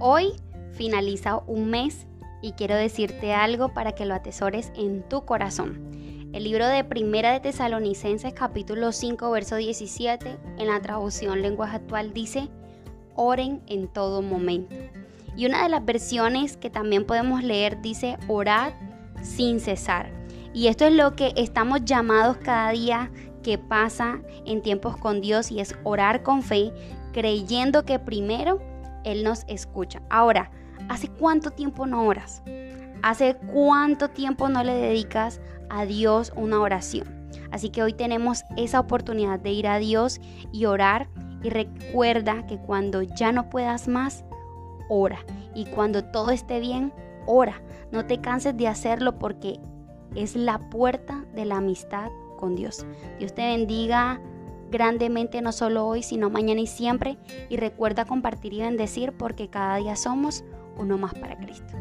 Hoy 0.00 0.34
finaliza 0.74 1.38
un 1.48 1.70
mes 1.70 2.06
y 2.40 2.52
quiero 2.52 2.76
decirte 2.76 3.34
algo 3.34 3.74
para 3.74 3.96
que 3.96 4.06
lo 4.06 4.14
atesores 4.14 4.70
en 4.76 5.02
tu 5.08 5.24
corazón. 5.24 5.90
El 6.32 6.44
libro 6.44 6.68
de 6.68 6.84
Primera 6.84 7.32
de 7.32 7.40
Tesalonicenses 7.40 8.32
capítulo 8.32 8.92
5 8.92 9.28
verso 9.32 9.56
17 9.56 10.38
en 10.58 10.66
la 10.68 10.80
traducción 10.80 11.42
lenguaje 11.42 11.76
actual 11.76 12.12
dice, 12.12 12.48
oren 13.16 13.60
en 13.66 13.88
todo 13.88 14.22
momento. 14.22 14.76
Y 15.36 15.46
una 15.46 15.64
de 15.64 15.68
las 15.68 15.84
versiones 15.84 16.56
que 16.56 16.70
también 16.70 17.04
podemos 17.04 17.42
leer 17.42 17.82
dice, 17.82 18.18
orad 18.28 18.74
sin 19.20 19.58
cesar. 19.58 20.12
Y 20.54 20.68
esto 20.68 20.84
es 20.84 20.92
lo 20.92 21.16
que 21.16 21.32
estamos 21.34 21.84
llamados 21.84 22.36
cada 22.36 22.70
día 22.70 23.10
que 23.42 23.58
pasa 23.58 24.20
en 24.46 24.62
tiempos 24.62 24.96
con 24.96 25.20
Dios 25.20 25.50
y 25.50 25.58
es 25.58 25.74
orar 25.82 26.22
con 26.22 26.42
fe, 26.44 26.70
creyendo 27.12 27.84
que 27.84 27.98
primero 27.98 28.60
Él 29.12 29.24
nos 29.24 29.44
escucha. 29.48 30.02
Ahora, 30.10 30.50
¿hace 30.88 31.08
cuánto 31.08 31.50
tiempo 31.50 31.86
no 31.86 32.06
oras? 32.06 32.42
¿Hace 33.02 33.36
cuánto 33.52 34.08
tiempo 34.08 34.48
no 34.48 34.62
le 34.62 34.74
dedicas 34.74 35.40
a 35.70 35.86
Dios 35.86 36.32
una 36.36 36.60
oración? 36.60 37.18
Así 37.50 37.70
que 37.70 37.82
hoy 37.82 37.92
tenemos 37.92 38.44
esa 38.56 38.80
oportunidad 38.80 39.38
de 39.40 39.52
ir 39.52 39.66
a 39.66 39.78
Dios 39.78 40.20
y 40.52 40.66
orar. 40.66 41.08
Y 41.42 41.50
recuerda 41.50 42.46
que 42.46 42.58
cuando 42.58 43.02
ya 43.02 43.32
no 43.32 43.48
puedas 43.48 43.86
más, 43.88 44.24
ora. 44.88 45.18
Y 45.54 45.66
cuando 45.66 46.04
todo 46.04 46.30
esté 46.30 46.60
bien, 46.60 46.92
ora. 47.26 47.62
No 47.92 48.06
te 48.06 48.20
canses 48.20 48.56
de 48.56 48.68
hacerlo 48.68 49.18
porque 49.18 49.60
es 50.14 50.36
la 50.36 50.58
puerta 50.70 51.24
de 51.34 51.44
la 51.44 51.58
amistad 51.58 52.10
con 52.36 52.56
Dios. 52.56 52.86
Dios 53.18 53.34
te 53.34 53.46
bendiga 53.46 54.20
grandemente 54.70 55.40
no 55.42 55.52
solo 55.52 55.86
hoy, 55.86 56.02
sino 56.02 56.30
mañana 56.30 56.60
y 56.60 56.66
siempre. 56.66 57.18
Y 57.48 57.56
recuerda 57.56 58.04
compartir 58.04 58.52
y 58.52 58.60
bendecir 58.60 59.12
porque 59.12 59.48
cada 59.48 59.76
día 59.76 59.96
somos 59.96 60.44
uno 60.76 60.98
más 60.98 61.14
para 61.14 61.36
Cristo. 61.36 61.74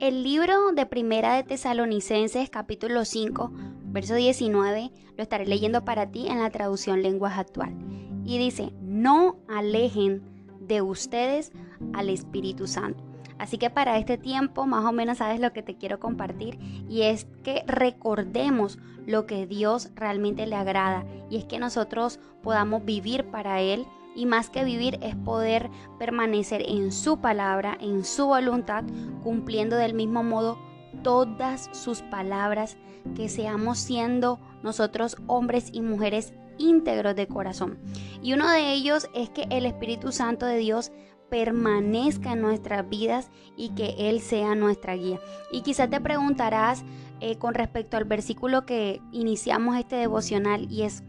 El 0.00 0.22
libro 0.22 0.72
de 0.72 0.86
Primera 0.86 1.34
de 1.34 1.42
Tesalonicenses 1.42 2.48
capítulo 2.48 3.04
5, 3.04 3.52
verso 3.84 4.14
19, 4.14 4.90
lo 5.14 5.22
estaré 5.22 5.46
leyendo 5.46 5.84
para 5.84 6.10
ti 6.10 6.26
en 6.28 6.40
la 6.40 6.48
traducción 6.50 7.02
lenguaje 7.02 7.40
actual. 7.40 7.76
Y 8.24 8.38
dice, 8.38 8.72
no 8.80 9.36
alejen 9.46 10.22
de 10.60 10.80
ustedes 10.80 11.52
al 11.92 12.08
Espíritu 12.08 12.66
Santo. 12.66 13.09
Así 13.40 13.56
que 13.56 13.70
para 13.70 13.96
este 13.96 14.18
tiempo 14.18 14.66
más 14.66 14.84
o 14.84 14.92
menos 14.92 15.16
sabes 15.18 15.40
lo 15.40 15.54
que 15.54 15.62
te 15.62 15.74
quiero 15.74 15.98
compartir 15.98 16.58
y 16.90 17.02
es 17.02 17.26
que 17.42 17.64
recordemos 17.66 18.78
lo 19.06 19.24
que 19.24 19.46
Dios 19.46 19.90
realmente 19.94 20.46
le 20.46 20.56
agrada 20.56 21.06
y 21.30 21.38
es 21.38 21.46
que 21.46 21.58
nosotros 21.58 22.20
podamos 22.42 22.84
vivir 22.84 23.24
para 23.30 23.62
Él 23.62 23.86
y 24.14 24.26
más 24.26 24.50
que 24.50 24.62
vivir 24.62 24.98
es 25.00 25.16
poder 25.16 25.70
permanecer 25.98 26.62
en 26.68 26.92
su 26.92 27.22
palabra, 27.22 27.78
en 27.80 28.04
su 28.04 28.26
voluntad, 28.26 28.84
cumpliendo 29.22 29.76
del 29.76 29.94
mismo 29.94 30.22
modo 30.22 30.58
todas 31.02 31.70
sus 31.72 32.02
palabras, 32.02 32.76
que 33.16 33.30
seamos 33.30 33.78
siendo 33.78 34.38
nosotros 34.62 35.16
hombres 35.28 35.70
y 35.72 35.80
mujeres 35.80 36.34
íntegros 36.58 37.16
de 37.16 37.26
corazón. 37.26 37.78
Y 38.22 38.34
uno 38.34 38.50
de 38.50 38.72
ellos 38.72 39.08
es 39.14 39.30
que 39.30 39.46
el 39.48 39.64
Espíritu 39.64 40.12
Santo 40.12 40.44
de 40.44 40.58
Dios 40.58 40.92
permanezca 41.30 42.32
en 42.32 42.42
nuestras 42.42 42.88
vidas 42.88 43.30
y 43.56 43.70
que 43.70 43.94
Él 43.98 44.20
sea 44.20 44.54
nuestra 44.54 44.94
guía. 44.94 45.20
Y 45.52 45.62
quizás 45.62 45.88
te 45.88 46.00
preguntarás 46.00 46.84
eh, 47.20 47.36
con 47.36 47.54
respecto 47.54 47.96
al 47.96 48.04
versículo 48.04 48.66
que 48.66 49.00
iniciamos 49.12 49.76
este 49.76 49.96
devocional 49.96 50.70
y 50.70 50.82
es 50.82 51.04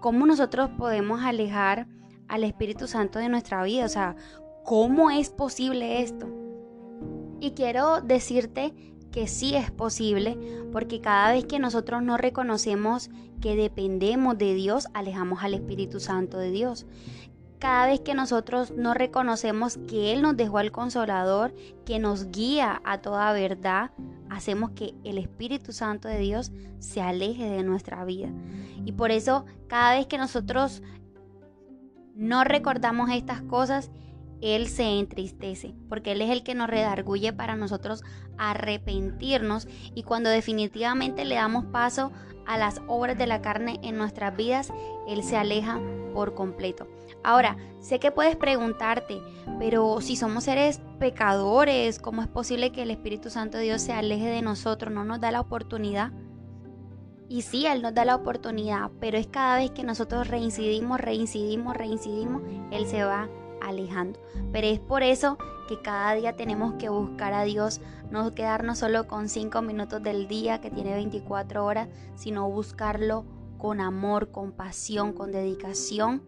cómo 0.00 0.26
nosotros 0.26 0.70
podemos 0.78 1.22
alejar 1.22 1.86
al 2.28 2.44
Espíritu 2.44 2.86
Santo 2.86 3.18
de 3.18 3.28
nuestra 3.28 3.62
vida. 3.62 3.84
O 3.84 3.88
sea, 3.88 4.16
¿cómo 4.64 5.10
es 5.10 5.30
posible 5.30 6.02
esto? 6.02 6.26
Y 7.40 7.50
quiero 7.50 8.00
decirte 8.00 8.74
que 9.12 9.28
sí 9.28 9.54
es 9.54 9.70
posible, 9.70 10.36
porque 10.72 11.00
cada 11.00 11.32
vez 11.32 11.44
que 11.46 11.58
nosotros 11.58 12.02
no 12.02 12.16
reconocemos 12.16 13.10
que 13.40 13.56
dependemos 13.56 14.36
de 14.38 14.54
Dios, 14.54 14.88
alejamos 14.94 15.42
al 15.42 15.54
Espíritu 15.54 16.00
Santo 16.00 16.38
de 16.38 16.50
Dios. 16.50 16.86
Cada 17.58 17.86
vez 17.86 18.00
que 18.00 18.14
nosotros 18.14 18.72
no 18.72 18.92
reconocemos 18.92 19.78
que 19.88 20.12
Él 20.12 20.20
nos 20.20 20.36
dejó 20.36 20.58
al 20.58 20.72
consolador, 20.72 21.54
que 21.86 21.98
nos 21.98 22.30
guía 22.30 22.82
a 22.84 22.98
toda 22.98 23.32
verdad, 23.32 23.92
hacemos 24.28 24.72
que 24.72 24.94
el 25.04 25.16
Espíritu 25.16 25.72
Santo 25.72 26.06
de 26.06 26.18
Dios 26.18 26.52
se 26.80 27.00
aleje 27.00 27.48
de 27.48 27.62
nuestra 27.62 28.04
vida. 28.04 28.28
Y 28.84 28.92
por 28.92 29.10
eso 29.10 29.46
cada 29.68 29.96
vez 29.96 30.06
que 30.06 30.18
nosotros 30.18 30.82
no 32.14 32.44
recordamos 32.44 33.10
estas 33.10 33.40
cosas, 33.40 33.90
Él 34.42 34.68
se 34.68 34.98
entristece, 34.98 35.74
porque 35.88 36.12
Él 36.12 36.20
es 36.20 36.30
el 36.30 36.42
que 36.42 36.54
nos 36.54 36.68
redarguye 36.68 37.32
para 37.32 37.56
nosotros 37.56 38.02
arrepentirnos 38.36 39.66
y 39.94 40.02
cuando 40.02 40.28
definitivamente 40.28 41.24
le 41.24 41.36
damos 41.36 41.64
paso 41.66 42.12
a 42.46 42.58
las 42.58 42.82
obras 42.86 43.16
de 43.16 43.26
la 43.26 43.40
carne 43.40 43.80
en 43.82 43.96
nuestras 43.96 44.36
vidas, 44.36 44.72
Él 45.08 45.22
se 45.22 45.38
aleja 45.38 45.80
por 46.12 46.34
completo. 46.34 46.86
Ahora, 47.22 47.56
sé 47.80 47.98
que 47.98 48.10
puedes 48.10 48.36
preguntarte, 48.36 49.20
pero 49.58 50.00
si 50.00 50.16
somos 50.16 50.44
seres 50.44 50.80
pecadores, 50.98 51.98
¿cómo 51.98 52.22
es 52.22 52.28
posible 52.28 52.72
que 52.72 52.82
el 52.82 52.90
Espíritu 52.90 53.30
Santo 53.30 53.58
de 53.58 53.64
Dios 53.64 53.82
se 53.82 53.92
aleje 53.92 54.26
de 54.26 54.42
nosotros? 54.42 54.92
¿No 54.92 55.04
nos 55.04 55.20
da 55.20 55.30
la 55.30 55.40
oportunidad? 55.40 56.12
Y 57.28 57.42
sí, 57.42 57.66
Él 57.66 57.82
nos 57.82 57.94
da 57.94 58.04
la 58.04 58.14
oportunidad, 58.14 58.90
pero 59.00 59.18
es 59.18 59.26
cada 59.26 59.56
vez 59.56 59.72
que 59.72 59.82
nosotros 59.82 60.28
reincidimos, 60.28 61.00
reincidimos, 61.00 61.76
reincidimos, 61.76 62.42
Él 62.70 62.86
se 62.86 63.02
va 63.02 63.28
alejando. 63.60 64.20
Pero 64.52 64.66
es 64.68 64.78
por 64.78 65.02
eso 65.02 65.36
que 65.66 65.80
cada 65.80 66.14
día 66.14 66.36
tenemos 66.36 66.74
que 66.74 66.88
buscar 66.88 67.32
a 67.32 67.42
Dios, 67.42 67.80
no 68.10 68.34
quedarnos 68.34 68.78
solo 68.78 69.08
con 69.08 69.28
5 69.28 69.60
minutos 69.62 70.02
del 70.02 70.28
día 70.28 70.60
que 70.60 70.70
tiene 70.70 70.94
24 70.94 71.64
horas, 71.64 71.88
sino 72.14 72.48
buscarlo 72.48 73.24
con 73.58 73.80
amor, 73.80 74.30
con 74.30 74.52
pasión, 74.52 75.12
con 75.12 75.32
dedicación 75.32 76.22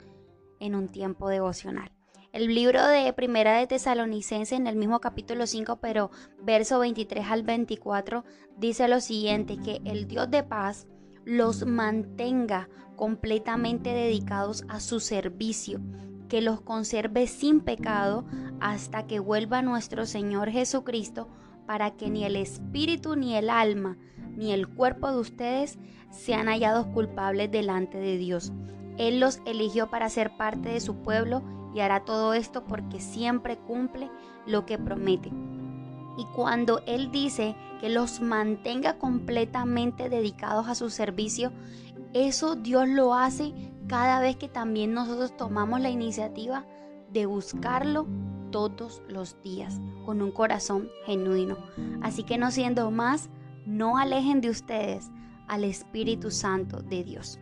en 0.60 0.74
un 0.74 0.88
tiempo 0.88 1.28
devocional. 1.28 1.90
El 2.32 2.54
libro 2.54 2.86
de 2.86 3.12
Primera 3.14 3.58
de 3.58 3.66
Tesalonicense 3.66 4.54
en 4.54 4.66
el 4.66 4.76
mismo 4.76 5.00
capítulo 5.00 5.46
5, 5.46 5.76
pero 5.80 6.10
verso 6.42 6.78
23 6.78 7.24
al 7.30 7.42
24, 7.42 8.24
dice 8.56 8.86
lo 8.86 9.00
siguiente, 9.00 9.56
que 9.56 9.80
el 9.84 10.06
Dios 10.06 10.30
de 10.30 10.42
paz 10.42 10.86
los 11.24 11.66
mantenga 11.66 12.68
completamente 12.96 13.90
dedicados 13.90 14.64
a 14.68 14.80
su 14.80 15.00
servicio, 15.00 15.80
que 16.28 16.42
los 16.42 16.60
conserve 16.60 17.26
sin 17.26 17.60
pecado 17.60 18.26
hasta 18.60 19.06
que 19.06 19.20
vuelva 19.20 19.62
nuestro 19.62 20.04
Señor 20.04 20.50
Jesucristo, 20.50 21.28
para 21.66 21.96
que 21.96 22.10
ni 22.10 22.24
el 22.24 22.36
espíritu 22.36 23.16
ni 23.16 23.36
el 23.36 23.50
alma 23.50 23.96
ni 24.36 24.52
el 24.52 24.68
cuerpo 24.68 25.10
de 25.10 25.18
ustedes 25.18 25.78
sean 26.10 26.46
hallados 26.46 26.86
culpables 26.86 27.50
delante 27.50 27.98
de 27.98 28.16
Dios. 28.16 28.52
Él 28.98 29.20
los 29.20 29.40
eligió 29.46 29.88
para 29.88 30.08
ser 30.08 30.36
parte 30.36 30.68
de 30.68 30.80
su 30.80 30.96
pueblo 30.96 31.42
y 31.74 31.80
hará 31.80 32.04
todo 32.04 32.34
esto 32.34 32.64
porque 32.64 33.00
siempre 33.00 33.56
cumple 33.56 34.10
lo 34.46 34.66
que 34.66 34.78
promete. 34.78 35.30
Y 36.18 36.24
cuando 36.34 36.82
Él 36.86 37.10
dice 37.12 37.54
que 37.80 37.88
los 37.88 38.20
mantenga 38.20 38.98
completamente 38.98 40.08
dedicados 40.08 40.66
a 40.66 40.74
su 40.74 40.90
servicio, 40.90 41.52
eso 42.12 42.56
Dios 42.56 42.88
lo 42.88 43.14
hace 43.14 43.52
cada 43.86 44.20
vez 44.20 44.36
que 44.36 44.48
también 44.48 44.92
nosotros 44.92 45.36
tomamos 45.36 45.80
la 45.80 45.90
iniciativa 45.90 46.66
de 47.12 47.26
buscarlo 47.26 48.06
todos 48.50 49.02
los 49.08 49.40
días 49.42 49.80
con 50.04 50.22
un 50.22 50.32
corazón 50.32 50.88
genuino. 51.04 51.56
Así 52.02 52.24
que 52.24 52.38
no 52.38 52.50
siendo 52.50 52.90
más, 52.90 53.30
no 53.64 53.98
alejen 53.98 54.40
de 54.40 54.50
ustedes 54.50 55.10
al 55.46 55.64
Espíritu 55.64 56.30
Santo 56.30 56.82
de 56.82 57.04
Dios. 57.04 57.38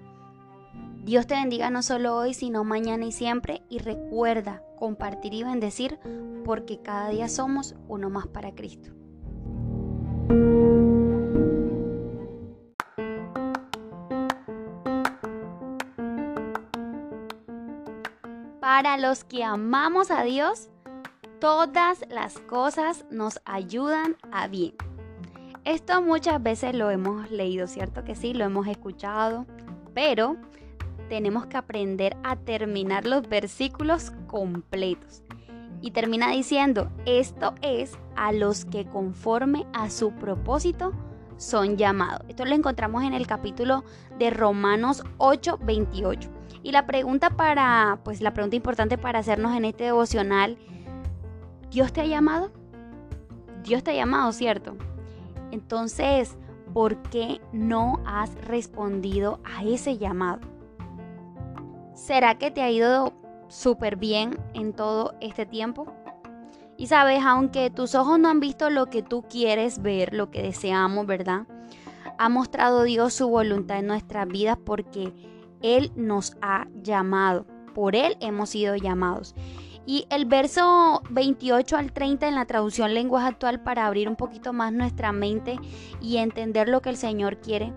Dios 1.07 1.29
te 1.29 1.37
bendiga 1.37 1.71
no 1.71 1.85
solo 1.85 2.17
hoy, 2.17 2.35
sino 2.35 2.65
mañana 2.65 3.07
y 3.07 3.13
siempre. 3.13 3.63
Y 3.69 3.79
recuerda 3.79 4.65
compartir 4.77 5.35
y 5.35 5.45
bendecir 5.45 6.01
porque 6.45 6.83
cada 6.83 7.11
día 7.11 7.29
somos 7.29 7.77
uno 7.87 8.11
más 8.11 8.27
para 8.27 8.57
Cristo. 8.57 8.91
Para 18.59 18.99
los 18.99 19.23
que 19.23 19.45
amamos 19.45 20.11
a 20.11 20.25
Dios, 20.25 20.71
todas 21.39 22.05
las 22.11 22.41
cosas 22.41 23.05
nos 23.13 23.41
ayudan 23.45 24.17
a 24.33 24.49
bien. 24.49 24.75
Esto 25.63 26.03
muchas 26.03 26.43
veces 26.43 26.75
lo 26.75 26.91
hemos 26.91 27.31
leído, 27.31 27.69
¿cierto 27.69 28.03
que 28.03 28.17
sí? 28.17 28.35
Lo 28.35 28.45
hemos 28.45 28.67
escuchado, 28.67 29.47
pero 29.95 30.37
tenemos 31.09 31.47
que 31.47 31.57
aprender 31.57 32.17
a 32.23 32.37
terminar 32.37 33.07
los 33.07 33.29
versículos 33.29 34.13
completos. 34.27 35.23
Y 35.81 35.91
termina 35.91 36.31
diciendo, 36.31 36.91
esto 37.05 37.55
es 37.63 37.99
a 38.17 38.33
los 38.33 38.65
que 38.65 38.87
conforme 38.87 39.67
a 39.73 39.91
su 39.91 40.13
propósito 40.13 40.93
son 41.37 41.77
llamados. 41.77 42.23
Esto 42.29 42.45
lo 42.45 42.55
encontramos 42.55 43.05
en 43.05 43.13
el 43.13 43.27
capítulo 43.27 43.85
de 44.19 44.31
Romanos 44.31 45.05
8, 45.19 45.59
28. 45.63 46.31
Y 46.63 46.73
la 46.73 46.87
pregunta 46.87 47.31
para, 47.31 48.01
pues 48.05 48.21
la 48.21 48.33
pregunta 48.33 48.57
importante 48.57 48.99
para 48.99 49.19
hacernos 49.19 49.55
en 49.55 49.67
este 49.67 49.85
devocional, 49.85 50.59
¿Dios 51.71 51.93
te 51.93 52.01
ha 52.01 52.07
llamado? 52.07 52.51
Dios 53.63 53.83
te 53.83 53.91
ha 53.91 53.95
llamado, 53.95 54.33
¿cierto? 54.33 54.77
Entonces, 55.51 56.37
¿por 56.73 56.97
qué 57.03 57.41
no 57.53 58.01
has 58.07 58.35
respondido 58.47 59.41
a 59.45 59.65
ese 59.65 59.99
llamado? 59.99 60.56
¿Será 61.97 62.35
que 62.37 62.51
te 62.51 62.61
ha 62.61 62.71
ido 62.71 63.15
súper 63.49 63.97
bien 63.97 64.39
en 64.53 64.75
todo 64.75 65.15
este 65.23 65.47
tiempo? 65.47 65.95
Y 66.77 66.89
sabes, 66.89 67.23
aunque 67.25 67.71
tus 67.71 67.95
ojos 67.95 68.19
no 68.19 68.29
han 68.29 68.39
visto 68.39 68.69
lo 68.69 68.91
que 68.91 69.03
tú 69.03 69.23
quieres 69.23 69.81
ver, 69.81 70.13
lo 70.13 70.31
que 70.31 70.43
deseamos, 70.43 71.07
¿verdad? 71.07 71.47
Ha 72.19 72.29
mostrado 72.29 72.83
Dios 72.83 73.15
su 73.15 73.29
voluntad 73.29 73.79
en 73.79 73.87
nuestras 73.87 74.29
vidas 74.29 74.59
porque 74.63 75.15
Él 75.63 75.91
nos 75.97 76.37
ha 76.43 76.69
llamado. 76.83 77.47
Por 77.75 77.97
Él 77.97 78.19
hemos 78.21 78.51
sido 78.51 78.77
llamados. 78.77 79.35
Y 79.87 80.07
el 80.11 80.27
verso 80.27 81.03
28 81.09 81.79
al 81.79 81.93
30 81.93 82.29
en 82.29 82.35
la 82.35 82.45
traducción 82.45 82.93
lenguaje 82.93 83.29
actual 83.29 83.63
para 83.63 83.87
abrir 83.87 84.07
un 84.07 84.17
poquito 84.17 84.53
más 84.53 84.71
nuestra 84.71 85.13
mente 85.13 85.59
y 86.03 86.19
entender 86.19 86.69
lo 86.69 86.83
que 86.83 86.91
el 86.91 86.99
Señor 86.99 87.39
quiere, 87.41 87.73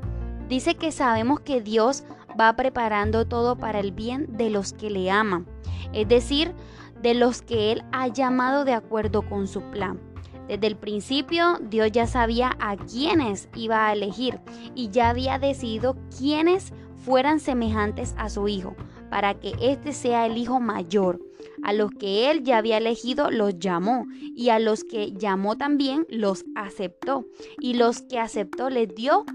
dice 0.50 0.76
que 0.76 0.92
sabemos 0.92 1.40
que 1.40 1.62
Dios 1.62 2.04
va 2.40 2.56
preparando 2.56 3.28
todo 3.28 3.58
para 3.58 3.80
el 3.80 3.92
bien 3.92 4.26
de 4.38 4.50
los 4.50 4.74
que 4.74 4.90
le 4.90 5.12
aman, 5.12 5.46
es 5.94 6.08
decir, 6.08 6.54
de 7.02 7.14
los 7.14 7.42
que 7.42 7.72
Él 7.72 7.84
ha 7.92 8.08
llamado 8.08 8.66
de 8.66 8.74
acuerdo 8.74 9.22
con 9.22 9.48
su 9.48 9.62
plan. 9.72 10.00
Desde 10.48 10.68
el 10.68 10.76
principio 10.76 11.60
Dios 11.62 11.92
ya 11.92 12.08
sabía 12.08 12.56
a 12.60 12.76
quiénes 12.76 13.50
iba 13.56 13.88
a 13.88 13.94
elegir 13.94 14.40
y 14.74 14.90
ya 14.90 15.10
había 15.10 15.38
decidido 15.38 15.96
quiénes 16.18 16.74
fueran 17.06 17.40
semejantes 17.40 18.16
a 18.18 18.30
su 18.30 18.48
Hijo, 18.48 18.76
para 19.10 19.36
que 19.36 19.54
éste 19.62 19.94
sea 19.94 20.26
el 20.26 20.38
Hijo 20.38 20.60
mayor. 20.60 21.20
A 21.64 21.74
los 21.74 21.92
que 21.92 22.32
Él 22.32 22.44
ya 22.44 22.58
había 22.58 22.78
elegido 22.78 23.32
los 23.32 23.60
llamó 23.60 24.06
y 24.36 24.50
a 24.50 24.60
los 24.60 24.84
que 24.84 25.12
llamó 25.14 25.58
también 25.58 26.06
los 26.10 26.46
aceptó 26.56 27.26
y 27.60 27.74
los 27.74 28.02
que 28.02 28.20
aceptó 28.20 28.70
les 28.70 28.94
dio 28.94 29.26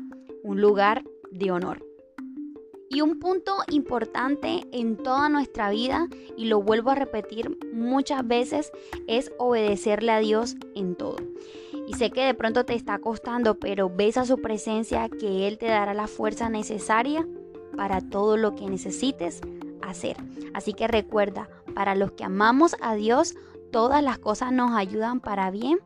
un 0.43 0.61
lugar 0.61 1.05
de 1.31 1.51
honor. 1.51 1.94
Y 2.91 3.01
un 3.01 3.19
punto 3.19 3.57
importante 3.71 4.67
en 4.73 4.97
toda 4.97 5.29
nuestra 5.29 5.71
vida, 5.71 6.09
y 6.37 6.47
lo 6.47 6.63
vuelvo 6.63 6.91
a 6.91 6.95
repetir 6.95 7.59
muchas 7.73 8.27
veces, 8.27 8.71
es 9.07 9.33
obedecerle 9.39 10.13
a 10.13 10.19
Dios 10.19 10.57
en 10.75 10.95
todo. 10.95 11.17
Y 11.87 11.95
sé 11.95 12.11
que 12.11 12.25
de 12.25 12.35
pronto 12.35 12.65
te 12.65 12.75
está 12.75 12.99
costando, 12.99 13.59
pero 13.59 13.91
ves 13.91 14.17
a 14.17 14.25
su 14.25 14.41
presencia 14.41 15.09
que 15.09 15.49
Él 15.49 15.59
te 15.59 15.67
dará 15.67 15.95
la 15.95 16.07
fuerza 16.07 16.49
necesaria 16.49 17.27
para 17.77 18.01
todo 18.01 18.37
lo 18.37 18.55
que 18.55 18.69
necesites 18.69 19.41
hacer. 19.83 20.17
Así 20.55 20.73
que 20.73 20.87
recuerda, 20.87 21.49
para 21.75 21.95
los 21.95 22.13
que 22.13 22.25
amamos 22.25 22.77
a 22.81 22.95
Dios, 22.95 23.35
todas 23.73 24.03
las 24.03 24.19
cosas 24.19 24.53
nos 24.53 24.73
ayudan 24.73 25.21
para 25.21 25.51
bien. 25.51 25.81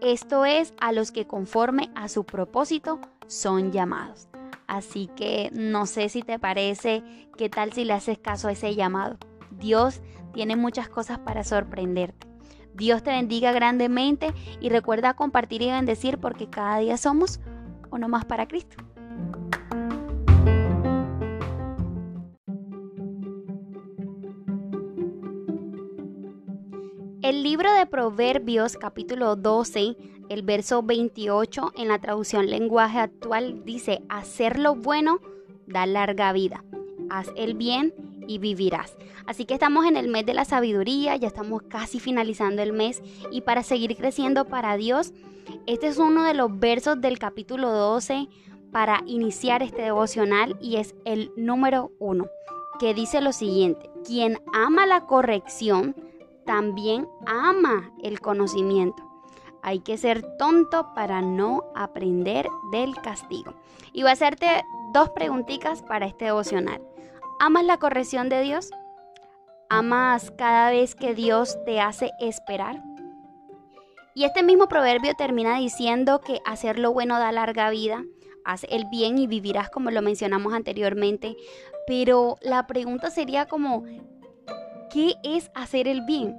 Esto 0.00 0.44
es 0.44 0.74
a 0.80 0.92
los 0.92 1.10
que 1.10 1.26
conforme 1.26 1.90
a 1.94 2.08
su 2.08 2.24
propósito 2.24 3.00
son 3.26 3.72
llamados. 3.72 4.28
Así 4.74 5.08
que 5.14 5.50
no 5.52 5.86
sé 5.86 6.08
si 6.08 6.22
te 6.22 6.40
parece, 6.40 7.04
qué 7.36 7.48
tal 7.48 7.72
si 7.72 7.84
le 7.84 7.92
haces 7.92 8.18
caso 8.18 8.48
a 8.48 8.52
ese 8.52 8.74
llamado. 8.74 9.18
Dios 9.52 10.00
tiene 10.32 10.56
muchas 10.56 10.88
cosas 10.88 11.20
para 11.20 11.44
sorprenderte. 11.44 12.26
Dios 12.74 13.04
te 13.04 13.12
bendiga 13.12 13.52
grandemente 13.52 14.34
y 14.60 14.70
recuerda 14.70 15.14
compartir 15.14 15.62
y 15.62 15.70
bendecir 15.70 16.18
porque 16.18 16.50
cada 16.50 16.78
día 16.78 16.96
somos 16.96 17.38
uno 17.92 18.08
más 18.08 18.24
para 18.24 18.48
Cristo. 18.48 18.76
El 27.24 27.42
libro 27.42 27.72
de 27.72 27.86
Proverbios 27.86 28.76
capítulo 28.76 29.34
12, 29.34 29.96
el 30.28 30.42
verso 30.42 30.82
28 30.82 31.72
en 31.74 31.88
la 31.88 31.98
traducción 31.98 32.50
lenguaje 32.50 32.98
actual 32.98 33.64
dice, 33.64 34.02
hacer 34.10 34.58
lo 34.58 34.74
bueno 34.74 35.20
da 35.66 35.86
larga 35.86 36.34
vida, 36.34 36.62
haz 37.08 37.28
el 37.34 37.54
bien 37.54 37.94
y 38.28 38.36
vivirás. 38.36 38.98
Así 39.24 39.46
que 39.46 39.54
estamos 39.54 39.86
en 39.86 39.96
el 39.96 40.08
mes 40.08 40.26
de 40.26 40.34
la 40.34 40.44
sabiduría, 40.44 41.16
ya 41.16 41.28
estamos 41.28 41.62
casi 41.62 41.98
finalizando 41.98 42.60
el 42.60 42.74
mes 42.74 43.02
y 43.30 43.40
para 43.40 43.62
seguir 43.62 43.96
creciendo 43.96 44.44
para 44.44 44.76
Dios, 44.76 45.14
este 45.66 45.86
es 45.86 45.96
uno 45.96 46.24
de 46.24 46.34
los 46.34 46.58
versos 46.60 47.00
del 47.00 47.18
capítulo 47.18 47.70
12 47.70 48.28
para 48.70 49.00
iniciar 49.06 49.62
este 49.62 49.80
devocional 49.80 50.58
y 50.60 50.76
es 50.76 50.94
el 51.06 51.32
número 51.38 51.90
uno, 51.98 52.26
que 52.78 52.92
dice 52.92 53.22
lo 53.22 53.32
siguiente, 53.32 53.88
quien 54.04 54.42
ama 54.52 54.84
la 54.84 55.06
corrección, 55.06 55.96
también 56.44 57.08
ama 57.26 57.92
el 58.02 58.20
conocimiento. 58.20 59.02
Hay 59.62 59.80
que 59.80 59.96
ser 59.96 60.22
tonto 60.36 60.92
para 60.94 61.22
no 61.22 61.64
aprender 61.74 62.48
del 62.70 62.94
castigo. 62.96 63.54
Y 63.92 64.02
voy 64.02 64.10
a 64.10 64.12
hacerte 64.12 64.46
dos 64.92 65.10
preguntitas 65.10 65.82
para 65.82 66.06
este 66.06 66.26
devocional. 66.26 66.82
¿Amas 67.40 67.64
la 67.64 67.78
corrección 67.78 68.28
de 68.28 68.42
Dios? 68.42 68.70
¿Amas 69.70 70.30
cada 70.32 70.70
vez 70.70 70.94
que 70.94 71.14
Dios 71.14 71.58
te 71.64 71.80
hace 71.80 72.10
esperar? 72.20 72.82
Y 74.14 74.24
este 74.24 74.42
mismo 74.42 74.68
proverbio 74.68 75.14
termina 75.14 75.58
diciendo 75.58 76.20
que 76.20 76.40
hacer 76.44 76.78
lo 76.78 76.92
bueno 76.92 77.18
da 77.18 77.32
larga 77.32 77.70
vida, 77.70 78.04
haz 78.44 78.64
el 78.68 78.84
bien 78.84 79.18
y 79.18 79.26
vivirás 79.26 79.70
como 79.70 79.90
lo 79.90 80.02
mencionamos 80.02 80.52
anteriormente. 80.52 81.36
Pero 81.86 82.36
la 82.40 82.66
pregunta 82.66 83.10
sería 83.10 83.46
como, 83.46 83.84
qué 84.90 85.14
es 85.22 85.50
hacer 85.54 85.88
el 85.88 86.02
bien. 86.02 86.36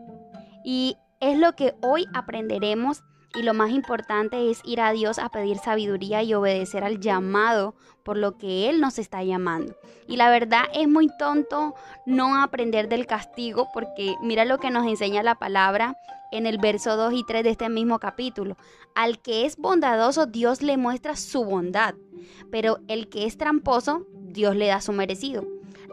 Y 0.63 0.97
es 1.19 1.38
lo 1.38 1.53
que 1.53 1.75
hoy 1.81 2.06
aprenderemos 2.13 3.03
y 3.36 3.44
lo 3.44 3.53
más 3.53 3.71
importante 3.71 4.50
es 4.50 4.62
ir 4.63 4.80
a 4.80 4.92
Dios 4.92 5.19
a 5.19 5.30
pedir 5.30 5.57
sabiduría 5.57 6.24
y 6.24 6.33
obedecer 6.33 6.83
al 6.83 7.00
llamado 7.00 7.75
por 8.03 8.18
lo 8.18 8.38
que 8.38 8.69
Él 8.69 8.80
nos 8.80 8.97
está 8.97 9.24
llamando. 9.24 9.75
Y 10.07 10.15
la 10.15 10.30
verdad 10.30 10.63
es 10.74 10.88
muy 10.88 11.09
tonto 11.18 11.75
no 12.06 12.42
aprender 12.42 12.88
del 12.88 13.06
castigo 13.06 13.68
porque 13.74 14.15
mira 14.21 14.45
lo 14.45 14.57
que 14.59 14.71
nos 14.71 14.88
enseña 14.88 15.21
la 15.21 15.36
palabra 15.36 15.98
en 16.31 16.45
el 16.45 16.57
verso 16.57 16.95
2 16.95 17.13
y 17.13 17.24
3 17.25 17.44
de 17.44 17.50
este 17.50 17.69
mismo 17.69 18.00
capítulo. 18.00 18.56
Al 18.94 19.19
que 19.21 19.45
es 19.45 19.57
bondadoso 19.57 20.25
Dios 20.25 20.62
le 20.62 20.77
muestra 20.77 21.15
su 21.15 21.43
bondad, 21.43 21.96
pero 22.51 22.79
el 22.88 23.10
que 23.10 23.25
es 23.25 23.38
tramposo 23.38 24.05
Dios 24.13 24.55
le 24.55 24.67
da 24.67 24.79
su 24.79 24.93
merecido. 24.93 25.46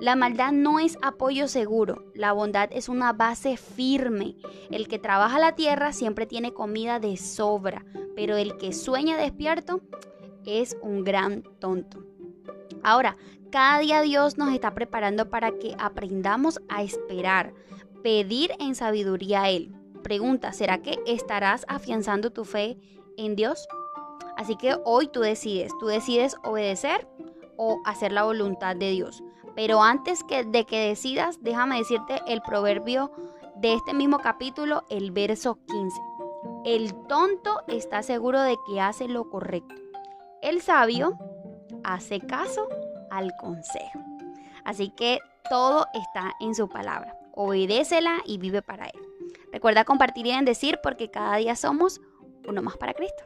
La 0.02 0.16
maldad 0.16 0.50
no 0.50 0.80
es 0.80 0.98
apoyo 1.00 1.46
seguro, 1.46 2.06
la 2.12 2.32
bondad 2.32 2.68
es 2.72 2.88
una 2.88 3.12
base 3.12 3.56
firme. 3.56 4.34
El 4.72 4.88
que 4.88 4.98
trabaja 4.98 5.38
la 5.38 5.54
tierra 5.54 5.92
siempre 5.92 6.26
tiene 6.26 6.52
comida 6.52 6.98
de 6.98 7.16
sobra, 7.16 7.84
pero 8.16 8.36
el 8.36 8.56
que 8.56 8.72
sueña 8.72 9.16
despierto 9.16 9.80
es 10.44 10.76
un 10.82 11.04
gran 11.04 11.44
tonto. 11.60 12.02
Ahora, 12.82 13.16
cada 13.52 13.78
día 13.78 14.00
Dios 14.00 14.38
nos 14.38 14.52
está 14.52 14.74
preparando 14.74 15.30
para 15.30 15.52
que 15.52 15.76
aprendamos 15.78 16.60
a 16.68 16.82
esperar, 16.82 17.54
pedir 18.02 18.50
en 18.58 18.74
sabiduría 18.74 19.42
a 19.42 19.50
Él. 19.50 19.72
Pregunta, 20.02 20.52
¿será 20.52 20.82
que 20.82 20.98
estarás 21.06 21.64
afianzando 21.68 22.32
tu 22.32 22.44
fe 22.44 22.76
en 23.16 23.36
Dios? 23.36 23.68
Así 24.36 24.56
que 24.56 24.76
hoy 24.84 25.06
tú 25.06 25.20
decides, 25.20 25.70
tú 25.78 25.86
decides 25.86 26.34
obedecer 26.42 27.06
o 27.56 27.80
hacer 27.84 28.10
la 28.10 28.24
voluntad 28.24 28.74
de 28.74 28.90
Dios. 28.90 29.22
Pero 29.54 29.82
antes 29.82 30.24
que, 30.24 30.44
de 30.44 30.64
que 30.64 30.88
decidas, 30.88 31.42
déjame 31.42 31.78
decirte 31.78 32.20
el 32.26 32.42
proverbio 32.42 33.12
de 33.56 33.74
este 33.74 33.94
mismo 33.94 34.18
capítulo, 34.18 34.84
el 34.88 35.10
verso 35.10 35.58
15. 35.66 36.00
El 36.64 36.94
tonto 37.06 37.60
está 37.68 38.02
seguro 38.02 38.40
de 38.40 38.56
que 38.66 38.80
hace 38.80 39.08
lo 39.08 39.28
correcto. 39.28 39.74
El 40.40 40.62
sabio 40.62 41.18
hace 41.84 42.20
caso 42.20 42.68
al 43.10 43.32
consejo. 43.36 44.00
Así 44.64 44.90
que 44.90 45.18
todo 45.50 45.86
está 45.94 46.34
en 46.40 46.54
su 46.54 46.68
palabra. 46.68 47.16
Obedécela 47.34 48.18
y 48.24 48.38
vive 48.38 48.62
para 48.62 48.86
Él. 48.86 49.00
Recuerda 49.52 49.84
compartir 49.84 50.26
y 50.26 50.32
bendecir 50.32 50.78
porque 50.82 51.10
cada 51.10 51.36
día 51.36 51.56
somos 51.56 52.00
uno 52.46 52.62
más 52.62 52.76
para 52.76 52.94
Cristo. 52.94 53.24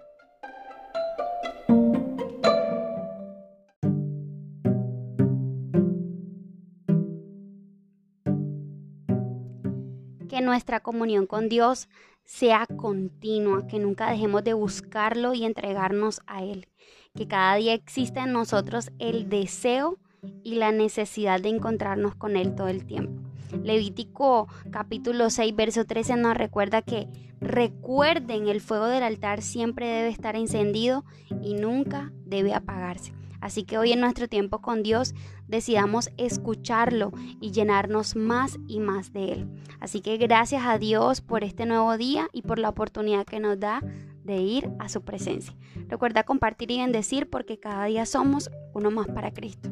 Nuestra 10.47 10.81
comunión 10.81 11.27
con 11.27 11.51
Dios 11.51 11.89
sea 12.25 12.67
continua, 12.67 13.67
que 13.67 13.79
nunca 13.79 14.11
dejemos 14.11 14.43
de 14.43 14.55
buscarlo 14.55 15.35
y 15.35 15.45
entregarnos 15.45 16.21
a 16.27 16.43
Él, 16.43 16.67
que 17.15 17.29
cada 17.29 17.57
día 17.57 17.75
exista 17.75 18.25
en 18.25 18.33
nosotros 18.33 18.91
el 18.99 19.29
deseo 19.29 19.99
y 20.43 20.55
la 20.55 20.73
necesidad 20.73 21.41
de 21.41 21.51
encontrarnos 21.51 22.15
con 22.15 22.37
Él 22.37 22.55
todo 22.55 22.69
el 22.69 22.87
tiempo. 22.87 23.23
Levítico 23.63 24.49
capítulo 24.71 25.31
6, 25.31 25.55
verso 25.55 25.85
13 25.85 26.17
nos 26.17 26.37
recuerda 26.37 26.83
que 26.83 27.07
recuerden 27.41 28.49
el 28.49 28.61
fuego 28.61 28.87
del 28.87 29.03
altar 29.03 29.43
siempre 29.43 29.87
debe 29.87 30.09
estar 30.09 30.37
encendido 30.37 31.05
y 31.43 31.55
nunca 31.55 32.13
debe 32.25 32.55
apagarse. 32.55 33.13
Así 33.47 33.63
que 33.63 33.79
hoy 33.79 33.93
en 33.93 34.01
nuestro 34.01 34.27
tiempo 34.27 34.61
con 34.61 34.83
Dios 34.83 35.15
decidamos 35.47 36.11
escucharlo 36.17 37.13
y 37.41 37.53
llenarnos 37.53 38.17
más 38.17 38.59
y 38.67 38.81
más 38.81 39.13
de 39.13 39.35
Él. 39.35 39.49
Así 39.79 40.01
que 40.01 40.17
gracias 40.17 40.65
a 40.67 40.79
Dios 40.79 41.21
por 41.21 41.45
este 41.45 41.65
nuevo 41.65 41.97
día 41.97 42.29
y 42.33 42.43
por 42.43 42.59
la 42.59 42.71
oportunidad 42.71 43.25
que 43.25 43.39
nos 43.39 43.61
da 43.61 43.85
de 44.25 44.39
ir 44.39 44.69
a 44.81 44.89
su 44.89 45.03
presencia. 45.03 45.55
Recuerda 45.87 46.25
compartir 46.25 46.73
y 46.73 46.79
bendecir 46.79 47.31
porque 47.31 47.61
cada 47.61 47.85
día 47.85 48.05
somos 48.05 48.51
uno 48.75 48.91
más 48.91 49.07
para 49.07 49.31
Cristo. 49.31 49.71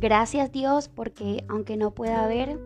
Gracias 0.00 0.52
Dios 0.52 0.88
porque 0.88 1.44
aunque 1.48 1.76
no 1.76 1.90
pueda 1.90 2.26
ver, 2.28 2.58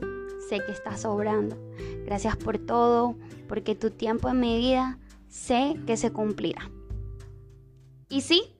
sé 0.48 0.60
que 0.64 0.72
estás 0.72 1.06
obrando. 1.06 1.56
Gracias 2.04 2.36
por 2.36 2.58
todo, 2.58 3.16
porque 3.48 3.74
tu 3.74 3.90
tiempo 3.90 4.28
en 4.28 4.40
mi 4.40 4.58
vida 4.58 4.98
sé 5.28 5.76
que 5.86 5.96
se 5.96 6.12
cumplirá. 6.12 6.70
Y 8.10 8.20
sí, 8.20 8.54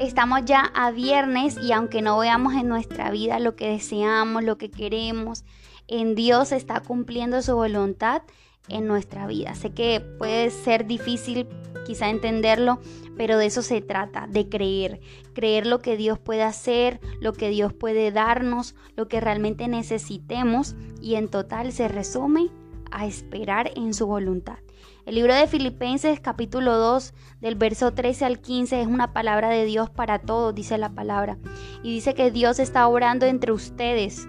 estamos 0.00 0.40
ya 0.44 0.72
a 0.74 0.90
viernes 0.90 1.56
y 1.62 1.70
aunque 1.70 2.02
no 2.02 2.18
veamos 2.18 2.54
en 2.54 2.68
nuestra 2.68 3.12
vida 3.12 3.38
lo 3.38 3.54
que 3.54 3.68
deseamos, 3.68 4.42
lo 4.42 4.58
que 4.58 4.72
queremos, 4.72 5.44
en 5.86 6.16
Dios 6.16 6.50
está 6.50 6.80
cumpliendo 6.80 7.42
su 7.42 7.54
voluntad 7.54 8.22
en 8.68 8.86
nuestra 8.86 9.26
vida. 9.26 9.54
Sé 9.54 9.70
que 9.70 10.00
puede 10.00 10.50
ser 10.50 10.86
difícil 10.86 11.48
quizá 11.86 12.10
entenderlo, 12.10 12.80
pero 13.16 13.38
de 13.38 13.46
eso 13.46 13.62
se 13.62 13.80
trata, 13.80 14.26
de 14.26 14.48
creer, 14.48 15.00
creer 15.34 15.66
lo 15.66 15.80
que 15.80 15.96
Dios 15.96 16.18
puede 16.18 16.42
hacer, 16.42 17.00
lo 17.20 17.32
que 17.32 17.48
Dios 17.48 17.72
puede 17.72 18.10
darnos, 18.10 18.74
lo 18.96 19.08
que 19.08 19.20
realmente 19.20 19.68
necesitemos 19.68 20.74
y 21.00 21.14
en 21.14 21.28
total 21.28 21.72
se 21.72 21.88
resume 21.88 22.50
a 22.90 23.06
esperar 23.06 23.70
en 23.76 23.94
su 23.94 24.06
voluntad. 24.06 24.58
El 25.06 25.14
libro 25.14 25.34
de 25.34 25.46
Filipenses 25.46 26.18
capítulo 26.18 26.76
2 26.78 27.14
del 27.40 27.54
verso 27.54 27.92
13 27.92 28.24
al 28.24 28.40
15 28.40 28.80
es 28.80 28.86
una 28.88 29.12
palabra 29.12 29.48
de 29.50 29.64
Dios 29.64 29.88
para 29.88 30.18
todos, 30.18 30.52
dice 30.52 30.78
la 30.78 30.88
palabra. 30.88 31.38
Y 31.84 31.94
dice 31.94 32.14
que 32.14 32.32
Dios 32.32 32.58
está 32.58 32.88
obrando 32.88 33.24
entre 33.26 33.52
ustedes 33.52 34.26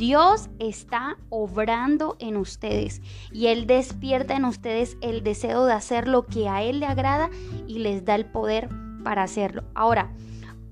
Dios 0.00 0.48
está 0.58 1.18
obrando 1.28 2.16
en 2.20 2.38
ustedes 2.38 3.02
y 3.32 3.48
Él 3.48 3.66
despierta 3.66 4.34
en 4.34 4.46
ustedes 4.46 4.96
el 5.02 5.22
deseo 5.22 5.66
de 5.66 5.74
hacer 5.74 6.08
lo 6.08 6.24
que 6.24 6.48
a 6.48 6.62
Él 6.62 6.80
le 6.80 6.86
agrada 6.86 7.28
y 7.66 7.80
les 7.80 8.06
da 8.06 8.14
el 8.14 8.24
poder 8.24 8.70
para 9.04 9.24
hacerlo. 9.24 9.62
Ahora, 9.74 10.10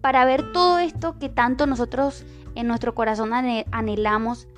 para 0.00 0.24
ver 0.24 0.50
todo 0.52 0.78
esto 0.78 1.18
que 1.18 1.28
tanto 1.28 1.66
nosotros 1.66 2.24
en 2.54 2.68
nuestro 2.68 2.94
corazón 2.94 3.34
anhelamos, 3.34 4.48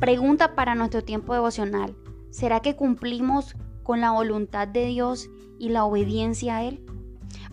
pregunta 0.00 0.56
para 0.56 0.74
nuestro 0.74 1.04
tiempo 1.04 1.32
devocional. 1.32 1.94
¿Será 2.30 2.58
que 2.58 2.74
cumplimos 2.74 3.54
con 3.84 4.00
la 4.00 4.10
voluntad 4.10 4.66
de 4.66 4.86
Dios 4.86 5.30
y 5.56 5.68
la 5.68 5.84
obediencia 5.84 6.56
a 6.56 6.64
Él? 6.64 6.84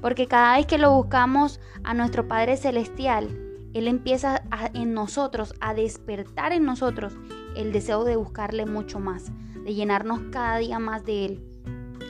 Porque 0.01 0.25
cada 0.25 0.57
vez 0.57 0.65
que 0.65 0.79
lo 0.79 0.91
buscamos 0.91 1.59
a 1.83 1.93
nuestro 1.93 2.27
Padre 2.27 2.57
Celestial, 2.57 3.46
él 3.73 3.87
empieza 3.87 4.43
en 4.73 4.93
nosotros 4.93 5.53
a 5.59 5.73
despertar 5.73 6.51
en 6.51 6.65
nosotros 6.65 7.13
el 7.55 7.71
deseo 7.71 8.03
de 8.03 8.15
buscarle 8.15 8.65
mucho 8.65 8.99
más, 8.99 9.31
de 9.63 9.73
llenarnos 9.73 10.19
cada 10.31 10.57
día 10.57 10.79
más 10.79 11.03
de 11.05 11.25
Él. 11.25 11.43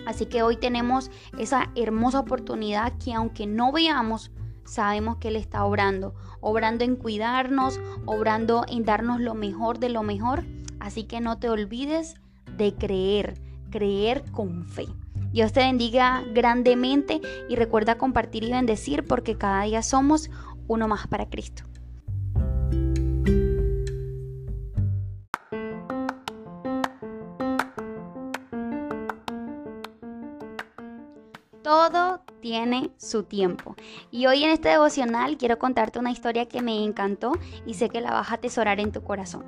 Así 0.05 0.25
que 0.25 0.43
hoy 0.43 0.57
tenemos 0.57 1.11
esa 1.37 1.69
hermosa 1.75 2.19
oportunidad 2.19 2.93
que 3.03 3.13
aunque 3.13 3.47
no 3.47 3.71
veamos, 3.71 4.31
sabemos 4.65 5.17
que 5.17 5.29
Él 5.29 5.35
está 5.35 5.65
obrando, 5.65 6.15
obrando 6.39 6.83
en 6.83 6.95
cuidarnos, 6.95 7.79
obrando 8.05 8.65
en 8.67 8.83
darnos 8.85 9.19
lo 9.19 9.33
mejor 9.33 9.79
de 9.79 9.89
lo 9.89 10.03
mejor. 10.03 10.45
Así 10.79 11.03
que 11.03 11.19
no 11.19 11.39
te 11.39 11.49
olvides 11.49 12.15
de 12.57 12.73
creer, 12.75 13.41
creer 13.71 14.23
con 14.31 14.65
fe. 14.65 14.85
Dios 15.31 15.51
te 15.51 15.59
bendiga 15.59 16.23
grandemente 16.33 17.21
y 17.49 17.55
recuerda 17.55 17.97
compartir 17.97 18.43
y 18.43 18.51
bendecir 18.51 19.05
porque 19.05 19.37
cada 19.37 19.63
día 19.63 19.83
somos 19.83 20.29
uno 20.67 20.87
más 20.87 21.07
para 21.07 21.29
Cristo. 21.29 21.63
Todo 31.63 32.21
tiene 32.39 32.91
su 32.97 33.23
tiempo. 33.23 33.75
Y 34.09 34.27
hoy 34.27 34.45
en 34.45 34.51
este 34.51 34.69
devocional 34.69 35.37
quiero 35.37 35.59
contarte 35.59 35.99
una 35.99 36.11
historia 36.11 36.47
que 36.47 36.61
me 36.61 36.83
encantó 36.83 37.33
y 37.65 37.73
sé 37.73 37.89
que 37.89 37.99
la 37.99 38.11
vas 38.11 38.31
a 38.31 38.35
atesorar 38.35 38.79
en 38.79 38.93
tu 38.93 39.03
corazón. 39.03 39.43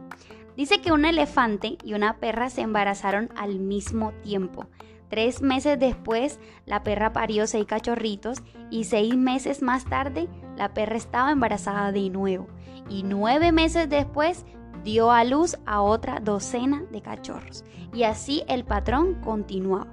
Dice 0.58 0.82
que 0.82 0.92
un 0.92 1.06
elefante 1.06 1.78
y 1.84 1.94
una 1.94 2.18
perra 2.18 2.50
se 2.50 2.60
embarazaron 2.60 3.30
al 3.38 3.60
mismo 3.60 4.12
tiempo. 4.22 4.68
Tres 5.10 5.42
meses 5.42 5.80
después, 5.80 6.40
la 6.66 6.84
perra 6.84 7.14
parió 7.14 7.48
seis 7.48 7.66
cachorritos 7.66 8.44
y 8.70 8.84
seis 8.84 9.16
meses 9.16 9.62
más 9.62 9.86
tarde, 9.86 10.28
la 10.60 10.74
perra 10.74 10.98
estaba 10.98 11.32
embarazada 11.32 11.94
de 11.94 12.10
nuevo. 12.10 12.48
Y 12.90 13.04
nueve 13.04 13.54
meses 13.54 13.90
después, 13.90 14.46
dio 14.84 15.10
a 15.10 15.24
luz 15.24 15.58
a 15.66 15.82
otra 15.82 16.20
docena 16.20 16.84
de 16.92 17.02
cachorros. 17.02 17.64
Y 17.94 18.04
así 18.04 18.44
el 18.50 18.66
patrón 18.66 19.16
continuaba. 19.22 19.88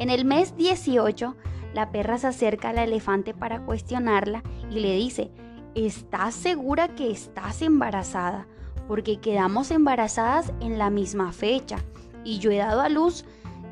En 0.00 0.10
el 0.10 0.24
mes 0.24 0.56
18, 0.56 1.36
la 1.72 1.92
perra 1.92 2.18
se 2.18 2.26
acerca 2.26 2.70
al 2.70 2.78
elefante 2.78 3.32
para 3.32 3.64
cuestionarla 3.64 4.42
y 4.70 4.80
le 4.80 4.92
dice, 4.96 5.30
¿estás 5.76 6.34
segura 6.34 6.88
que 6.88 7.12
estás 7.12 7.62
embarazada? 7.62 8.48
Porque 8.88 9.20
quedamos 9.20 9.70
embarazadas 9.70 10.52
en 10.60 10.78
la 10.78 10.90
misma 10.90 11.30
fecha 11.30 11.78
y 12.24 12.40
yo 12.40 12.50
he 12.50 12.56
dado 12.56 12.80
a 12.80 12.88
luz 12.88 13.24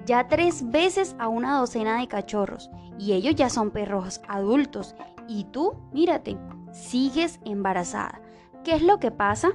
ya 0.04 0.28
tres 0.28 0.70
veces 0.70 1.16
a 1.18 1.26
una 1.26 1.58
docena 1.58 1.98
de 1.98 2.06
cachorros 2.06 2.70
y 2.98 3.14
ellos 3.14 3.34
ya 3.34 3.50
son 3.50 3.72
perros 3.72 4.20
adultos 4.28 4.94
y 5.28 5.44
tú, 5.44 5.74
mírate, 5.92 6.36
sigues 6.72 7.40
embarazada. 7.44 8.20
¿Qué 8.64 8.74
es 8.74 8.82
lo 8.82 8.98
que 8.98 9.10
pasa? 9.10 9.52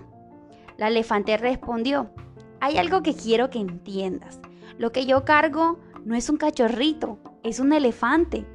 La 0.77 0.87
elefante 0.87 1.37
respondió, 1.37 2.09
hay 2.59 2.77
algo 2.77 3.01
que 3.01 3.13
quiero 3.13 3.49
que 3.49 3.59
entiendas. 3.59 4.39
Lo 4.77 4.91
que 4.91 5.05
yo 5.05 5.25
cargo 5.25 5.79
no 6.05 6.15
es 6.15 6.29
un 6.29 6.37
cachorrito, 6.37 7.19
es 7.43 7.59
un 7.59 7.73
elefante. 7.73 8.45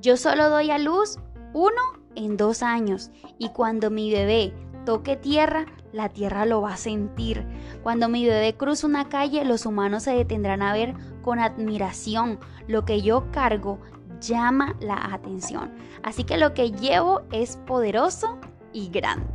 Yo 0.00 0.16
solo 0.16 0.48
doy 0.48 0.70
a 0.70 0.78
luz 0.78 1.18
uno 1.52 1.80
en 2.14 2.36
dos 2.36 2.62
años 2.62 3.10
y 3.38 3.50
cuando 3.50 3.90
mi 3.90 4.12
bebé 4.12 4.54
toque 4.86 5.16
tierra, 5.16 5.66
la 5.92 6.08
tierra 6.08 6.46
lo 6.46 6.62
va 6.62 6.74
a 6.74 6.76
sentir. 6.76 7.44
Cuando 7.82 8.08
mi 8.08 8.24
bebé 8.24 8.56
cruza 8.56 8.86
una 8.86 9.08
calle, 9.08 9.44
los 9.44 9.66
humanos 9.66 10.04
se 10.04 10.14
detendrán 10.14 10.62
a 10.62 10.72
ver 10.72 10.94
con 11.22 11.38
admiración. 11.38 12.38
Lo 12.66 12.84
que 12.84 13.02
yo 13.02 13.30
cargo 13.32 13.80
llama 14.20 14.76
la 14.80 15.12
atención. 15.12 15.72
Así 16.02 16.24
que 16.24 16.36
lo 16.36 16.54
que 16.54 16.72
llevo 16.72 17.22
es 17.32 17.56
poderoso 17.66 18.38
y 18.72 18.88
grande. 18.88 19.26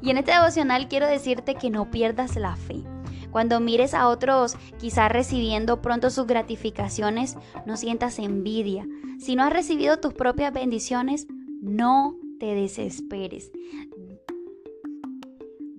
Y 0.00 0.10
en 0.10 0.18
este 0.18 0.32
devocional 0.32 0.88
quiero 0.88 1.06
decirte 1.06 1.54
que 1.54 1.70
no 1.70 1.90
pierdas 1.90 2.36
la 2.36 2.56
fe. 2.56 2.82
Cuando 3.30 3.60
mires 3.60 3.94
a 3.94 4.08
otros 4.08 4.56
quizás 4.78 5.10
recibiendo 5.10 5.80
pronto 5.80 6.10
sus 6.10 6.26
gratificaciones, 6.26 7.36
no 7.64 7.76
sientas 7.76 8.18
envidia. 8.18 8.86
Si 9.18 9.36
no 9.36 9.44
has 9.44 9.52
recibido 9.52 9.98
tus 9.98 10.12
propias 10.12 10.52
bendiciones, 10.52 11.26
no 11.60 12.16
te 12.38 12.54
desesperes. 12.54 13.50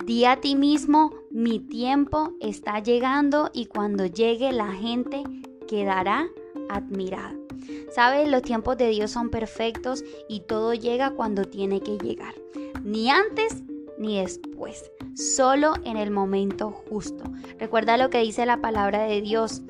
Di 0.05 0.25
a 0.25 0.41
ti 0.41 0.55
mismo, 0.55 1.11
mi 1.31 1.59
tiempo 1.59 2.33
está 2.41 2.79
llegando 2.79 3.51
y 3.53 3.67
cuando 3.67 4.05
llegue 4.05 4.51
la 4.51 4.71
gente 4.71 5.23
quedará 5.67 6.27
admirada. 6.69 7.42
Sabes, 7.93 8.29
los 8.29 8.41
tiempos 8.41 8.77
de 8.77 8.89
Dios 8.89 9.11
son 9.11 9.29
perfectos 9.29 10.03
y 10.27 10.41
todo 10.41 10.73
llega 10.73 11.11
cuando 11.11 11.45
tiene 11.45 11.81
que 11.81 11.97
llegar. 11.97 12.33
Ni 12.83 13.09
antes 13.09 13.63
ni 13.97 14.19
después, 14.19 14.91
solo 15.15 15.73
en 15.83 15.97
el 15.97 16.11
momento 16.11 16.71
justo. 16.71 17.23
Recuerda 17.59 17.97
lo 17.97 18.09
que 18.09 18.19
dice 18.19 18.45
la 18.45 18.61
palabra 18.61 19.03
de 19.03 19.21
Dios. 19.21 19.61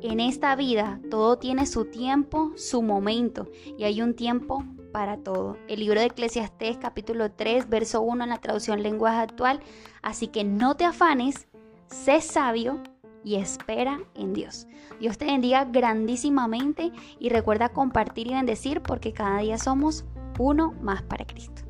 En 0.00 0.20
esta 0.20 0.54
vida 0.54 1.00
todo 1.10 1.38
tiene 1.38 1.66
su 1.66 1.84
tiempo, 1.86 2.52
su 2.56 2.82
momento 2.82 3.48
y 3.76 3.84
hay 3.84 4.02
un 4.02 4.14
tiempo 4.14 4.64
para 4.92 5.18
todo. 5.18 5.56
El 5.68 5.80
libro 5.80 6.00
de 6.00 6.06
Eclesiastés 6.06 6.76
capítulo 6.78 7.30
3, 7.30 7.68
verso 7.68 8.00
1 8.00 8.24
en 8.24 8.30
la 8.30 8.38
traducción 8.38 8.82
lenguaje 8.82 9.20
actual. 9.20 9.60
Así 10.02 10.28
que 10.28 10.44
no 10.44 10.76
te 10.76 10.84
afanes, 10.84 11.48
sé 11.88 12.20
sabio 12.20 12.82
y 13.24 13.36
espera 13.36 14.00
en 14.14 14.32
Dios. 14.32 14.66
Dios 15.00 15.18
te 15.18 15.26
bendiga 15.26 15.64
grandísimamente 15.64 16.92
y 17.18 17.28
recuerda 17.28 17.70
compartir 17.70 18.28
y 18.28 18.34
bendecir 18.34 18.82
porque 18.82 19.12
cada 19.12 19.38
día 19.40 19.58
somos 19.58 20.04
uno 20.38 20.72
más 20.80 21.02
para 21.02 21.24
Cristo. 21.26 21.68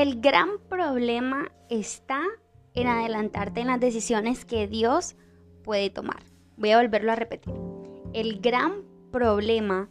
el 0.00 0.20
gran 0.20 0.60
problema 0.68 1.50
está 1.68 2.22
en 2.74 2.86
adelantarte 2.86 3.62
en 3.62 3.66
las 3.66 3.80
decisiones 3.80 4.44
que 4.44 4.68
Dios 4.68 5.16
puede 5.64 5.90
tomar. 5.90 6.22
Voy 6.56 6.70
a 6.70 6.78
volverlo 6.78 7.10
a 7.10 7.16
repetir. 7.16 7.52
El 8.12 8.40
gran 8.40 8.84
problema 9.10 9.88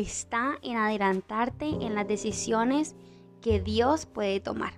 está 0.00 0.58
en 0.62 0.76
adelantarte 0.76 1.66
en 1.66 1.94
las 1.94 2.06
decisiones 2.08 2.96
que 3.40 3.60
Dios 3.60 4.06
puede 4.06 4.40
tomar. 4.40 4.74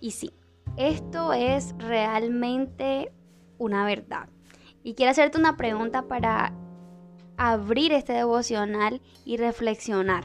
Y 0.00 0.12
sí, 0.12 0.32
esto 0.76 1.32
es 1.32 1.74
realmente 1.78 3.12
una 3.58 3.84
verdad. 3.84 4.28
Y 4.82 4.94
quiero 4.94 5.10
hacerte 5.10 5.38
una 5.38 5.56
pregunta 5.56 6.02
para 6.02 6.52
abrir 7.36 7.92
este 7.92 8.12
devocional 8.12 9.02
y 9.24 9.36
reflexionar. 9.36 10.24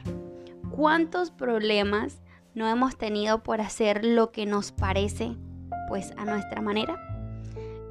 ¿Cuántos 0.70 1.30
problemas 1.30 2.22
no 2.54 2.68
hemos 2.68 2.96
tenido 2.96 3.42
por 3.42 3.60
hacer 3.60 4.04
lo 4.04 4.30
que 4.30 4.46
nos 4.46 4.70
parece, 4.70 5.36
pues 5.88 6.12
a 6.16 6.24
nuestra 6.24 6.62
manera? 6.62 6.96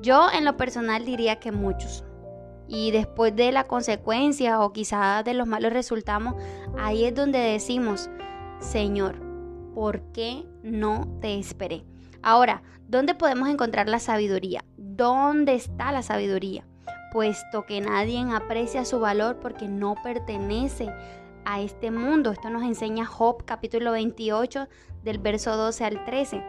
Yo 0.01 0.29
en 0.31 0.45
lo 0.45 0.55
personal 0.55 1.03
diría 1.03 1.39
que 1.39 1.51
muchos. 1.51 2.04
Y 2.67 2.91
después 2.91 3.35
de 3.35 3.51
la 3.51 3.65
consecuencia 3.65 4.59
o 4.61 4.73
quizás 4.73 5.23
de 5.23 5.33
los 5.33 5.47
malos 5.47 5.73
resultados, 5.73 6.33
ahí 6.77 7.05
es 7.05 7.13
donde 7.13 7.39
decimos, 7.39 8.09
Señor, 8.59 9.15
¿por 9.73 10.01
qué 10.11 10.45
no 10.63 11.07
te 11.21 11.37
esperé? 11.37 11.83
Ahora, 12.21 12.63
¿dónde 12.87 13.13
podemos 13.13 13.49
encontrar 13.49 13.87
la 13.87 13.99
sabiduría? 13.99 14.63
¿Dónde 14.77 15.53
está 15.53 15.91
la 15.91 16.01
sabiduría? 16.01 16.65
Puesto 17.11 17.65
que 17.65 17.81
nadie 17.81 18.25
aprecia 18.33 18.83
su 18.83 18.99
valor 18.99 19.39
porque 19.39 19.67
no 19.67 19.95
pertenece 20.03 20.91
a 21.45 21.61
este 21.61 21.91
mundo. 21.91 22.31
Esto 22.31 22.49
nos 22.49 22.63
enseña 22.63 23.05
Job 23.05 23.45
capítulo 23.45 23.91
28 23.91 24.67
del 25.03 25.19
verso 25.19 25.55
12 25.55 25.85
al 25.85 26.03
13. 26.03 26.43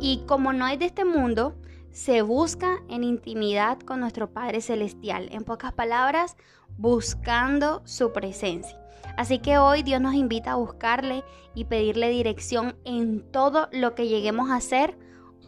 Y 0.00 0.24
como 0.26 0.52
no 0.52 0.66
es 0.66 0.78
de 0.78 0.86
este 0.86 1.04
mundo, 1.04 1.54
se 1.92 2.22
busca 2.22 2.78
en 2.88 3.04
intimidad 3.04 3.78
con 3.80 4.00
nuestro 4.00 4.32
Padre 4.32 4.60
Celestial. 4.60 5.28
En 5.32 5.44
pocas 5.44 5.72
palabras, 5.72 6.36
buscando 6.76 7.82
su 7.84 8.12
presencia. 8.12 8.78
Así 9.16 9.38
que 9.38 9.58
hoy 9.58 9.82
Dios 9.82 10.00
nos 10.00 10.14
invita 10.14 10.52
a 10.52 10.56
buscarle 10.56 11.24
y 11.54 11.64
pedirle 11.64 12.08
dirección 12.10 12.76
en 12.84 13.20
todo 13.32 13.68
lo 13.72 13.94
que 13.94 14.08
lleguemos 14.08 14.50
a 14.50 14.56
hacer 14.56 14.96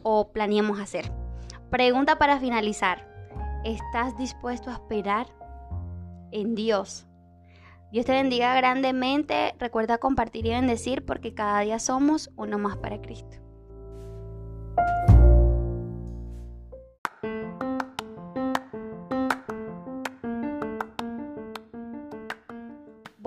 o 0.03 0.33
planeemos 0.33 0.81
hacer. 0.81 1.13
Pregunta 1.71 2.19
para 2.19 2.39
finalizar. 2.41 3.09
¿Estás 3.65 4.19
dispuesto 4.19 4.71
a 4.71 4.75
esperar 4.75 5.29
en 6.33 6.55
Dios? 6.55 7.07
Dios 7.93 8.05
te 8.05 8.13
bendiga 8.13 8.55
grandemente. 8.57 9.55
Recuerda 9.59 9.99
compartir 9.99 10.47
y 10.47 10.51
bendecir 10.51 11.05
porque 11.05 11.35
cada 11.35 11.61
día 11.61 11.79
somos 11.79 12.31
uno 12.37 12.59
más 12.59 12.77
para 12.79 13.01
Cristo. 13.01 13.32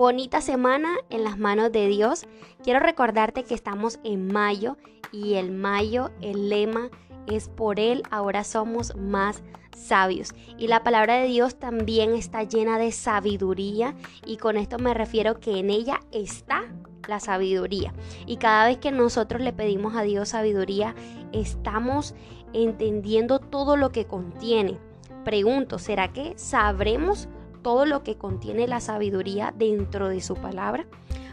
Bonita 0.06 0.40
semana 0.40 0.94
en 1.10 1.24
las 1.24 1.36
manos 1.36 1.72
de 1.72 1.88
Dios. 1.88 2.26
Quiero 2.62 2.78
recordarte 2.78 3.42
que 3.42 3.54
estamos 3.54 3.98
en 4.04 4.32
mayo 4.32 4.76
y 5.10 5.34
el 5.34 5.50
mayo, 5.50 6.12
el 6.20 6.48
lema 6.48 6.90
es 7.26 7.48
por 7.48 7.80
Él, 7.80 8.04
ahora 8.12 8.44
somos 8.44 8.94
más 8.94 9.42
sabios. 9.76 10.32
Y 10.58 10.68
la 10.68 10.84
palabra 10.84 11.16
de 11.16 11.26
Dios 11.26 11.56
también 11.56 12.14
está 12.14 12.44
llena 12.44 12.78
de 12.78 12.92
sabiduría 12.92 13.96
y 14.24 14.36
con 14.36 14.58
esto 14.58 14.78
me 14.78 14.94
refiero 14.94 15.40
que 15.40 15.58
en 15.58 15.70
ella 15.70 16.00
está 16.12 16.62
la 17.08 17.18
sabiduría. 17.18 17.92
Y 18.26 18.36
cada 18.36 18.66
vez 18.66 18.78
que 18.78 18.92
nosotros 18.92 19.42
le 19.42 19.52
pedimos 19.52 19.96
a 19.96 20.02
Dios 20.02 20.28
sabiduría, 20.28 20.94
estamos 21.32 22.14
entendiendo 22.52 23.40
todo 23.40 23.76
lo 23.76 23.90
que 23.90 24.04
contiene. 24.04 24.78
Pregunto, 25.24 25.80
¿será 25.80 26.12
que 26.12 26.34
sabremos 26.38 27.28
todo 27.66 27.84
lo 27.84 28.04
que 28.04 28.16
contiene 28.16 28.68
la 28.68 28.78
sabiduría 28.78 29.52
dentro 29.52 30.08
de 30.08 30.20
su 30.20 30.36
palabra. 30.36 30.86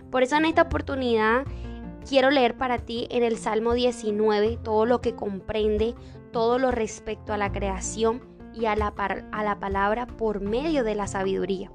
Por 0.10 0.24
eso 0.24 0.36
en 0.36 0.46
esta 0.46 0.64
oportunidad 0.64 1.46
quiero 2.10 2.32
leer 2.32 2.58
para 2.58 2.80
ti 2.80 3.06
en 3.12 3.22
el 3.22 3.38
Salmo 3.38 3.76
19 3.76 4.58
todo 4.64 4.88
lo 4.88 5.00
que 5.00 5.14
comprende, 5.14 5.94
todo 6.32 6.58
lo 6.58 6.72
respecto 6.72 7.34
a 7.34 7.38
la 7.38 7.52
creación 7.52 8.24
y 8.52 8.66
a 8.66 8.76
la, 8.76 8.88
a 9.32 9.44
la 9.44 9.60
palabra 9.60 10.08
por 10.08 10.42
medio 10.42 10.84
de 10.84 10.96
la 10.96 11.06
sabiduría. 11.06 11.72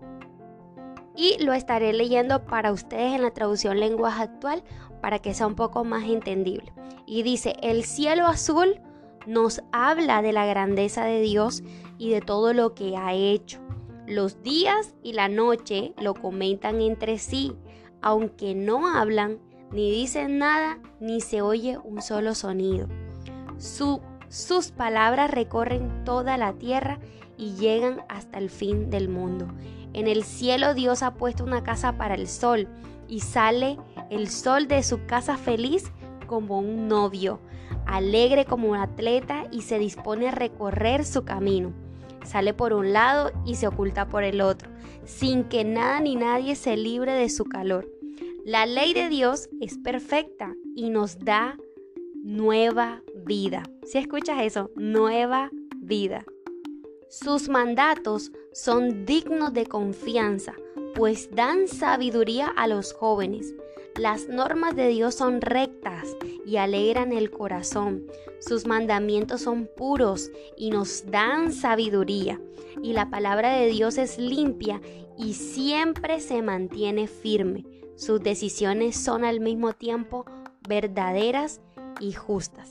Y 1.14 1.40
lo 1.40 1.52
estaré 1.52 1.92
leyendo 1.92 2.44
para 2.44 2.72
ustedes 2.72 3.14
en 3.14 3.22
la 3.22 3.30
traducción 3.30 3.78
lenguaje 3.78 4.24
actual 4.24 4.64
para 5.00 5.20
que 5.20 5.34
sea 5.34 5.46
un 5.46 5.54
poco 5.54 5.84
más 5.84 6.02
entendible. 6.02 6.72
Y 7.06 7.22
dice, 7.22 7.54
el 7.62 7.84
cielo 7.84 8.26
azul 8.26 8.80
nos 9.24 9.62
habla 9.70 10.20
de 10.20 10.32
la 10.32 10.46
grandeza 10.46 11.04
de 11.04 11.20
Dios 11.20 11.62
y 11.96 12.10
de 12.10 12.20
todo 12.20 12.52
lo 12.54 12.74
que 12.74 12.96
ha 12.96 13.12
hecho. 13.14 13.67
Los 14.08 14.42
días 14.42 14.94
y 15.02 15.12
la 15.12 15.28
noche 15.28 15.92
lo 16.00 16.14
comentan 16.14 16.80
entre 16.80 17.18
sí, 17.18 17.52
aunque 18.00 18.54
no 18.54 18.88
hablan, 18.88 19.38
ni 19.70 19.90
dicen 19.90 20.38
nada, 20.38 20.78
ni 20.98 21.20
se 21.20 21.42
oye 21.42 21.76
un 21.76 22.00
solo 22.00 22.34
sonido. 22.34 22.88
sus 23.58 24.70
palabras 24.70 25.30
recorren 25.30 26.04
toda 26.06 26.38
la 26.38 26.54
tierra 26.54 27.00
y 27.36 27.52
llegan 27.56 28.00
hasta 28.08 28.38
el 28.38 28.48
fin 28.48 28.88
del 28.88 29.10
mundo. 29.10 29.46
En 29.92 30.08
el 30.08 30.24
cielo 30.24 30.72
Dios 30.72 31.02
ha 31.02 31.12
puesto 31.12 31.44
una 31.44 31.62
casa 31.62 31.98
para 31.98 32.14
el 32.14 32.28
sol 32.28 32.66
y 33.08 33.20
sale 33.20 33.76
el 34.08 34.30
sol 34.30 34.68
de 34.68 34.82
su 34.84 35.04
casa 35.04 35.36
feliz 35.36 35.92
como 36.26 36.60
un 36.60 36.88
novio, 36.88 37.40
alegre 37.84 38.46
como 38.46 38.70
un 38.70 38.76
atleta 38.78 39.44
y 39.50 39.60
se 39.62 39.78
dispone 39.78 40.28
a 40.28 40.32
recorrer 40.32 41.04
su 41.04 41.26
camino 41.26 41.87
sale 42.28 42.54
por 42.54 42.72
un 42.72 42.92
lado 42.92 43.32
y 43.44 43.56
se 43.56 43.66
oculta 43.66 44.08
por 44.08 44.22
el 44.22 44.40
otro, 44.40 44.70
sin 45.04 45.44
que 45.44 45.64
nada 45.64 46.00
ni 46.00 46.14
nadie 46.14 46.54
se 46.54 46.76
libre 46.76 47.12
de 47.12 47.28
su 47.28 47.44
calor. 47.44 47.90
La 48.44 48.66
ley 48.66 48.94
de 48.94 49.08
Dios 49.08 49.48
es 49.60 49.78
perfecta 49.78 50.54
y 50.74 50.90
nos 50.90 51.18
da 51.18 51.56
nueva 52.22 53.02
vida. 53.26 53.62
Si 53.84 53.98
escuchas 53.98 54.42
eso, 54.42 54.70
nueva 54.76 55.50
vida. 55.76 56.24
Sus 57.08 57.48
mandatos 57.48 58.32
son 58.52 59.06
dignos 59.06 59.54
de 59.54 59.66
confianza, 59.66 60.54
pues 60.94 61.30
dan 61.34 61.68
sabiduría 61.68 62.48
a 62.48 62.66
los 62.66 62.92
jóvenes. 62.92 63.54
Las 63.98 64.28
normas 64.28 64.76
de 64.76 64.86
Dios 64.86 65.16
son 65.16 65.40
rectas 65.40 66.16
y 66.46 66.58
alegran 66.58 67.12
el 67.12 67.32
corazón. 67.32 68.06
Sus 68.38 68.64
mandamientos 68.64 69.40
son 69.40 69.68
puros 69.76 70.30
y 70.56 70.70
nos 70.70 71.10
dan 71.10 71.52
sabiduría. 71.52 72.40
Y 72.80 72.92
la 72.92 73.10
palabra 73.10 73.54
de 73.54 73.66
Dios 73.66 73.98
es 73.98 74.16
limpia 74.16 74.80
y 75.16 75.34
siempre 75.34 76.20
se 76.20 76.42
mantiene 76.42 77.08
firme. 77.08 77.64
Sus 77.96 78.22
decisiones 78.22 78.96
son 78.96 79.24
al 79.24 79.40
mismo 79.40 79.72
tiempo 79.72 80.24
verdaderas 80.68 81.60
y 81.98 82.12
justas. 82.12 82.70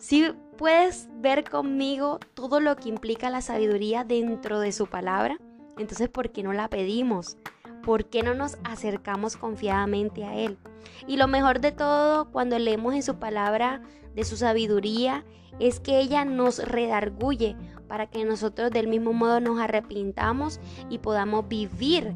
Si 0.00 0.32
puedes 0.56 1.08
ver 1.20 1.44
conmigo 1.44 2.20
todo 2.32 2.60
lo 2.60 2.74
que 2.76 2.88
implica 2.88 3.28
la 3.28 3.42
sabiduría 3.42 4.02
dentro 4.02 4.60
de 4.60 4.72
su 4.72 4.86
palabra, 4.86 5.36
entonces 5.76 6.08
¿por 6.08 6.30
qué 6.30 6.42
no 6.42 6.54
la 6.54 6.68
pedimos? 6.68 7.36
¿Por 7.82 8.06
qué 8.06 8.22
no 8.22 8.34
nos 8.34 8.58
acercamos 8.64 9.36
confiadamente 9.36 10.24
a 10.24 10.36
Él? 10.36 10.58
Y 11.06 11.16
lo 11.16 11.28
mejor 11.28 11.60
de 11.60 11.72
todo, 11.72 12.30
cuando 12.30 12.58
leemos 12.58 12.94
en 12.94 13.02
su 13.02 13.16
palabra 13.16 13.82
de 14.14 14.24
su 14.24 14.36
sabiduría, 14.36 15.24
es 15.58 15.80
que 15.80 15.98
ella 16.00 16.24
nos 16.24 16.58
redarguye 16.58 17.56
para 17.88 18.06
que 18.06 18.24
nosotros 18.24 18.70
del 18.70 18.88
mismo 18.88 19.12
modo 19.12 19.40
nos 19.40 19.60
arrepintamos 19.60 20.60
y 20.88 20.98
podamos 20.98 21.48
vivir 21.48 22.14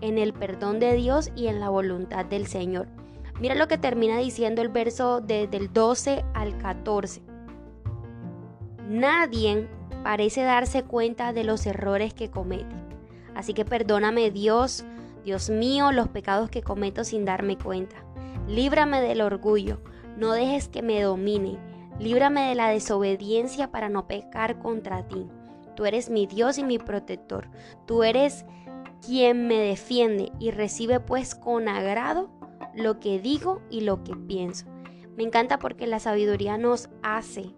en 0.00 0.18
el 0.18 0.32
perdón 0.32 0.80
de 0.80 0.94
Dios 0.94 1.30
y 1.36 1.46
en 1.46 1.60
la 1.60 1.68
voluntad 1.68 2.24
del 2.24 2.46
Señor. 2.46 2.88
Mira 3.40 3.54
lo 3.54 3.68
que 3.68 3.78
termina 3.78 4.18
diciendo 4.18 4.62
el 4.62 4.68
verso 4.68 5.20
desde 5.20 5.56
el 5.56 5.72
12 5.72 6.24
al 6.34 6.56
14. 6.58 7.22
Nadie 8.88 9.68
parece 10.02 10.42
darse 10.42 10.82
cuenta 10.82 11.32
de 11.32 11.44
los 11.44 11.66
errores 11.66 12.14
que 12.14 12.30
comete. 12.30 12.81
Así 13.34 13.54
que 13.54 13.64
perdóname 13.64 14.30
Dios 14.30 14.84
Dios 15.24 15.50
mío, 15.50 15.92
los 15.92 16.08
pecados 16.08 16.50
que 16.50 16.62
cometo 16.62 17.04
sin 17.04 17.24
darme 17.24 17.56
cuenta. 17.56 17.96
Líbrame 18.48 19.00
del 19.00 19.20
orgullo, 19.20 19.80
no 20.16 20.32
dejes 20.32 20.68
que 20.68 20.82
me 20.82 21.00
domine. 21.00 21.58
Líbrame 22.00 22.48
de 22.48 22.54
la 22.54 22.68
desobediencia 22.68 23.70
para 23.70 23.88
no 23.88 24.08
pecar 24.08 24.58
contra 24.58 25.06
ti. 25.06 25.28
Tú 25.76 25.84
eres 25.84 26.10
mi 26.10 26.26
Dios 26.26 26.58
y 26.58 26.64
mi 26.64 26.78
protector. 26.78 27.48
Tú 27.86 28.02
eres 28.02 28.44
quien 29.06 29.46
me 29.46 29.58
defiende 29.58 30.32
y 30.40 30.50
recibe 30.50 30.98
pues 30.98 31.34
con 31.34 31.68
agrado 31.68 32.30
lo 32.74 32.98
que 32.98 33.20
digo 33.20 33.62
y 33.70 33.82
lo 33.82 34.02
que 34.02 34.16
pienso. 34.16 34.66
Me 35.16 35.22
encanta 35.22 35.58
porque 35.58 35.86
la 35.86 36.00
sabiduría 36.00 36.58
nos 36.58 36.88
hace, 37.02 37.54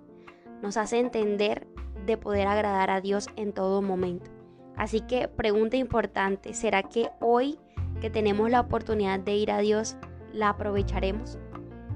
nos 0.60 0.76
hace 0.76 0.98
entender 0.98 1.66
de 2.04 2.18
poder 2.18 2.46
agradar 2.46 2.90
a 2.90 3.00
Dios 3.00 3.28
en 3.36 3.52
todo 3.52 3.80
momento. 3.80 4.33
Así 4.76 5.00
que 5.00 5.28
pregunta 5.28 5.76
importante, 5.76 6.54
¿será 6.54 6.82
que 6.82 7.10
hoy 7.20 7.58
que 8.00 8.10
tenemos 8.10 8.50
la 8.50 8.60
oportunidad 8.60 9.20
de 9.20 9.34
ir 9.36 9.50
a 9.50 9.58
Dios 9.58 9.96
la 10.32 10.50
aprovecharemos? 10.50 11.38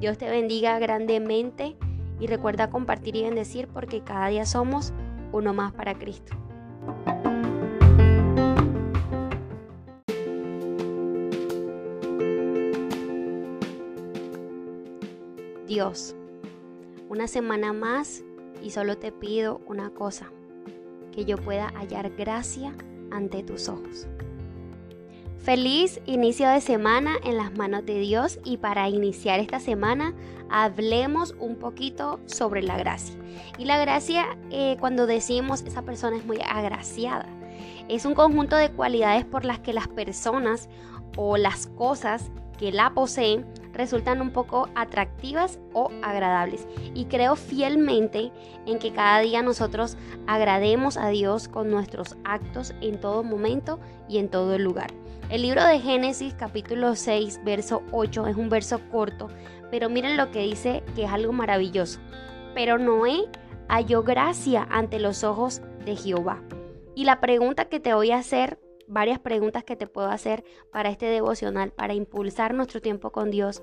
Dios 0.00 0.16
te 0.16 0.30
bendiga 0.30 0.78
grandemente 0.78 1.76
y 2.20 2.26
recuerda 2.28 2.70
compartir 2.70 3.16
y 3.16 3.22
bendecir 3.24 3.68
porque 3.68 4.02
cada 4.02 4.28
día 4.28 4.46
somos 4.46 4.92
uno 5.32 5.52
más 5.54 5.72
para 5.72 5.94
Cristo. 5.94 6.36
Dios, 15.66 16.16
una 17.10 17.28
semana 17.28 17.72
más 17.72 18.24
y 18.62 18.70
solo 18.70 18.96
te 18.96 19.12
pido 19.12 19.60
una 19.66 19.90
cosa, 19.90 20.32
que 21.18 21.24
yo 21.24 21.36
pueda 21.36 21.72
hallar 21.74 22.10
gracia 22.10 22.72
ante 23.10 23.42
tus 23.42 23.68
ojos. 23.68 24.06
Feliz 25.38 26.00
inicio 26.06 26.48
de 26.48 26.60
semana 26.60 27.16
en 27.24 27.36
las 27.36 27.56
manos 27.56 27.84
de 27.84 27.98
Dios 27.98 28.38
y 28.44 28.58
para 28.58 28.88
iniciar 28.88 29.40
esta 29.40 29.58
semana 29.58 30.14
hablemos 30.48 31.34
un 31.40 31.56
poquito 31.56 32.20
sobre 32.26 32.62
la 32.62 32.78
gracia. 32.78 33.16
Y 33.58 33.64
la 33.64 33.78
gracia, 33.78 34.38
eh, 34.52 34.76
cuando 34.78 35.08
decimos 35.08 35.62
esa 35.62 35.82
persona 35.82 36.16
es 36.16 36.24
muy 36.24 36.38
agraciada, 36.40 37.26
es 37.88 38.04
un 38.04 38.14
conjunto 38.14 38.54
de 38.54 38.70
cualidades 38.70 39.24
por 39.24 39.44
las 39.44 39.58
que 39.58 39.72
las 39.72 39.88
personas 39.88 40.68
o 41.16 41.36
las 41.36 41.66
cosas 41.66 42.30
que 42.58 42.70
la 42.70 42.94
poseen 42.94 43.44
resultan 43.78 44.20
un 44.20 44.30
poco 44.30 44.68
atractivas 44.74 45.58
o 45.72 45.90
agradables. 46.02 46.66
Y 46.94 47.06
creo 47.06 47.36
fielmente 47.36 48.30
en 48.66 48.78
que 48.78 48.92
cada 48.92 49.20
día 49.20 49.40
nosotros 49.40 49.96
agrademos 50.26 50.98
a 50.98 51.08
Dios 51.08 51.48
con 51.48 51.70
nuestros 51.70 52.16
actos 52.24 52.74
en 52.82 53.00
todo 53.00 53.22
momento 53.22 53.78
y 54.08 54.18
en 54.18 54.28
todo 54.28 54.58
lugar. 54.58 54.90
El 55.30 55.42
libro 55.42 55.64
de 55.64 55.80
Génesis 55.80 56.34
capítulo 56.34 56.96
6, 56.96 57.40
verso 57.44 57.82
8 57.92 58.26
es 58.26 58.36
un 58.36 58.48
verso 58.48 58.80
corto, 58.90 59.28
pero 59.70 59.88
miren 59.88 60.16
lo 60.16 60.30
que 60.30 60.42
dice 60.42 60.82
que 60.94 61.04
es 61.04 61.10
algo 61.10 61.32
maravilloso. 61.32 62.00
Pero 62.54 62.78
Noé 62.78 63.28
halló 63.68 64.02
gracia 64.02 64.66
ante 64.70 64.98
los 64.98 65.22
ojos 65.24 65.62
de 65.84 65.96
Jehová. 65.96 66.42
Y 66.94 67.04
la 67.04 67.20
pregunta 67.20 67.66
que 67.66 67.78
te 67.78 67.94
voy 67.94 68.10
a 68.10 68.18
hacer 68.18 68.58
varias 68.88 69.18
preguntas 69.18 69.64
que 69.64 69.76
te 69.76 69.86
puedo 69.86 70.08
hacer 70.08 70.44
para 70.72 70.88
este 70.88 71.06
devocional, 71.06 71.70
para 71.70 71.94
impulsar 71.94 72.54
nuestro 72.54 72.80
tiempo 72.80 73.10
con 73.10 73.30
Dios. 73.30 73.62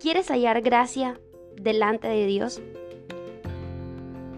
¿Quieres 0.00 0.30
hallar 0.30 0.62
gracia 0.62 1.20
delante 1.60 2.08
de 2.08 2.26
Dios? 2.26 2.62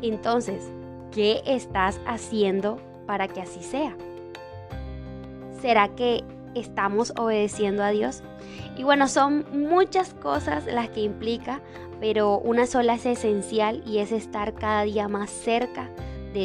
Entonces, 0.02 0.72
¿qué 1.12 1.42
estás 1.46 2.00
haciendo 2.06 2.80
para 3.06 3.28
que 3.28 3.40
así 3.40 3.62
sea? 3.62 3.96
¿Será 5.60 5.94
que 5.94 6.24
estamos 6.54 7.12
obedeciendo 7.16 7.82
a 7.82 7.90
Dios? 7.90 8.22
Y 8.76 8.82
bueno, 8.82 9.08
son 9.08 9.46
muchas 9.52 10.14
cosas 10.14 10.66
las 10.66 10.90
que 10.90 11.00
implica, 11.00 11.60
pero 12.00 12.38
una 12.38 12.66
sola 12.66 12.94
es 12.94 13.06
esencial 13.06 13.82
y 13.86 13.98
es 13.98 14.12
estar 14.12 14.54
cada 14.54 14.82
día 14.82 15.08
más 15.08 15.30
cerca 15.30 15.90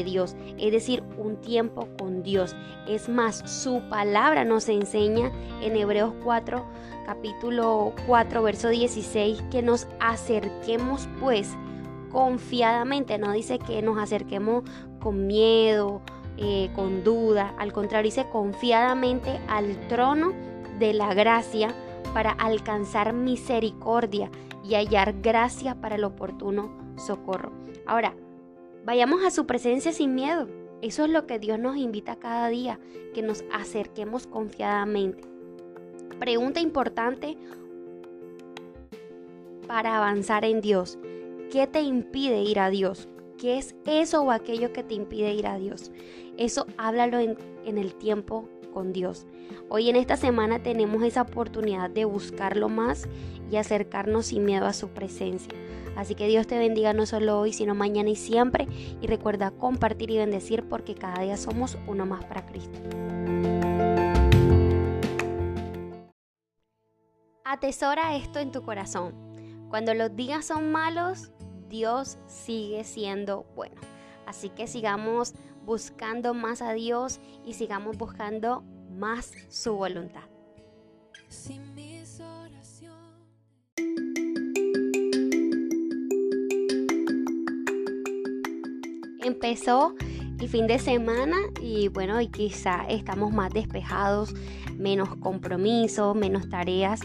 Dios, 0.03 0.35
es 0.57 0.71
decir, 0.71 1.03
un 1.17 1.37
tiempo 1.37 1.87
con 1.99 2.23
Dios. 2.23 2.55
Es 2.87 3.09
más, 3.09 3.43
su 3.45 3.81
palabra 3.89 4.43
nos 4.43 4.69
enseña 4.69 5.31
en 5.61 5.75
Hebreos 5.75 6.13
4, 6.23 6.65
capítulo 7.05 7.93
4, 8.07 8.41
verso 8.41 8.69
16, 8.69 9.41
que 9.51 9.61
nos 9.61 9.87
acerquemos 9.99 11.07
pues 11.19 11.49
confiadamente, 12.11 13.17
no 13.17 13.31
dice 13.31 13.59
que 13.59 13.81
nos 13.81 13.97
acerquemos 13.97 14.63
con 14.99 15.27
miedo, 15.27 16.01
eh, 16.37 16.69
con 16.75 17.03
duda, 17.03 17.53
al 17.57 17.73
contrario, 17.73 18.09
dice 18.09 18.27
confiadamente 18.31 19.39
al 19.47 19.87
trono 19.87 20.33
de 20.79 20.93
la 20.93 21.13
gracia 21.13 21.73
para 22.13 22.31
alcanzar 22.31 23.13
misericordia 23.13 24.29
y 24.63 24.75
hallar 24.75 25.21
gracia 25.21 25.75
para 25.75 25.95
el 25.95 26.03
oportuno 26.03 26.71
socorro. 26.97 27.51
Ahora, 27.85 28.13
Vayamos 28.85 29.23
a 29.23 29.31
su 29.31 29.45
presencia 29.45 29.91
sin 29.91 30.15
miedo. 30.15 30.47
Eso 30.81 31.05
es 31.05 31.11
lo 31.11 31.27
que 31.27 31.37
Dios 31.37 31.59
nos 31.59 31.77
invita 31.77 32.15
cada 32.15 32.47
día, 32.49 32.79
que 33.13 33.21
nos 33.21 33.43
acerquemos 33.53 34.25
confiadamente. 34.25 35.23
Pregunta 36.19 36.59
importante 36.59 37.37
para 39.67 39.97
avanzar 39.97 40.43
en 40.45 40.61
Dios. 40.61 40.97
¿Qué 41.51 41.67
te 41.67 41.81
impide 41.81 42.41
ir 42.41 42.59
a 42.59 42.69
Dios? 42.69 43.07
¿Qué 43.37 43.57
es 43.57 43.75
eso 43.85 44.23
o 44.23 44.31
aquello 44.31 44.73
que 44.73 44.83
te 44.83 44.95
impide 44.95 45.33
ir 45.33 45.47
a 45.47 45.57
Dios? 45.57 45.91
Eso 46.37 46.65
háblalo 46.77 47.19
en, 47.19 47.37
en 47.65 47.77
el 47.77 47.93
tiempo 47.93 48.49
con 48.73 48.93
Dios. 48.93 49.27
Hoy 49.69 49.89
en 49.89 49.95
esta 49.95 50.17
semana 50.17 50.63
tenemos 50.63 51.03
esa 51.03 51.21
oportunidad 51.21 51.89
de 51.89 52.05
buscarlo 52.05 52.69
más 52.69 53.07
y 53.51 53.57
acercarnos 53.57 54.27
sin 54.27 54.45
miedo 54.45 54.65
a 54.65 54.73
su 54.73 54.89
presencia. 54.89 55.53
Así 55.95 56.15
que 56.15 56.27
Dios 56.27 56.47
te 56.47 56.57
bendiga 56.57 56.93
no 56.93 57.05
solo 57.05 57.39
hoy, 57.39 57.53
sino 57.53 57.75
mañana 57.75 58.09
y 58.09 58.15
siempre. 58.15 58.67
Y 59.01 59.07
recuerda 59.07 59.51
compartir 59.51 60.11
y 60.11 60.17
bendecir 60.17 60.63
porque 60.67 60.95
cada 60.95 61.21
día 61.21 61.37
somos 61.37 61.77
uno 61.87 62.05
más 62.05 62.23
para 62.25 62.45
Cristo. 62.45 62.79
Atesora 67.43 68.15
esto 68.15 68.39
en 68.39 68.51
tu 68.51 68.63
corazón. 68.63 69.13
Cuando 69.69 69.93
los 69.93 70.15
días 70.15 70.45
son 70.45 70.71
malos, 70.71 71.31
Dios 71.67 72.17
sigue 72.27 72.83
siendo 72.83 73.45
bueno. 73.55 73.81
Así 74.25 74.49
que 74.49 74.67
sigamos 74.67 75.33
buscando 75.65 76.33
más 76.33 76.61
a 76.61 76.73
Dios 76.73 77.19
y 77.45 77.53
sigamos 77.53 77.97
buscando 77.97 78.63
más 78.89 79.33
su 79.49 79.73
voluntad. 79.75 80.23
Empezó 89.23 89.93
el 90.39 90.49
fin 90.49 90.65
de 90.65 90.79
semana 90.79 91.37
y 91.61 91.89
bueno, 91.89 92.19
y 92.21 92.27
quizá 92.27 92.83
estamos 92.89 93.31
más 93.31 93.53
despejados, 93.53 94.33
menos 94.77 95.15
compromisos, 95.17 96.15
menos 96.15 96.49
tareas 96.49 97.01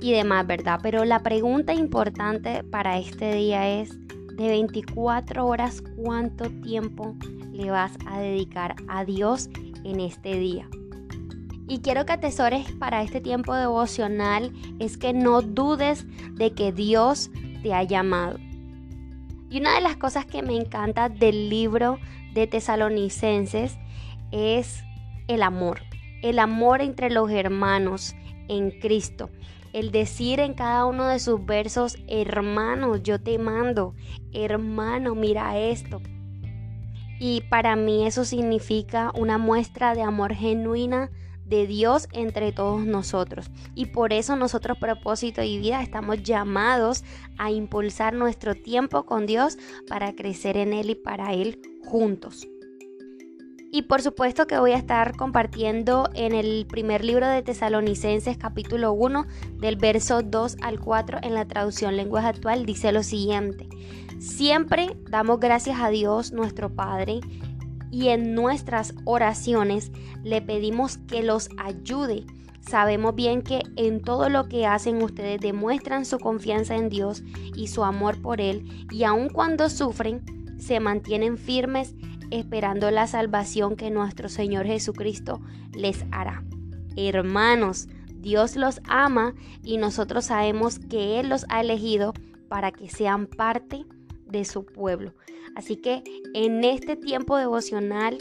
y 0.00 0.10
demás, 0.10 0.44
¿verdad? 0.46 0.80
Pero 0.82 1.04
la 1.04 1.20
pregunta 1.20 1.72
importante 1.72 2.64
para 2.64 2.98
este 2.98 3.34
día 3.34 3.80
es, 3.80 3.96
de 4.34 4.48
24 4.48 5.46
horas, 5.46 5.82
¿cuánto 5.96 6.50
tiempo 6.62 7.14
le 7.52 7.70
vas 7.70 7.92
a 8.06 8.18
dedicar 8.18 8.74
a 8.88 9.04
Dios 9.04 9.48
en 9.84 10.00
este 10.00 10.36
día? 10.38 10.68
Y 11.68 11.78
quiero 11.78 12.04
que 12.04 12.14
atesores 12.14 12.72
para 12.72 13.02
este 13.02 13.20
tiempo 13.20 13.54
devocional 13.54 14.52
es 14.80 14.96
que 14.96 15.12
no 15.12 15.42
dudes 15.42 16.06
de 16.32 16.52
que 16.52 16.72
Dios 16.72 17.30
te 17.62 17.72
ha 17.72 17.84
llamado. 17.84 18.38
Y 19.52 19.60
una 19.60 19.74
de 19.74 19.82
las 19.82 19.98
cosas 19.98 20.24
que 20.24 20.40
me 20.40 20.56
encanta 20.56 21.10
del 21.10 21.50
libro 21.50 21.98
de 22.32 22.46
Tesalonicenses 22.46 23.76
es 24.30 24.82
el 25.28 25.42
amor, 25.42 25.82
el 26.22 26.38
amor 26.38 26.80
entre 26.80 27.10
los 27.10 27.30
hermanos 27.30 28.16
en 28.48 28.70
Cristo. 28.70 29.28
El 29.74 29.90
decir 29.90 30.40
en 30.40 30.54
cada 30.54 30.86
uno 30.86 31.06
de 31.06 31.18
sus 31.18 31.44
versos, 31.44 31.98
hermano, 32.08 32.96
yo 32.96 33.20
te 33.20 33.38
mando, 33.38 33.94
hermano, 34.32 35.14
mira 35.14 35.58
esto. 35.58 36.00
Y 37.20 37.42
para 37.50 37.76
mí 37.76 38.06
eso 38.06 38.24
significa 38.24 39.12
una 39.14 39.36
muestra 39.36 39.94
de 39.94 40.00
amor 40.00 40.32
genuina 40.32 41.10
de 41.52 41.66
Dios 41.66 42.08
entre 42.12 42.50
todos 42.50 42.84
nosotros. 42.84 43.50
Y 43.74 43.86
por 43.86 44.12
eso 44.12 44.36
nosotros 44.36 44.78
propósito 44.78 45.42
y 45.42 45.58
vida 45.58 45.82
estamos 45.82 46.22
llamados 46.22 47.04
a 47.38 47.50
impulsar 47.50 48.14
nuestro 48.14 48.54
tiempo 48.54 49.04
con 49.04 49.26
Dios 49.26 49.58
para 49.86 50.14
crecer 50.14 50.56
en 50.56 50.72
Él 50.72 50.90
y 50.90 50.94
para 50.94 51.34
Él 51.34 51.60
juntos. 51.84 52.48
Y 53.74 53.82
por 53.82 54.02
supuesto 54.02 54.46
que 54.46 54.58
voy 54.58 54.72
a 54.72 54.76
estar 54.76 55.16
compartiendo 55.16 56.10
en 56.14 56.34
el 56.34 56.66
primer 56.66 57.04
libro 57.04 57.26
de 57.26 57.42
Tesalonicenses 57.42 58.36
capítulo 58.36 58.92
1 58.92 59.26
del 59.60 59.76
verso 59.76 60.20
2 60.22 60.56
al 60.62 60.78
4 60.78 61.20
en 61.22 61.34
la 61.34 61.46
traducción 61.46 61.96
lenguaje 61.96 62.28
actual 62.28 62.66
dice 62.66 62.92
lo 62.92 63.02
siguiente. 63.02 63.68
Siempre 64.18 64.96
damos 65.10 65.40
gracias 65.40 65.80
a 65.80 65.88
Dios 65.88 66.32
nuestro 66.32 66.74
Padre 66.74 67.20
y 67.92 68.08
en 68.08 68.34
nuestras 68.34 68.94
oraciones 69.04 69.92
le 70.24 70.42
pedimos 70.42 70.96
que 70.96 71.22
los 71.22 71.50
ayude. 71.58 72.24
Sabemos 72.60 73.14
bien 73.14 73.42
que 73.42 73.62
en 73.76 74.00
todo 74.02 74.28
lo 74.28 74.48
que 74.48 74.66
hacen 74.66 75.02
ustedes 75.02 75.40
demuestran 75.40 76.04
su 76.04 76.18
confianza 76.18 76.74
en 76.74 76.88
Dios 76.88 77.22
y 77.54 77.68
su 77.68 77.84
amor 77.84 78.20
por 78.20 78.40
Él 78.40 78.86
y 78.90 79.04
aun 79.04 79.28
cuando 79.28 79.68
sufren, 79.68 80.24
se 80.58 80.80
mantienen 80.80 81.36
firmes 81.36 81.94
esperando 82.30 82.90
la 82.90 83.06
salvación 83.06 83.76
que 83.76 83.90
nuestro 83.90 84.28
Señor 84.28 84.64
Jesucristo 84.66 85.40
les 85.74 86.04
hará. 86.12 86.42
Hermanos, 86.96 87.88
Dios 88.14 88.56
los 88.56 88.80
ama 88.88 89.34
y 89.62 89.76
nosotros 89.76 90.26
sabemos 90.26 90.78
que 90.78 91.20
Él 91.20 91.28
los 91.28 91.44
ha 91.50 91.60
elegido 91.60 92.14
para 92.48 92.70
que 92.70 92.88
sean 92.88 93.26
parte 93.26 93.84
de 94.26 94.44
su 94.44 94.64
pueblo. 94.64 95.12
Así 95.54 95.76
que 95.76 96.02
en 96.34 96.64
este 96.64 96.96
tiempo 96.96 97.36
devocional, 97.36 98.18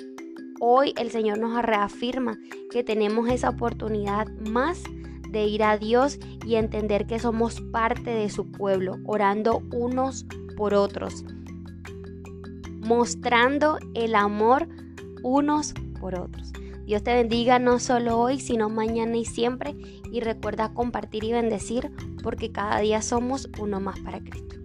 hoy 0.60 0.94
el 0.98 1.12
Señor 1.12 1.40
nos 1.40 1.62
reafirma 1.62 2.38
que 2.72 2.84
tenemos 2.84 3.30
esa 3.30 3.50
oportunidad 3.50 4.28
más 4.50 4.84
de 5.30 5.46
ir 5.46 5.64
a 5.64 5.78
Dios 5.78 6.20
y 6.46 6.56
entender 6.56 7.08
que 7.08 7.20
somos 7.20 7.62
parte 7.62 8.10
de 8.10 8.30
su 8.30 8.52
pueblo, 8.52 8.98
orando 9.06 9.64
unos 9.72 10.26
por 10.58 10.74
otros, 10.74 11.24
mostrando 12.80 13.78
el 13.94 14.16
amor 14.16 14.68
unos 15.24 15.74
por 16.00 16.20
otros. 16.20 16.52
Dios 16.86 17.04
te 17.04 17.14
bendiga 17.14 17.58
no 17.60 17.80
solo 17.80 18.20
hoy, 18.20 18.40
sino 18.40 18.68
mañana 18.68 19.16
y 19.16 19.24
siempre. 19.24 19.76
Y 20.12 20.20
recuerda 20.20 20.74
compartir 20.74 21.24
y 21.24 21.32
bendecir 21.32 21.90
porque 22.22 22.52
cada 22.52 22.80
día 22.80 23.02
somos 23.02 23.50
uno 23.60 23.80
más 23.80 23.98
para 24.00 24.20
Cristo. 24.20 24.56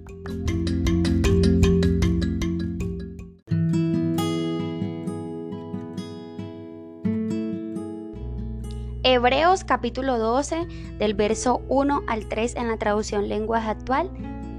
Hebreos 9.09 9.62
capítulo 9.62 10.19
12 10.19 10.66
del 10.99 11.14
verso 11.14 11.62
1 11.69 12.03
al 12.09 12.27
3 12.27 12.57
en 12.57 12.66
la 12.66 12.77
traducción 12.77 13.29
lenguaje 13.29 13.71
actual 13.71 14.11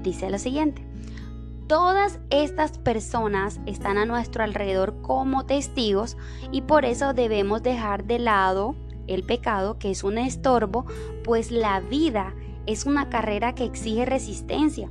dice 0.02 0.30
lo 0.30 0.38
siguiente. 0.38 0.86
Todas 1.66 2.18
estas 2.30 2.78
personas 2.78 3.60
están 3.66 3.98
a 3.98 4.06
nuestro 4.06 4.42
alrededor 4.42 5.02
como 5.02 5.44
testigos 5.44 6.16
y 6.50 6.62
por 6.62 6.86
eso 6.86 7.12
debemos 7.12 7.62
dejar 7.62 8.04
de 8.04 8.20
lado 8.20 8.74
el 9.06 9.22
pecado 9.22 9.78
que 9.78 9.90
es 9.90 10.02
un 10.02 10.16
estorbo, 10.16 10.86
pues 11.24 11.50
la 11.50 11.80
vida 11.80 12.34
es 12.64 12.86
una 12.86 13.10
carrera 13.10 13.54
que 13.54 13.64
exige 13.64 14.06
resistencia. 14.06 14.88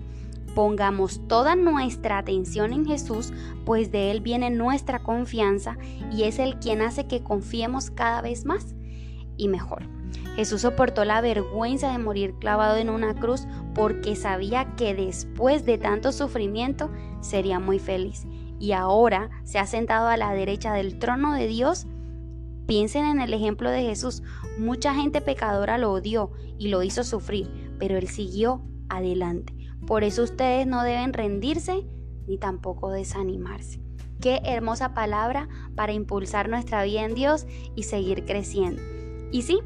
Pongamos 0.54 1.28
toda 1.28 1.56
nuestra 1.56 2.20
atención 2.20 2.74
en 2.74 2.86
Jesús, 2.86 3.34
pues 3.66 3.92
de 3.92 4.12
Él 4.12 4.22
viene 4.22 4.52
nuestra 4.52 5.00
confianza 5.00 5.80
y 6.12 6.26
es 6.26 6.38
el 6.38 6.60
quien 6.60 6.84
hace 6.84 7.08
que 7.08 7.24
confiemos 7.24 7.90
cada 7.90 8.22
vez 8.22 8.46
más 8.46 8.77
y 9.38 9.48
mejor. 9.48 9.84
Jesús 10.36 10.62
soportó 10.62 11.04
la 11.04 11.22
vergüenza 11.22 11.92
de 11.92 11.98
morir 11.98 12.36
clavado 12.40 12.78
en 12.78 12.90
una 12.90 13.16
cruz 13.16 13.48
porque 13.74 14.16
sabía 14.16 14.76
que 14.76 14.94
después 14.94 15.66
de 15.66 15.78
tanto 15.78 16.12
sufrimiento 16.12 16.92
sería 17.22 17.60
muy 17.60 17.80
feliz. 17.80 18.26
Y 18.60 18.72
ahora 18.72 19.30
se 19.44 19.60
ha 19.60 19.66
sentado 19.66 20.08
a 20.08 20.18
la 20.18 20.34
derecha 20.34 20.74
del 20.74 21.00
trono 21.00 21.34
de 21.34 21.48
Dios. 21.48 21.88
Piensen 22.68 23.06
en 23.06 23.20
el 23.20 23.34
ejemplo 23.34 23.72
de 23.72 23.82
Jesús. 23.82 24.22
Mucha 24.60 24.94
gente 24.94 25.22
pecadora 25.22 25.78
lo 25.78 25.92
odió 25.92 26.32
y 26.58 26.68
lo 26.68 26.84
hizo 26.84 27.04
sufrir, 27.04 27.50
pero 27.80 27.98
él 27.98 28.08
siguió 28.08 28.62
adelante. 28.90 29.54
Por 29.88 30.04
eso 30.04 30.24
ustedes 30.24 30.68
no 30.68 30.84
deben 30.84 31.14
rendirse 31.14 31.86
ni 32.28 32.38
tampoco 32.38 32.92
desanimarse. 32.92 33.82
Qué 34.22 34.42
hermosa 34.44 34.94
palabra 34.94 35.48
para 35.76 35.94
impulsar 35.94 36.50
nuestra 36.50 36.84
vida 36.84 37.04
en 37.06 37.16
Dios 37.16 37.48
y 37.76 37.84
seguir 37.84 38.26
creciendo. 38.26 38.97
Y 39.32 39.42
sí, 39.44 39.60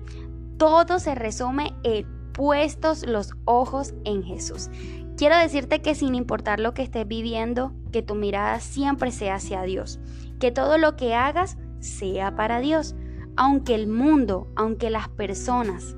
todo 0.58 1.00
se 1.00 1.16
resume 1.16 1.74
en 1.84 2.06
puestos 2.34 3.06
los 3.06 3.34
ojos 3.46 3.94
en 4.06 4.24
Jesús. 4.24 4.70
Quiero 5.18 5.38
decirte 5.38 5.82
que 5.82 5.96
sin 5.96 6.16
importar 6.16 6.60
lo 6.60 6.74
que 6.74 6.82
estés 6.82 7.08
viviendo, 7.08 7.74
que 7.92 8.02
tu 8.02 8.16
mirada 8.16 8.60
siempre 8.60 9.12
sea 9.12 9.36
hacia 9.36 9.62
Dios, 9.64 10.00
que 10.40 10.52
todo 10.52 10.78
lo 10.78 10.96
que 10.96 11.14
hagas 11.14 11.58
sea 11.80 12.36
para 12.36 12.60
Dios, 12.60 12.96
aunque 13.36 13.76
el 13.76 13.88
mundo, 13.88 14.48
aunque 14.56 14.90
las 14.90 15.10
personas 15.10 15.96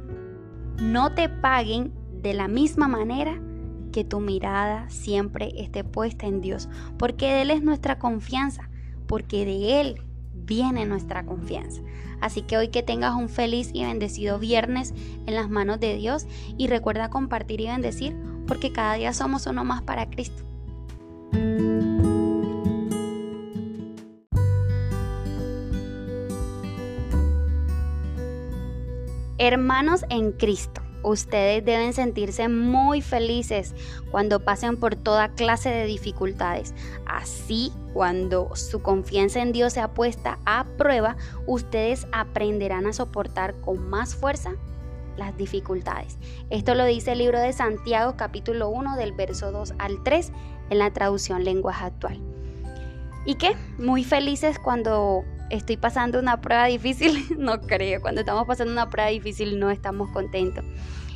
no 0.82 1.14
te 1.14 1.30
paguen 1.30 1.94
de 2.22 2.34
la 2.34 2.48
misma 2.48 2.88
manera, 2.88 3.42
que 3.92 4.04
tu 4.04 4.20
mirada 4.20 4.90
siempre 4.90 5.54
esté 5.56 5.84
puesta 5.84 6.26
en 6.26 6.42
Dios, 6.42 6.68
porque 6.98 7.42
Él 7.42 7.52
es 7.52 7.62
nuestra 7.64 8.00
confianza, 8.00 8.70
porque 9.08 9.46
de 9.46 9.80
Él 9.80 10.02
viene 10.46 10.86
nuestra 10.86 11.26
confianza. 11.26 11.82
Así 12.22 12.42
que 12.42 12.58
hoy 12.58 12.70
que 12.70 12.84
tengas 12.84 13.16
un 13.16 13.30
feliz 13.30 13.72
y 13.74 13.84
bendecido 13.84 14.40
viernes 14.40 14.94
en 15.26 15.36
las 15.36 15.50
manos 15.50 15.80
de 15.80 15.96
Dios 15.96 16.26
y 16.58 16.68
recuerda 16.68 17.10
compartir 17.10 17.62
y 17.62 17.68
bendecir 17.68 18.16
porque 18.48 18.72
cada 18.72 18.94
día 18.96 19.14
somos 19.14 19.48
uno 19.48 19.64
más 19.64 19.82
para 19.82 20.10
Cristo. 20.10 20.44
Hermanos 29.40 30.06
en 30.10 30.32
Cristo. 30.32 30.83
Ustedes 31.04 31.64
deben 31.66 31.94
sentirse 31.94 32.48
muy 32.48 33.02
felices 33.02 33.76
cuando 34.10 34.40
pasen 34.40 34.78
por 34.78 34.96
toda 34.96 35.30
clase 35.30 35.70
de 35.70 35.86
dificultades. 35.86 36.74
Así, 37.06 37.72
cuando 37.94 38.56
su 38.56 38.82
confianza 38.82 39.42
en 39.42 39.52
Dios 39.52 39.74
sea 39.74 39.94
puesta 39.94 40.40
a 40.46 40.66
prueba, 40.78 41.18
ustedes 41.46 42.08
aprenderán 42.12 42.88
a 42.88 42.94
soportar 42.94 43.54
con 43.62 43.90
más 43.90 44.16
fuerza 44.16 44.56
las 45.18 45.38
dificultades. 45.38 46.18
Esto 46.50 46.74
lo 46.76 46.86
dice 46.86 47.12
el 47.12 47.20
libro 47.20 47.40
de 47.40 47.54
Santiago 47.54 48.16
capítulo 48.18 48.70
1 48.70 48.96
del 48.96 49.12
verso 49.12 49.52
2 49.52 49.74
al 49.78 50.02
3 50.04 50.32
en 50.70 50.80
la 50.80 50.92
traducción 50.92 51.44
lenguaje 51.44 51.86
actual. 51.86 52.20
¿Y 53.26 53.36
qué? 53.36 53.56
Muy 53.78 54.04
felices 54.04 54.60
cuando 54.60 55.24
estoy 55.50 55.78
pasando 55.78 56.20
una 56.20 56.42
prueba 56.42 56.66
difícil, 56.66 57.26
no 57.38 57.62
creo, 57.62 58.02
cuando 58.02 58.22
estamos 58.22 58.46
pasando 58.46 58.72
una 58.72 58.90
prueba 58.90 59.10
difícil 59.10 59.60
no 59.60 59.70
estamos 59.70 60.10
contentos. 60.10 60.66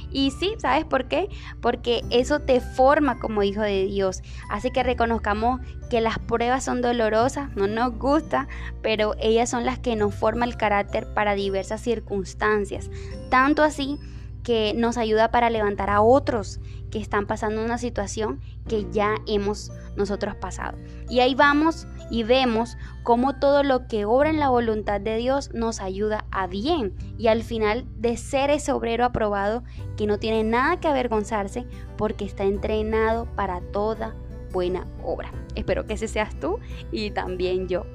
Y 0.09 0.31
sí, 0.31 0.55
¿sabes 0.57 0.85
por 0.85 1.07
qué? 1.07 1.29
Porque 1.61 2.01
eso 2.09 2.39
te 2.39 2.61
forma 2.61 3.19
como 3.19 3.43
hijo 3.43 3.61
de 3.61 3.85
Dios. 3.85 4.21
Hace 4.49 4.71
que 4.71 4.81
reconozcamos 4.81 5.59
que 5.89 6.01
las 6.01 6.17
pruebas 6.17 6.63
son 6.63 6.81
dolorosas, 6.81 7.53
no 7.55 7.67
nos 7.67 7.97
gusta, 7.97 8.47
pero 8.81 9.15
ellas 9.19 9.49
son 9.49 9.65
las 9.65 9.79
que 9.79 9.95
nos 9.95 10.15
forman 10.15 10.49
el 10.49 10.57
carácter 10.57 11.13
para 11.13 11.35
diversas 11.35 11.81
circunstancias. 11.81 12.89
Tanto 13.29 13.63
así 13.63 13.97
que 14.43 14.73
nos 14.73 14.97
ayuda 14.97 15.29
para 15.29 15.49
levantar 15.49 15.89
a 15.89 16.01
otros 16.01 16.61
que 16.91 16.99
están 16.99 17.25
pasando 17.27 17.63
una 17.63 17.77
situación 17.77 18.39
que 18.67 18.87
ya 18.91 19.15
hemos 19.27 19.71
nosotros 19.95 20.35
pasado. 20.35 20.77
Y 21.09 21.19
ahí 21.19 21.35
vamos 21.35 21.87
y 22.09 22.23
vemos 22.23 22.77
cómo 23.03 23.37
todo 23.37 23.63
lo 23.63 23.87
que 23.87 24.05
obra 24.05 24.29
en 24.29 24.39
la 24.39 24.49
voluntad 24.49 25.01
de 25.01 25.17
Dios 25.17 25.53
nos 25.53 25.81
ayuda 25.81 26.25
a 26.31 26.47
bien 26.47 26.95
y 27.17 27.27
al 27.27 27.43
final 27.43 27.85
de 27.97 28.17
ser 28.17 28.49
ese 28.49 28.71
obrero 28.71 29.05
aprobado 29.05 29.63
que 29.97 30.07
no 30.07 30.17
tiene 30.17 30.43
nada 30.43 30.79
que 30.79 30.87
avergonzarse 30.87 31.65
porque 31.97 32.25
está 32.25 32.43
entrenado 32.43 33.25
para 33.35 33.61
toda 33.61 34.15
buena 34.51 34.87
obra. 35.03 35.31
Espero 35.55 35.85
que 35.85 35.93
ese 35.93 36.07
seas 36.07 36.39
tú 36.39 36.59
y 36.91 37.11
también 37.11 37.67
yo. 37.67 37.85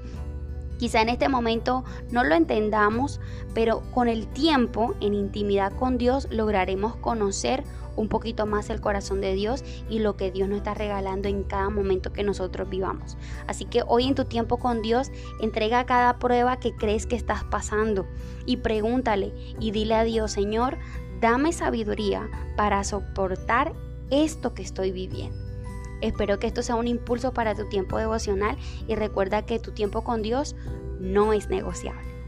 Quizá 0.79 1.01
en 1.01 1.11
este 1.11 1.29
momento 1.29 1.85
no 2.11 2.25
lo 2.25 2.35
entendamos, 2.35 3.21
pero 3.55 3.83
con 3.93 4.09
el 4.09 4.27
tiempo, 4.27 4.97
en 5.01 5.15
intimidad 5.15 5.73
con 5.73 5.97
Dios, 5.97 6.27
lograremos 6.29 6.97
conocer 6.97 7.63
un 7.97 8.09
poquito 8.09 8.47
más 8.47 8.71
el 8.71 8.81
corazón 8.81 9.21
de 9.21 9.35
Dios 9.35 9.65
y 9.89 9.99
lo 9.99 10.17
que 10.17 10.31
Dios 10.31 10.49
nos 10.49 10.59
está 10.59 10.75
regalando 10.75 11.29
en 11.29 11.45
cada 11.45 11.71
momento 11.71 12.13
que 12.13 12.23
nosotros 12.23 12.69
vivamos. 12.69 13.17
Así 13.47 13.65
que 13.65 13.83
hoy 13.87 14.07
en 14.07 14.15
tu 14.15 14.25
tiempo 14.25 14.59
con 14.59 14.83
Dios, 14.83 15.11
entrega 15.41 15.87
cada 15.87 16.19
prueba 16.19 16.59
que 16.59 16.75
crees 16.75 17.07
que 17.07 17.17
estás 17.17 17.45
pasando 17.45 18.07
y 18.47 18.59
pregúntale 18.59 19.33
y 19.61 19.71
dile 19.71 19.95
a 19.95 20.05
Dios, 20.05 20.33
Señor, 20.33 20.79
dame 21.21 21.53
sabiduría 21.53 22.29
para 22.57 22.83
soportar 22.85 23.73
esto 24.11 24.55
que 24.55 24.63
estoy 24.63 24.93
viviendo. 24.93 25.37
Espero 26.01 26.39
que 26.39 26.49
esto 26.49 26.63
sea 26.63 26.75
un 26.75 26.89
impulso 26.89 27.33
para 27.33 27.55
tu 27.55 27.69
tiempo 27.69 27.97
devocional 27.97 28.57
y 28.89 28.97
recuerda 28.97 29.47
que 29.47 29.61
tu 29.61 29.71
tiempo 29.71 30.03
con 30.03 30.21
Dios 30.21 30.57
no 30.99 31.33
es 31.33 31.49
negociable. 31.49 32.22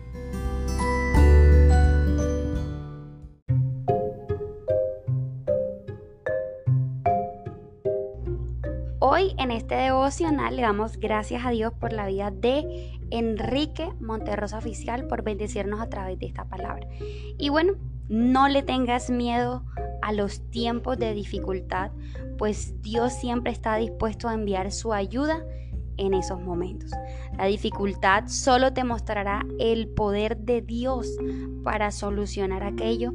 Hoy 9.07 9.35
en 9.37 9.51
este 9.51 9.75
devocional 9.75 10.57
le 10.57 10.63
damos 10.63 10.97
gracias 10.97 11.45
a 11.45 11.51
Dios 11.51 11.75
por 11.75 11.93
la 11.93 12.07
vida 12.07 12.31
de 12.31 12.91
Enrique 13.11 13.93
Monterrosa 14.01 14.57
Oficial 14.57 15.07
por 15.09 15.23
bendecirnos 15.23 15.83
a 15.83 15.91
través 15.91 16.19
de 16.19 16.25
esta 16.25 16.47
palabra. 16.47 16.89
Y 17.37 17.51
bueno, 17.51 17.75
no 18.09 18.49
le 18.49 18.63
tengas 18.63 19.11
miedo 19.11 19.63
a 20.01 20.11
los 20.13 20.41
tiempos 20.49 20.97
de 20.97 21.13
dificultad, 21.13 21.91
pues 22.39 22.81
Dios 22.81 23.13
siempre 23.13 23.53
está 23.53 23.77
dispuesto 23.77 24.27
a 24.27 24.33
enviar 24.33 24.73
su 24.73 24.95
ayuda 24.95 25.45
en 25.99 26.15
esos 26.15 26.41
momentos. 26.41 26.91
La 27.37 27.45
dificultad 27.45 28.25
solo 28.29 28.73
te 28.73 28.85
mostrará 28.85 29.45
el 29.59 29.89
poder 29.89 30.39
de 30.39 30.63
Dios 30.63 31.11
para 31.63 31.91
solucionar 31.91 32.63
aquello 32.63 33.13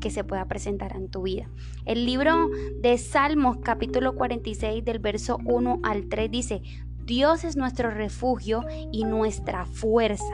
que 0.00 0.10
se 0.10 0.24
pueda 0.24 0.46
presentar 0.46 0.96
en 0.96 1.08
tu 1.08 1.22
vida. 1.22 1.48
El 1.84 2.06
libro 2.06 2.48
de 2.80 2.98
Salmos 2.98 3.58
capítulo 3.62 4.14
46 4.14 4.84
del 4.84 4.98
verso 4.98 5.38
1 5.44 5.80
al 5.82 6.08
3 6.08 6.30
dice, 6.30 6.62
Dios 7.04 7.44
es 7.44 7.56
nuestro 7.56 7.90
refugio 7.90 8.64
y 8.92 9.04
nuestra 9.04 9.66
fuerza 9.66 10.24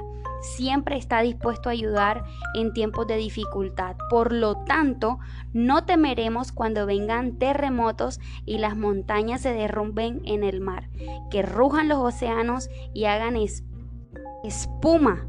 siempre 0.46 0.96
está 0.96 1.22
dispuesto 1.22 1.68
a 1.68 1.72
ayudar 1.72 2.24
en 2.54 2.72
tiempos 2.72 3.06
de 3.06 3.16
dificultad. 3.16 3.96
Por 4.10 4.32
lo 4.32 4.56
tanto, 4.64 5.18
no 5.52 5.84
temeremos 5.84 6.52
cuando 6.52 6.86
vengan 6.86 7.38
terremotos 7.38 8.20
y 8.44 8.58
las 8.58 8.76
montañas 8.76 9.40
se 9.40 9.52
derrumben 9.52 10.22
en 10.24 10.44
el 10.44 10.60
mar, 10.60 10.88
que 11.30 11.42
rujan 11.42 11.88
los 11.88 11.98
océanos 11.98 12.70
y 12.94 13.04
hagan 13.04 13.36
espuma 14.44 15.26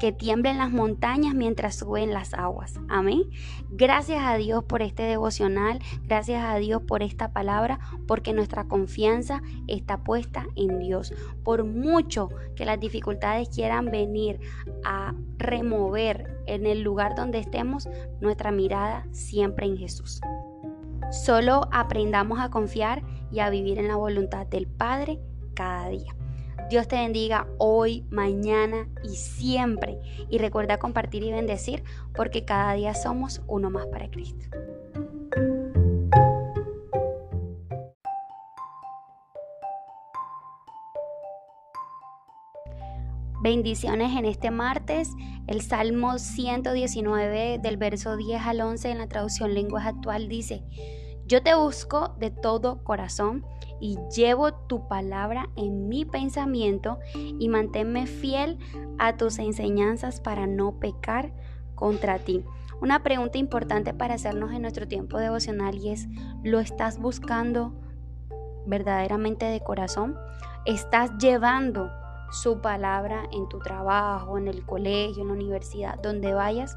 que 0.00 0.12
tiemblen 0.12 0.58
las 0.58 0.72
montañas 0.72 1.34
mientras 1.34 1.76
suben 1.76 2.12
las 2.12 2.34
aguas. 2.34 2.80
Amén. 2.88 3.24
Gracias 3.70 4.20
a 4.24 4.36
Dios 4.36 4.64
por 4.64 4.82
este 4.82 5.04
devocional, 5.04 5.78
gracias 6.04 6.42
a 6.42 6.56
Dios 6.56 6.82
por 6.82 7.02
esta 7.02 7.32
palabra, 7.32 7.78
porque 8.08 8.32
nuestra 8.32 8.64
confianza 8.64 9.42
está 9.68 10.02
puesta 10.02 10.46
en 10.56 10.78
Dios. 10.80 11.12
Por 11.44 11.64
mucho 11.64 12.30
que 12.56 12.64
las 12.64 12.80
dificultades 12.80 13.50
quieran 13.50 13.90
venir 13.90 14.40
a 14.84 15.14
remover 15.36 16.42
en 16.46 16.66
el 16.66 16.80
lugar 16.82 17.14
donde 17.14 17.38
estemos, 17.38 17.88
nuestra 18.20 18.50
mirada 18.50 19.06
siempre 19.12 19.66
en 19.66 19.76
Jesús. 19.76 20.20
Solo 21.10 21.68
aprendamos 21.72 22.40
a 22.40 22.50
confiar 22.50 23.02
y 23.30 23.40
a 23.40 23.50
vivir 23.50 23.78
en 23.78 23.88
la 23.88 23.96
voluntad 23.96 24.46
del 24.46 24.66
Padre 24.66 25.20
cada 25.54 25.88
día. 25.88 26.14
Dios 26.70 26.86
te 26.86 26.94
bendiga 26.94 27.48
hoy, 27.58 28.04
mañana 28.10 28.86
y 29.02 29.16
siempre. 29.16 29.98
Y 30.28 30.38
recuerda 30.38 30.78
compartir 30.78 31.24
y 31.24 31.32
bendecir 31.32 31.82
porque 32.14 32.44
cada 32.44 32.74
día 32.74 32.94
somos 32.94 33.42
uno 33.48 33.70
más 33.70 33.86
para 33.86 34.08
Cristo. 34.08 34.46
Bendiciones 43.42 44.16
en 44.16 44.24
este 44.24 44.52
martes. 44.52 45.08
El 45.48 45.62
Salmo 45.62 46.20
119 46.20 47.58
del 47.58 47.78
verso 47.78 48.16
10 48.16 48.42
al 48.42 48.60
11 48.60 48.90
en 48.90 48.98
la 48.98 49.08
traducción 49.08 49.54
lenguas 49.54 49.86
actual 49.86 50.28
dice, 50.28 50.62
yo 51.30 51.44
te 51.44 51.54
busco 51.54 52.16
de 52.18 52.32
todo 52.32 52.82
corazón 52.82 53.46
y 53.78 53.96
llevo 54.16 54.52
tu 54.52 54.88
palabra 54.88 55.48
en 55.54 55.88
mi 55.88 56.04
pensamiento 56.04 56.98
y 57.14 57.48
manténme 57.48 58.08
fiel 58.08 58.58
a 58.98 59.16
tus 59.16 59.38
enseñanzas 59.38 60.20
para 60.20 60.48
no 60.48 60.80
pecar 60.80 61.32
contra 61.76 62.18
ti. 62.18 62.44
Una 62.82 63.04
pregunta 63.04 63.38
importante 63.38 63.94
para 63.94 64.14
hacernos 64.14 64.50
en 64.50 64.62
nuestro 64.62 64.88
tiempo 64.88 65.18
devocional 65.18 65.76
y 65.76 65.90
es, 65.90 66.08
¿lo 66.42 66.58
estás 66.58 66.98
buscando 66.98 67.74
verdaderamente 68.66 69.46
de 69.46 69.60
corazón? 69.60 70.18
¿Estás 70.66 71.12
llevando 71.18 71.92
su 72.32 72.60
palabra 72.60 73.28
en 73.30 73.48
tu 73.48 73.60
trabajo, 73.60 74.36
en 74.36 74.48
el 74.48 74.66
colegio, 74.66 75.22
en 75.22 75.28
la 75.28 75.34
universidad, 75.34 75.96
donde 76.02 76.34
vayas? 76.34 76.76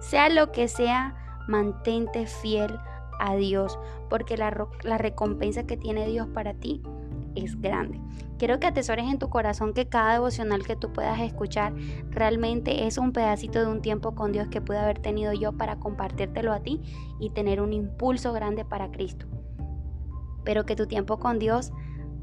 Sea 0.00 0.30
lo 0.30 0.50
que 0.50 0.66
sea, 0.66 1.14
mantente 1.46 2.24
fiel 2.26 2.74
a 2.74 2.91
Dios, 3.34 3.78
porque 4.10 4.36
la, 4.36 4.50
recompensa 4.98 5.64
que 5.64 5.76
tiene 5.76 6.06
Dios 6.06 6.28
para 6.28 6.54
ti 6.54 6.82
es 7.34 7.60
grande. 7.60 8.00
Quiero 8.38 8.58
que 8.58 8.66
atesores 8.66 9.06
en 9.06 9.18
tu 9.18 9.30
corazón 9.30 9.72
que 9.72 9.88
cada 9.88 10.14
devocional 10.14 10.66
que 10.66 10.76
tú 10.76 10.92
puedas 10.92 11.20
escuchar 11.20 11.72
realmente 12.10 12.86
es 12.86 12.98
un 12.98 13.12
pedacito 13.12 13.60
de 13.60 13.66
un 13.66 13.80
tiempo 13.80 14.14
con 14.14 14.32
Dios 14.32 14.48
que 14.48 14.60
pude 14.60 14.78
haber 14.78 14.98
tenido 14.98 15.32
yo 15.32 15.52
para 15.52 15.78
compartírtelo 15.78 16.52
a 16.52 16.60
ti 16.60 16.80
y 17.20 17.30
tener 17.30 17.60
un 17.60 17.72
impulso 17.72 18.32
grande 18.32 18.64
para 18.64 18.90
Cristo. 18.90 19.26
Pero 20.44 20.66
que 20.66 20.76
tu 20.76 20.86
tiempo 20.86 21.18
con 21.18 21.38
Dios 21.38 21.72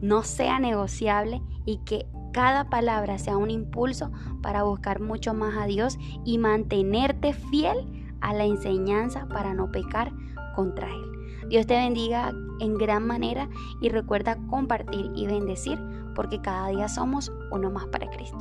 no 0.01 0.23
sea 0.23 0.59
negociable 0.59 1.41
y 1.65 1.77
que 1.85 2.05
cada 2.33 2.69
palabra 2.69 3.17
sea 3.17 3.37
un 3.37 3.49
impulso 3.49 4.11
para 4.41 4.63
buscar 4.63 4.99
mucho 4.99 5.33
más 5.33 5.57
a 5.57 5.65
Dios 5.65 5.97
y 6.25 6.37
mantenerte 6.37 7.33
fiel 7.33 7.77
a 8.21 8.33
la 8.33 8.45
enseñanza 8.45 9.27
para 9.27 9.53
no 9.53 9.71
pecar 9.71 10.11
Dios 11.49 11.65
te 11.65 11.75
bendiga 11.75 12.33
en 12.59 12.77
gran 12.77 13.07
manera 13.07 13.49
y 13.81 13.89
recuerda 13.89 14.37
compartir 14.49 15.11
y 15.15 15.25
bendecir 15.25 15.79
porque 16.15 16.41
cada 16.41 16.67
día 16.69 16.87
somos 16.87 17.31
uno 17.51 17.71
más 17.71 17.87
para 17.87 18.09
Cristo. 18.09 18.37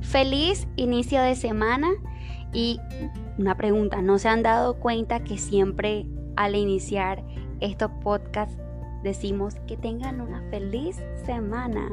Feliz 0.00 0.66
inicio 0.76 1.22
de 1.22 1.34
semana 1.34 1.88
y 2.52 2.80
una 3.38 3.56
pregunta, 3.56 4.02
¿no 4.02 4.18
se 4.18 4.28
han 4.28 4.42
dado 4.42 4.74
cuenta 4.80 5.22
que 5.22 5.38
siempre 5.38 6.06
al 6.36 6.56
iniciar 6.56 7.22
estos 7.60 7.90
podcasts 8.02 8.58
decimos 9.02 9.54
que 9.66 9.76
tengan 9.76 10.20
una 10.20 10.42
feliz 10.50 10.96
semana? 11.24 11.90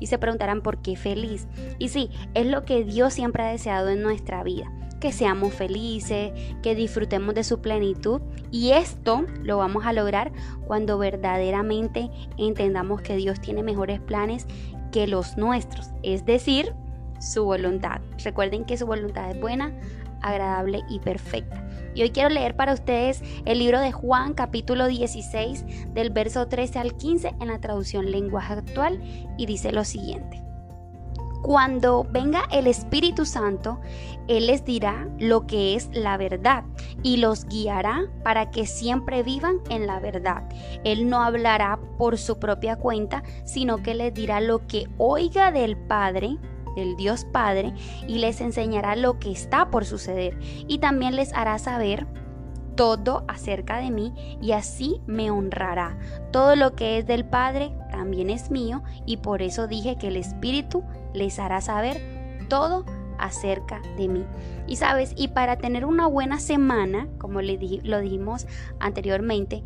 Y 0.00 0.06
se 0.06 0.18
preguntarán 0.18 0.62
por 0.62 0.82
qué 0.82 0.96
feliz. 0.96 1.46
Y 1.78 1.88
sí, 1.88 2.10
es 2.34 2.46
lo 2.46 2.64
que 2.64 2.84
Dios 2.84 3.14
siempre 3.14 3.44
ha 3.44 3.50
deseado 3.50 3.90
en 3.90 4.02
nuestra 4.02 4.42
vida, 4.42 4.72
que 4.98 5.12
seamos 5.12 5.54
felices, 5.54 6.32
que 6.62 6.74
disfrutemos 6.74 7.34
de 7.34 7.44
su 7.44 7.60
plenitud 7.60 8.20
y 8.50 8.72
esto 8.72 9.24
lo 9.42 9.58
vamos 9.58 9.86
a 9.86 9.92
lograr 9.92 10.32
cuando 10.66 10.98
verdaderamente 10.98 12.10
entendamos 12.38 13.02
que 13.02 13.16
Dios 13.16 13.40
tiene 13.40 13.62
mejores 13.62 14.00
planes 14.00 14.46
que 14.90 15.06
los 15.06 15.36
nuestros, 15.36 15.90
es 16.02 16.24
decir, 16.24 16.74
su 17.20 17.44
voluntad. 17.44 18.00
Recuerden 18.24 18.64
que 18.64 18.76
su 18.76 18.86
voluntad 18.86 19.30
es 19.30 19.40
buena, 19.40 19.72
agradable 20.22 20.82
y 20.88 20.98
perfecta. 20.98 21.69
Y 22.00 22.02
hoy 22.02 22.10
quiero 22.12 22.30
leer 22.30 22.56
para 22.56 22.72
ustedes 22.72 23.22
el 23.44 23.58
libro 23.58 23.78
de 23.78 23.92
Juan 23.92 24.32
capítulo 24.32 24.86
16 24.86 25.92
del 25.92 26.08
verso 26.08 26.48
13 26.48 26.78
al 26.78 26.96
15 26.96 27.34
en 27.38 27.48
la 27.48 27.60
traducción 27.60 28.10
lenguaje 28.10 28.54
actual 28.54 29.02
y 29.36 29.44
dice 29.44 29.70
lo 29.70 29.84
siguiente. 29.84 30.42
Cuando 31.42 32.06
venga 32.10 32.44
el 32.52 32.68
Espíritu 32.68 33.26
Santo, 33.26 33.82
Él 34.28 34.46
les 34.46 34.64
dirá 34.64 35.10
lo 35.18 35.46
que 35.46 35.74
es 35.74 35.90
la 35.92 36.16
verdad 36.16 36.64
y 37.02 37.18
los 37.18 37.44
guiará 37.44 38.06
para 38.24 38.50
que 38.50 38.64
siempre 38.64 39.22
vivan 39.22 39.58
en 39.68 39.86
la 39.86 40.00
verdad. 40.00 40.48
Él 40.84 41.06
no 41.06 41.20
hablará 41.20 41.78
por 41.98 42.16
su 42.16 42.38
propia 42.38 42.76
cuenta, 42.76 43.22
sino 43.44 43.82
que 43.82 43.92
les 43.92 44.14
dirá 44.14 44.40
lo 44.40 44.66
que 44.66 44.88
oiga 44.96 45.52
del 45.52 45.76
Padre 45.76 46.38
del 46.80 46.96
Dios 46.96 47.24
Padre 47.24 47.74
y 48.08 48.18
les 48.18 48.40
enseñará 48.40 48.96
lo 48.96 49.18
que 49.18 49.30
está 49.30 49.70
por 49.70 49.84
suceder 49.84 50.38
y 50.66 50.78
también 50.78 51.14
les 51.14 51.32
hará 51.32 51.58
saber 51.58 52.06
todo 52.74 53.24
acerca 53.28 53.78
de 53.78 53.90
mí 53.90 54.14
y 54.40 54.52
así 54.52 55.00
me 55.06 55.30
honrará. 55.30 55.98
Todo 56.32 56.56
lo 56.56 56.74
que 56.74 56.98
es 56.98 57.06
del 57.06 57.24
Padre 57.24 57.72
también 57.90 58.30
es 58.30 58.50
mío 58.50 58.82
y 59.06 59.18
por 59.18 59.42
eso 59.42 59.66
dije 59.66 59.96
que 59.96 60.08
el 60.08 60.16
Espíritu 60.16 60.82
les 61.12 61.38
hará 61.38 61.60
saber 61.60 62.00
todo 62.48 62.84
acerca 63.18 63.82
de 63.98 64.08
mí. 64.08 64.24
Y 64.66 64.76
sabes, 64.76 65.12
y 65.14 65.28
para 65.28 65.56
tener 65.58 65.84
una 65.84 66.06
buena 66.06 66.40
semana, 66.40 67.06
como 67.18 67.42
le 67.42 67.58
lo 67.82 68.00
dijimos 68.00 68.46
anteriormente, 68.78 69.62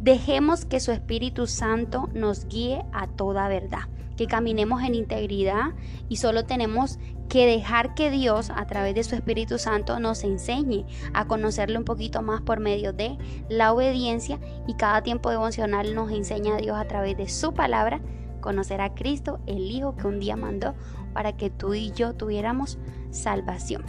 dejemos 0.00 0.64
que 0.64 0.80
su 0.80 0.92
Espíritu 0.92 1.46
Santo 1.46 2.08
nos 2.14 2.46
guíe 2.46 2.84
a 2.92 3.06
toda 3.06 3.48
verdad 3.48 3.88
que 4.16 4.26
caminemos 4.26 4.82
en 4.82 4.94
integridad 4.94 5.74
y 6.08 6.16
solo 6.16 6.44
tenemos 6.44 6.98
que 7.28 7.46
dejar 7.46 7.94
que 7.94 8.10
Dios 8.10 8.50
a 8.50 8.66
través 8.66 8.94
de 8.94 9.04
su 9.04 9.14
Espíritu 9.14 9.58
Santo 9.58 9.98
nos 9.98 10.24
enseñe 10.24 10.86
a 11.12 11.26
conocerle 11.26 11.78
un 11.78 11.84
poquito 11.84 12.22
más 12.22 12.40
por 12.40 12.60
medio 12.60 12.92
de 12.92 13.18
la 13.48 13.72
obediencia 13.72 14.38
y 14.66 14.74
cada 14.74 15.02
tiempo 15.02 15.30
devocional 15.30 15.94
nos 15.94 16.10
enseña 16.12 16.54
a 16.56 16.58
Dios 16.58 16.76
a 16.76 16.86
través 16.86 17.16
de 17.16 17.28
su 17.28 17.52
palabra 17.52 18.00
conocer 18.40 18.80
a 18.80 18.94
Cristo, 18.94 19.40
el 19.46 19.70
Hijo 19.70 19.96
que 19.96 20.06
un 20.06 20.20
día 20.20 20.36
mandó 20.36 20.74
para 21.12 21.36
que 21.36 21.50
tú 21.50 21.74
y 21.74 21.90
yo 21.90 22.14
tuviéramos 22.14 22.78
salvación. 23.10 23.84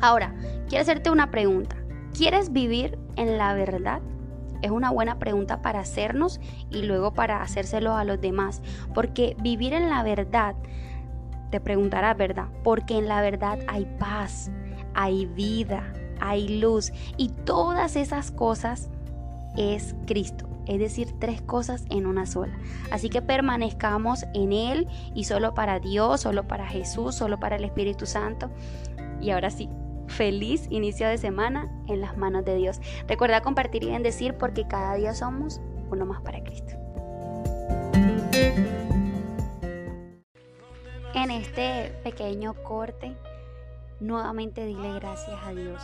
Ahora, 0.00 0.34
quiero 0.68 0.82
hacerte 0.82 1.10
una 1.10 1.30
pregunta. 1.30 1.76
¿Quieres 2.16 2.52
vivir 2.52 2.98
en 3.16 3.36
la 3.36 3.54
verdad? 3.54 4.00
Es 4.64 4.70
una 4.70 4.90
buena 4.90 5.18
pregunta 5.18 5.60
para 5.60 5.80
hacernos 5.80 6.40
y 6.70 6.82
luego 6.82 7.12
para 7.12 7.42
hacérselo 7.42 7.94
a 7.94 8.04
los 8.04 8.20
demás. 8.20 8.62
Porque 8.94 9.36
vivir 9.40 9.74
en 9.74 9.90
la 9.90 10.02
verdad, 10.02 10.54
te 11.50 11.60
preguntarás, 11.60 12.16
¿verdad? 12.16 12.48
Porque 12.62 12.96
en 12.96 13.06
la 13.06 13.20
verdad 13.20 13.58
hay 13.68 13.84
paz, 13.98 14.50
hay 14.94 15.26
vida, 15.26 15.92
hay 16.18 16.60
luz 16.60 16.92
y 17.18 17.28
todas 17.28 17.94
esas 17.96 18.30
cosas 18.30 18.88
es 19.56 19.94
Cristo. 20.06 20.48
Es 20.66 20.78
decir, 20.78 21.14
tres 21.18 21.42
cosas 21.42 21.84
en 21.90 22.06
una 22.06 22.24
sola. 22.24 22.56
Así 22.90 23.10
que 23.10 23.20
permanezcamos 23.20 24.24
en 24.32 24.54
Él 24.54 24.88
y 25.14 25.24
solo 25.24 25.52
para 25.52 25.78
Dios, 25.78 26.22
solo 26.22 26.48
para 26.48 26.66
Jesús, 26.66 27.14
solo 27.14 27.38
para 27.38 27.56
el 27.56 27.64
Espíritu 27.64 28.06
Santo. 28.06 28.50
Y 29.20 29.30
ahora 29.30 29.50
sí, 29.50 29.68
feliz 30.08 30.66
inicio 30.70 31.08
de 31.08 31.18
semana 31.18 31.70
en 31.88 32.00
las 32.00 32.16
manos 32.16 32.44
de 32.44 32.56
Dios. 32.56 32.80
Recuerda 33.08 33.40
compartir 33.40 33.84
y 33.84 33.90
bendecir 33.90 34.34
porque 34.34 34.66
cada 34.66 34.94
día 34.94 35.14
somos 35.14 35.60
uno 35.90 36.06
más 36.06 36.20
para 36.22 36.42
Cristo. 36.42 36.74
En 41.14 41.30
este 41.30 41.92
pequeño 42.02 42.54
corte, 42.64 43.16
nuevamente 44.00 44.66
dile 44.66 44.94
gracias 44.94 45.38
a 45.44 45.50
Dios. 45.50 45.80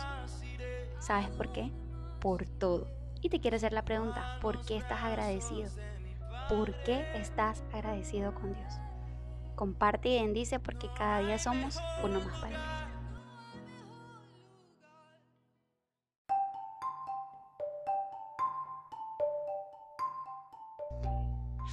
¿Sabes 0.99 1.29
por 1.29 1.51
qué? 1.51 1.71
Por 2.19 2.45
todo. 2.45 2.87
Y 3.21 3.29
te 3.29 3.39
quiero 3.39 3.57
hacer 3.57 3.73
la 3.73 3.85
pregunta, 3.85 4.39
¿por 4.41 4.63
qué 4.65 4.77
estás 4.77 5.03
agradecido? 5.03 5.69
¿Por 6.49 6.73
qué 6.83 7.05
estás 7.15 7.63
agradecido 7.71 8.33
con 8.33 8.53
Dios? 8.53 8.73
Comparte 9.55 10.09
y 10.09 10.21
bendice 10.21 10.59
porque 10.59 10.89
cada 10.97 11.19
día 11.19 11.39
somos 11.39 11.79
uno 12.03 12.19
más 12.19 12.39
para 12.39 12.49
Cristo. 12.49 12.90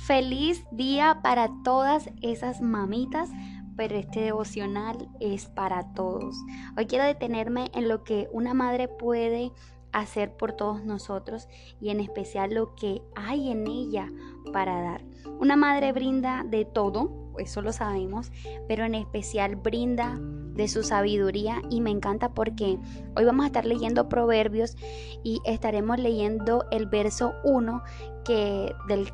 Feliz 0.09 0.65
día 0.71 1.21
para 1.23 1.51
todas 1.63 2.09
esas 2.23 2.63
mamitas, 2.63 3.29
pero 3.77 3.95
este 3.95 4.21
devocional 4.21 5.07
es 5.21 5.49
para 5.49 5.93
todos. 5.93 6.35
Hoy 6.79 6.87
quiero 6.87 7.05
detenerme 7.05 7.71
en 7.75 7.89
lo 7.89 8.05
que 8.05 8.27
una 8.33 8.55
madre 8.55 8.89
puede 8.89 9.53
hacer 9.93 10.35
por 10.35 10.53
todos 10.53 10.83
nosotros 10.83 11.47
y 11.79 11.91
en 11.91 12.01
especial 12.01 12.55
lo 12.55 12.75
que 12.75 13.03
hay 13.17 13.51
en 13.51 13.67
ella 13.67 14.11
para 14.51 14.81
dar. 14.81 15.05
Una 15.41 15.57
madre 15.57 15.93
brinda 15.93 16.43
de 16.43 16.65
todo, 16.65 17.35
eso 17.39 17.61
lo 17.61 17.75
sabemos, 17.75 18.33
pero 18.67 18.87
en 18.87 18.95
especial 18.95 19.57
brinda 19.57 20.19
de 20.19 20.69
su 20.69 20.85
sabiduría 20.85 21.61
y 21.69 21.83
me 21.83 21.91
encanta 21.91 22.33
porque 22.33 22.79
hoy 23.15 23.25
vamos 23.27 23.45
a 23.45 23.49
estar 23.49 23.67
leyendo 23.67 24.09
Proverbios 24.09 24.75
y 25.23 25.39
estaremos 25.45 25.99
leyendo 25.99 26.65
el 26.71 26.87
verso 26.87 27.35
1 27.45 27.83
que 28.25 28.75
del 28.89 29.13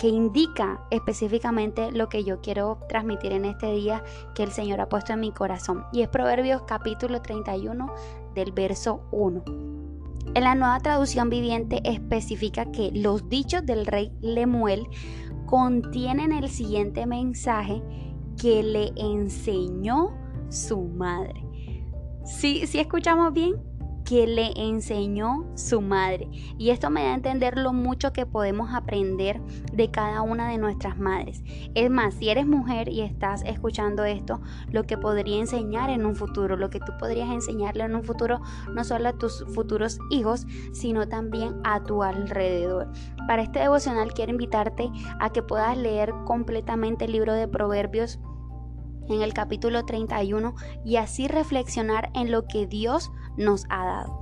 que 0.00 0.08
indica 0.08 0.80
específicamente 0.90 1.92
lo 1.92 2.08
que 2.08 2.24
yo 2.24 2.40
quiero 2.40 2.78
transmitir 2.88 3.32
en 3.32 3.44
este 3.44 3.70
día 3.70 4.02
que 4.34 4.42
el 4.42 4.50
Señor 4.50 4.80
ha 4.80 4.88
puesto 4.88 5.12
en 5.12 5.20
mi 5.20 5.30
corazón. 5.30 5.84
Y 5.92 6.00
es 6.00 6.08
Proverbios 6.08 6.62
capítulo 6.62 7.20
31 7.20 7.92
del 8.34 8.50
verso 8.52 9.02
1. 9.12 9.44
En 10.32 10.42
la 10.42 10.54
nueva 10.54 10.80
traducción 10.80 11.28
viviente 11.28 11.82
especifica 11.84 12.72
que 12.72 12.90
los 12.94 13.28
dichos 13.28 13.66
del 13.66 13.84
rey 13.84 14.10
Lemuel 14.22 14.88
contienen 15.44 16.32
el 16.32 16.48
siguiente 16.48 17.04
mensaje 17.04 17.82
que 18.40 18.62
le 18.62 18.92
enseñó 18.96 20.14
su 20.48 20.80
madre. 20.80 21.44
¿Sí, 22.24 22.66
¿Sí 22.66 22.78
escuchamos 22.78 23.34
bien? 23.34 23.69
Que 24.10 24.26
le 24.26 24.50
enseñó 24.56 25.46
su 25.54 25.80
madre. 25.80 26.28
Y 26.58 26.70
esto 26.70 26.90
me 26.90 27.04
da 27.04 27.12
a 27.12 27.14
entender 27.14 27.56
lo 27.56 27.72
mucho 27.72 28.12
que 28.12 28.26
podemos 28.26 28.74
aprender 28.74 29.40
de 29.72 29.92
cada 29.92 30.22
una 30.22 30.48
de 30.48 30.58
nuestras 30.58 30.98
madres. 30.98 31.44
Es 31.76 31.88
más, 31.92 32.14
si 32.14 32.28
eres 32.28 32.44
mujer 32.44 32.88
y 32.88 33.02
estás 33.02 33.44
escuchando 33.46 34.02
esto, 34.02 34.40
lo 34.72 34.82
que 34.82 34.98
podría 34.98 35.38
enseñar 35.38 35.90
en 35.90 36.04
un 36.06 36.16
futuro, 36.16 36.56
lo 36.56 36.70
que 36.70 36.80
tú 36.80 36.92
podrías 36.98 37.30
enseñarle 37.30 37.84
en 37.84 37.94
un 37.94 38.02
futuro, 38.02 38.40
no 38.74 38.82
solo 38.82 39.10
a 39.10 39.12
tus 39.12 39.44
futuros 39.54 40.00
hijos, 40.10 40.44
sino 40.72 41.06
también 41.06 41.60
a 41.62 41.84
tu 41.84 42.02
alrededor. 42.02 42.90
Para 43.28 43.42
este 43.42 43.60
devocional 43.60 44.12
quiero 44.12 44.32
invitarte 44.32 44.90
a 45.20 45.30
que 45.30 45.44
puedas 45.44 45.78
leer 45.78 46.12
completamente 46.24 47.04
el 47.04 47.12
libro 47.12 47.32
de 47.32 47.46
Proverbios 47.46 48.18
en 49.08 49.22
el 49.22 49.32
capítulo 49.32 49.84
31 49.84 50.54
y 50.84 50.96
así 50.96 51.28
reflexionar 51.28 52.10
en 52.14 52.30
lo 52.30 52.46
que 52.46 52.66
Dios 52.66 53.10
nos 53.36 53.64
ha 53.68 53.84
dado. 53.84 54.20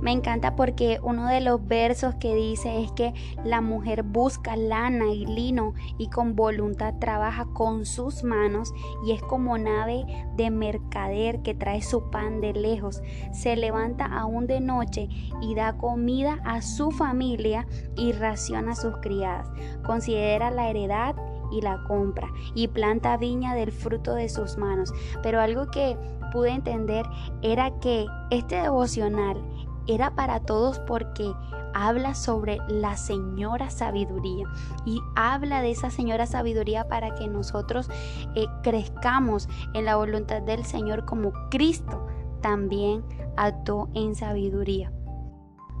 Me 0.00 0.12
encanta 0.12 0.56
porque 0.56 0.98
uno 1.02 1.28
de 1.28 1.40
los 1.40 1.66
versos 1.66 2.14
que 2.14 2.34
dice 2.34 2.82
es 2.82 2.92
que 2.92 3.12
la 3.44 3.60
mujer 3.60 4.02
busca 4.02 4.56
lana 4.56 5.12
y 5.12 5.26
lino 5.26 5.74
y 5.98 6.08
con 6.08 6.34
voluntad 6.34 6.94
trabaja 6.98 7.46
con 7.52 7.84
sus 7.84 8.24
manos 8.24 8.72
y 9.06 9.12
es 9.12 9.22
como 9.22 9.58
nave 9.58 10.04
de 10.36 10.50
mercader 10.50 11.42
que 11.42 11.54
trae 11.54 11.82
su 11.82 12.10
pan 12.10 12.40
de 12.40 12.54
lejos. 12.54 13.02
Se 13.32 13.56
levanta 13.56 14.06
aún 14.06 14.46
de 14.46 14.60
noche 14.60 15.08
y 15.42 15.54
da 15.54 15.76
comida 15.76 16.38
a 16.44 16.62
su 16.62 16.90
familia 16.90 17.66
y 17.96 18.12
raciona 18.12 18.72
a 18.72 18.76
sus 18.76 18.96
criadas. 19.02 19.50
Considera 19.84 20.50
la 20.50 20.70
heredad 20.70 21.14
y 21.50 21.60
la 21.60 21.82
compra 21.84 22.28
y 22.54 22.68
planta 22.68 23.16
viña 23.16 23.54
del 23.54 23.72
fruto 23.72 24.14
de 24.14 24.28
sus 24.28 24.56
manos. 24.56 24.92
Pero 25.22 25.40
algo 25.40 25.70
que 25.70 25.96
pude 26.32 26.50
entender 26.50 27.04
era 27.42 27.78
que 27.80 28.06
este 28.30 28.56
devocional 28.56 29.42
era 29.86 30.14
para 30.14 30.40
todos 30.40 30.78
porque 30.80 31.32
habla 31.74 32.14
sobre 32.14 32.58
la 32.68 32.96
señora 32.96 33.70
sabiduría 33.70 34.46
y 34.84 35.00
habla 35.14 35.62
de 35.62 35.70
esa 35.70 35.90
señora 35.90 36.26
sabiduría 36.26 36.88
para 36.88 37.14
que 37.14 37.28
nosotros 37.28 37.88
eh, 38.34 38.46
crezcamos 38.62 39.48
en 39.74 39.84
la 39.84 39.96
voluntad 39.96 40.42
del 40.42 40.64
Señor 40.64 41.04
como 41.04 41.32
Cristo 41.50 42.06
también 42.40 43.04
actuó 43.36 43.88
en 43.94 44.14
sabiduría. 44.14 44.92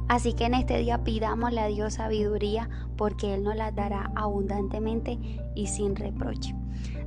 Así 0.08 0.32
que 0.34 0.46
en 0.46 0.54
este 0.54 0.78
día 0.78 1.04
pidámosle 1.04 1.60
a 1.60 1.66
Dios 1.66 1.94
sabiduría 1.94 2.68
porque 2.96 3.34
Él 3.34 3.44
nos 3.44 3.56
la 3.56 3.70
dará 3.70 4.10
abundantemente 4.16 5.18
y 5.54 5.66
sin 5.66 5.96
reproche. 5.96 6.54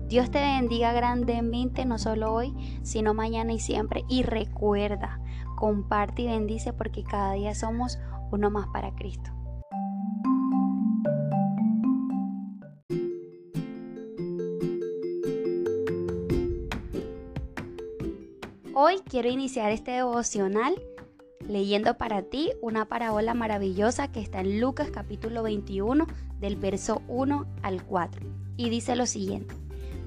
Dios 0.07 0.29
te 0.29 0.39
bendiga 0.39 0.93
grandemente, 0.93 1.85
no 1.85 1.97
solo 1.97 2.33
hoy, 2.33 2.53
sino 2.83 3.13
mañana 3.13 3.53
y 3.53 3.59
siempre. 3.59 4.03
Y 4.09 4.23
recuerda, 4.23 5.19
comparte 5.55 6.23
y 6.23 6.27
bendice 6.27 6.73
porque 6.73 7.03
cada 7.03 7.33
día 7.33 7.55
somos 7.55 7.97
uno 8.31 8.49
más 8.49 8.67
para 8.67 8.93
Cristo. 8.95 9.31
Hoy 18.75 18.95
quiero 19.09 19.29
iniciar 19.29 19.71
este 19.71 19.91
devocional 19.91 20.75
leyendo 21.47 21.97
para 21.97 22.23
ti 22.23 22.51
una 22.61 22.85
parábola 22.85 23.33
maravillosa 23.33 24.11
que 24.11 24.21
está 24.21 24.41
en 24.41 24.59
Lucas 24.59 24.89
capítulo 24.91 25.43
21 25.43 26.07
del 26.39 26.55
verso 26.55 27.01
1 27.07 27.45
al 27.61 27.83
4. 27.83 28.25
Y 28.57 28.69
dice 28.69 28.95
lo 28.95 29.05
siguiente, 29.05 29.55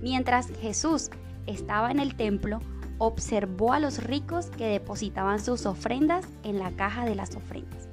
mientras 0.00 0.48
Jesús 0.60 1.10
estaba 1.46 1.90
en 1.90 1.98
el 1.98 2.16
templo, 2.16 2.60
observó 2.98 3.72
a 3.72 3.80
los 3.80 4.02
ricos 4.02 4.46
que 4.46 4.66
depositaban 4.66 5.40
sus 5.40 5.66
ofrendas 5.66 6.26
en 6.42 6.58
la 6.58 6.70
caja 6.72 7.04
de 7.04 7.14
las 7.14 7.34
ofrendas. 7.36 7.88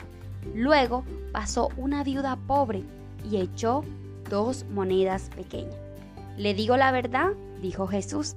Luego 0.53 1.03
pasó 1.31 1.69
una 1.77 2.03
viuda 2.03 2.37
pobre 2.47 2.83
y 3.29 3.37
echó 3.37 3.83
dos 4.29 4.65
monedas 4.71 5.29
pequeñas. 5.35 5.75
Le 6.37 6.53
digo 6.53 6.77
la 6.77 6.91
verdad, 6.91 7.33
dijo 7.61 7.87
Jesús, 7.87 8.35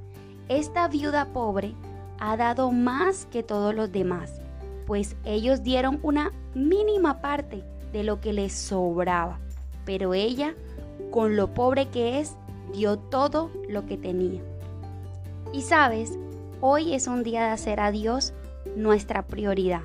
esta 0.49 0.89
viuda 0.89 1.33
pobre 1.33 1.75
ha 2.19 2.37
dado 2.37 2.73
más 2.73 3.27
que 3.27 3.43
todos 3.43 3.75
los 3.75 3.91
demás 3.93 4.41
pues 4.87 5.17
ellos 5.25 5.63
dieron 5.63 5.99
una 6.03 6.33
mínima 6.55 7.21
parte 7.21 7.65
de 7.93 8.05
lo 8.05 8.21
que 8.21 8.33
les 8.33 8.53
sobraba, 8.53 9.39
pero 9.85 10.15
ella, 10.15 10.55
con 11.11 11.37
lo 11.37 11.53
pobre 11.53 11.89
que 11.89 12.21
es, 12.21 12.37
dio 12.73 12.99
todo 12.99 13.51
lo 13.69 13.87
que 13.87 13.97
tenía. 13.97 14.41
Y 15.53 15.63
sabes, 15.63 16.19
hoy 16.61 16.95
es 16.95 17.07
un 17.07 17.23
día 17.23 17.45
de 17.45 17.51
hacer 17.51 17.81
a 17.81 17.91
Dios 17.91 18.33
nuestra 18.77 19.27
prioridad. 19.27 19.83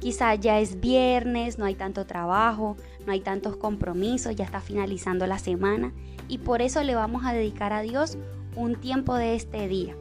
Quizá 0.00 0.34
ya 0.34 0.58
es 0.58 0.80
viernes, 0.80 1.58
no 1.58 1.64
hay 1.64 1.76
tanto 1.76 2.06
trabajo, 2.06 2.76
no 3.06 3.12
hay 3.12 3.20
tantos 3.20 3.56
compromisos, 3.56 4.34
ya 4.34 4.44
está 4.44 4.60
finalizando 4.60 5.26
la 5.26 5.38
semana 5.38 5.92
y 6.28 6.38
por 6.38 6.60
eso 6.60 6.82
le 6.82 6.94
vamos 6.94 7.24
a 7.24 7.32
dedicar 7.32 7.72
a 7.72 7.82
Dios 7.82 8.18
un 8.56 8.74
tiempo 8.74 9.14
de 9.14 9.36
este 9.36 9.68
día. 9.68 9.94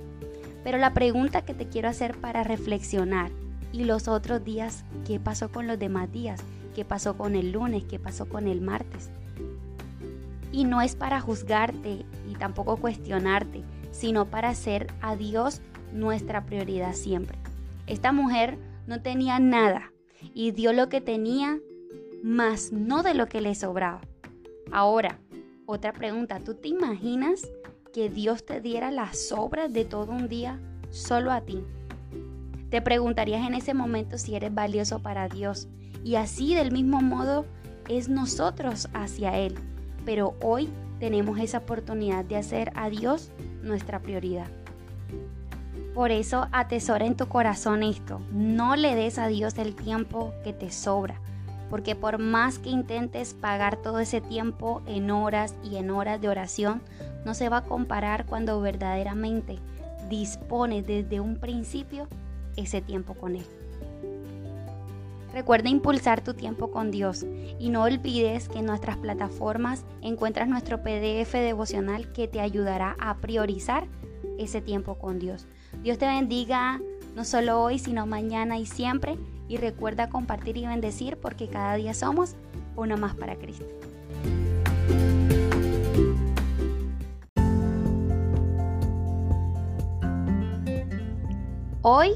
Pero 0.63 0.77
la 0.77 0.93
pregunta 0.93 1.43
que 1.43 1.53
te 1.53 1.67
quiero 1.67 1.89
hacer 1.89 2.17
para 2.17 2.43
reflexionar 2.43 3.31
y 3.71 3.83
los 3.85 4.07
otros 4.07 4.43
días, 4.43 4.85
¿qué 5.05 5.19
pasó 5.19 5.51
con 5.51 5.67
los 5.67 5.79
demás 5.79 6.11
días? 6.11 6.41
¿Qué 6.75 6.85
pasó 6.85 7.17
con 7.17 7.35
el 7.35 7.51
lunes? 7.51 7.83
¿Qué 7.85 7.99
pasó 7.99 8.27
con 8.27 8.47
el 8.47 8.61
martes? 8.61 9.09
Y 10.51 10.65
no 10.65 10.81
es 10.81 10.95
para 10.95 11.21
juzgarte 11.21 12.05
y 12.29 12.35
tampoco 12.35 12.77
cuestionarte, 12.77 13.63
sino 13.91 14.25
para 14.25 14.49
hacer 14.49 14.87
a 15.01 15.15
Dios 15.15 15.61
nuestra 15.93 16.45
prioridad 16.45 16.93
siempre. 16.93 17.37
Esta 17.87 18.11
mujer 18.11 18.57
no 18.87 19.01
tenía 19.01 19.39
nada 19.39 19.91
y 20.33 20.51
dio 20.51 20.73
lo 20.73 20.89
que 20.89 21.01
tenía, 21.01 21.59
más 22.23 22.71
no 22.71 23.03
de 23.03 23.13
lo 23.13 23.27
que 23.27 23.41
le 23.41 23.55
sobraba. 23.55 24.01
Ahora, 24.71 25.19
otra 25.65 25.93
pregunta, 25.93 26.39
¿tú 26.39 26.55
te 26.55 26.67
imaginas 26.67 27.49
que 27.93 28.09
Dios 28.09 28.45
te 28.45 28.61
diera 28.61 28.91
las 28.91 29.17
sobras 29.17 29.73
de 29.73 29.85
todo 29.85 30.11
un 30.11 30.27
día 30.27 30.59
solo 30.89 31.31
a 31.31 31.41
ti? 31.41 31.63
Te 32.71 32.81
preguntarías 32.81 33.45
en 33.45 33.53
ese 33.53 33.73
momento 33.73 34.17
si 34.17 34.33
eres 34.33 34.53
valioso 34.53 34.99
para 34.99 35.27
Dios. 35.27 35.67
Y 36.05 36.15
así 36.15 36.55
del 36.55 36.71
mismo 36.71 37.01
modo 37.01 37.45
es 37.89 38.07
nosotros 38.07 38.87
hacia 38.93 39.37
Él. 39.37 39.55
Pero 40.05 40.35
hoy 40.41 40.69
tenemos 40.97 41.37
esa 41.37 41.57
oportunidad 41.57 42.23
de 42.23 42.37
hacer 42.37 42.71
a 42.75 42.89
Dios 42.89 43.29
nuestra 43.61 43.99
prioridad. 43.99 44.47
Por 45.93 46.11
eso 46.11 46.47
atesora 46.53 47.05
en 47.05 47.17
tu 47.17 47.27
corazón 47.27 47.83
esto. 47.83 48.21
No 48.31 48.77
le 48.77 48.95
des 48.95 49.19
a 49.19 49.27
Dios 49.27 49.57
el 49.57 49.75
tiempo 49.75 50.33
que 50.45 50.53
te 50.53 50.71
sobra. 50.71 51.19
Porque 51.69 51.97
por 51.97 52.19
más 52.19 52.57
que 52.57 52.69
intentes 52.69 53.33
pagar 53.33 53.75
todo 53.75 53.99
ese 53.99 54.21
tiempo 54.21 54.81
en 54.87 55.11
horas 55.11 55.55
y 55.61 55.75
en 55.75 55.89
horas 55.89 56.21
de 56.21 56.29
oración, 56.29 56.81
no 57.25 57.33
se 57.33 57.49
va 57.49 57.57
a 57.57 57.65
comparar 57.65 58.25
cuando 58.25 58.61
verdaderamente 58.61 59.59
dispones 60.09 60.87
desde 60.87 61.19
un 61.19 61.35
principio 61.35 62.07
ese 62.61 62.81
tiempo 62.81 63.13
con 63.13 63.35
Él. 63.35 63.45
Recuerda 65.33 65.69
impulsar 65.69 66.21
tu 66.21 66.33
tiempo 66.33 66.71
con 66.71 66.91
Dios 66.91 67.25
y 67.57 67.69
no 67.69 67.83
olvides 67.83 68.49
que 68.49 68.59
en 68.59 68.65
nuestras 68.65 68.97
plataformas 68.97 69.85
encuentras 70.01 70.49
nuestro 70.49 70.83
PDF 70.83 71.31
devocional 71.33 72.11
que 72.11 72.27
te 72.27 72.41
ayudará 72.41 72.97
a 72.99 73.15
priorizar 73.17 73.87
ese 74.37 74.61
tiempo 74.61 74.95
con 74.95 75.19
Dios. 75.19 75.47
Dios 75.83 75.97
te 75.97 76.05
bendiga 76.05 76.81
no 77.15 77.25
solo 77.25 77.61
hoy, 77.61 77.79
sino 77.79 78.05
mañana 78.05 78.57
y 78.57 78.65
siempre. 78.65 79.17
Y 79.47 79.57
recuerda 79.57 80.09
compartir 80.09 80.57
y 80.57 80.65
bendecir 80.65 81.17
porque 81.17 81.47
cada 81.47 81.75
día 81.75 81.93
somos 81.93 82.35
uno 82.75 82.97
más 82.97 83.15
para 83.15 83.35
Cristo. 83.35 83.65
Hoy 91.81 92.11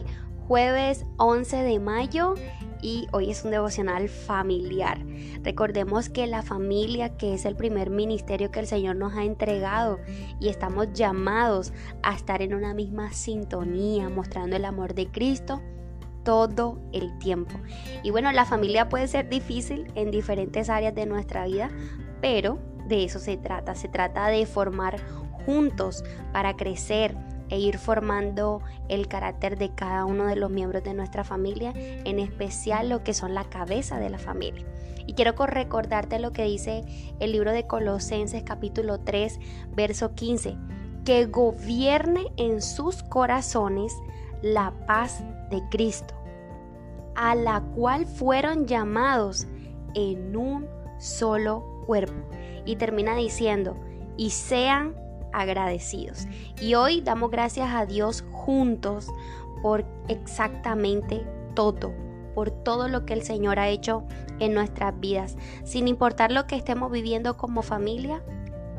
jueves 0.47 1.05
11 1.17 1.57
de 1.57 1.79
mayo, 1.79 2.35
y 2.81 3.07
hoy 3.13 3.31
es 3.31 3.43
un 3.43 3.51
devocional 3.51 4.09
familiar. 4.09 4.99
Recordemos 5.41 6.09
que 6.09 6.27
la 6.27 6.43
familia, 6.43 7.17
que 7.17 7.33
es 7.33 7.45
el 7.45 7.55
primer 7.55 7.89
ministerio 7.89 8.51
que 8.51 8.59
el 8.59 8.67
Señor 8.67 8.95
nos 8.95 9.13
ha 9.13 9.23
entregado 9.23 9.99
y 10.39 10.49
estamos 10.49 10.93
llamados 10.93 11.73
a 12.03 12.13
estar 12.13 12.43
en 12.43 12.53
una 12.53 12.75
misma 12.75 13.11
sintonía, 13.11 14.09
mostrando 14.09 14.55
el 14.55 14.65
amor 14.65 14.93
de 14.93 15.07
Cristo 15.07 15.63
todo 16.23 16.79
el 16.91 17.17
tiempo. 17.17 17.55
Y 18.03 18.11
bueno, 18.11 18.31
la 18.31 18.45
familia 18.45 18.87
puede 18.87 19.07
ser 19.07 19.29
difícil 19.29 19.87
en 19.95 20.11
diferentes 20.11 20.69
áreas 20.69 20.93
de 20.93 21.07
nuestra 21.07 21.45
vida, 21.45 21.71
pero 22.21 22.59
de 22.87 23.03
eso 23.03 23.17
se 23.17 23.37
trata. 23.37 23.73
Se 23.73 23.87
trata 23.87 24.27
de 24.27 24.45
formar 24.45 24.99
juntos 25.45 26.03
para 26.31 26.55
crecer, 26.55 27.15
e 27.49 27.59
ir 27.59 27.77
formando 27.77 28.61
el 28.89 29.07
carácter 29.07 29.57
de 29.57 29.73
cada 29.73 30.05
uno 30.05 30.25
de 30.25 30.35
los 30.35 30.49
miembros 30.49 30.83
de 30.83 30.93
nuestra 30.93 31.23
familia, 31.23 31.73
en 31.75 32.19
especial 32.19 32.89
lo 32.89 33.03
que 33.03 33.13
son 33.13 33.33
la 33.33 33.45
cabeza 33.45 33.99
de 33.99 34.09
la 34.09 34.19
familia. 34.19 34.65
Y 35.07 35.13
quiero 35.13 35.33
recordarte 35.45 36.19
lo 36.19 36.31
que 36.31 36.43
dice 36.43 36.83
el 37.19 37.31
libro 37.31 37.51
de 37.51 37.67
Colosenses 37.67 38.43
capítulo 38.43 38.99
3, 38.99 39.39
verso 39.75 40.15
15, 40.15 40.57
que 41.05 41.25
gobierne 41.25 42.31
en 42.37 42.61
sus 42.61 43.03
corazones 43.03 43.93
la 44.41 44.73
paz 44.87 45.23
de 45.51 45.61
Cristo, 45.69 46.15
a 47.15 47.35
la 47.35 47.61
cual 47.75 48.05
fueron 48.05 48.65
llamados 48.65 49.47
en 49.93 50.35
un 50.35 50.67
solo 50.97 51.83
cuerpo. 51.85 52.15
Y 52.65 52.77
termina 52.77 53.15
diciendo, 53.15 53.77
y 54.17 54.31
sean 54.31 54.95
agradecidos. 55.35 56.27
Y 56.61 56.75
hoy 56.75 57.01
damos 57.01 57.31
gracias 57.31 57.69
a 57.73 57.85
Dios 57.85 58.23
juntos 58.31 59.07
por 59.61 59.85
exactamente 60.07 61.25
todo, 61.55 61.93
por 62.33 62.51
todo 62.51 62.87
lo 62.87 63.05
que 63.05 63.13
el 63.13 63.23
Señor 63.23 63.59
ha 63.59 63.69
hecho 63.69 64.03
en 64.39 64.53
nuestras 64.53 64.99
vidas. 64.99 65.37
Sin 65.63 65.87
importar 65.87 66.31
lo 66.31 66.47
que 66.47 66.55
estemos 66.55 66.91
viviendo 66.91 67.37
como 67.37 67.61
familia, 67.61 68.21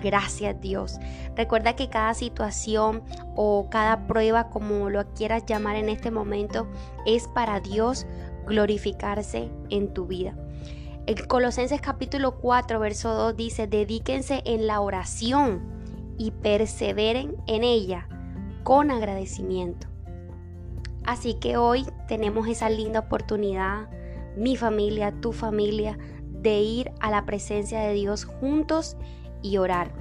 gracias 0.02 0.60
Dios. 0.60 0.98
Recuerda 1.34 1.76
que 1.76 1.88
cada 1.88 2.14
situación 2.14 3.02
o 3.34 3.68
cada 3.70 4.06
prueba, 4.06 4.48
como 4.50 4.90
lo 4.90 5.04
quieras 5.14 5.44
llamar 5.46 5.76
en 5.76 5.88
este 5.88 6.10
momento, 6.10 6.66
es 7.04 7.28
para 7.28 7.60
Dios 7.60 8.06
glorificarse 8.46 9.50
en 9.70 9.92
tu 9.92 10.06
vida. 10.06 10.34
El 11.06 11.26
Colosenses 11.28 11.80
capítulo 11.80 12.38
4, 12.38 12.80
verso 12.80 13.14
2 13.14 13.36
dice, 13.36 13.66
dedíquense 13.66 14.42
en 14.44 14.66
la 14.66 14.80
oración 14.80 15.75
y 16.18 16.30
perseveren 16.30 17.36
en 17.46 17.64
ella 17.64 18.08
con 18.62 18.90
agradecimiento. 18.90 19.86
Así 21.04 21.34
que 21.34 21.56
hoy 21.56 21.86
tenemos 22.08 22.48
esa 22.48 22.68
linda 22.68 23.00
oportunidad, 23.00 23.88
mi 24.36 24.56
familia, 24.56 25.12
tu 25.20 25.32
familia, 25.32 25.98
de 26.28 26.60
ir 26.60 26.92
a 27.00 27.10
la 27.10 27.24
presencia 27.24 27.80
de 27.80 27.94
Dios 27.94 28.24
juntos 28.24 28.96
y 29.42 29.58
orar. 29.58 29.92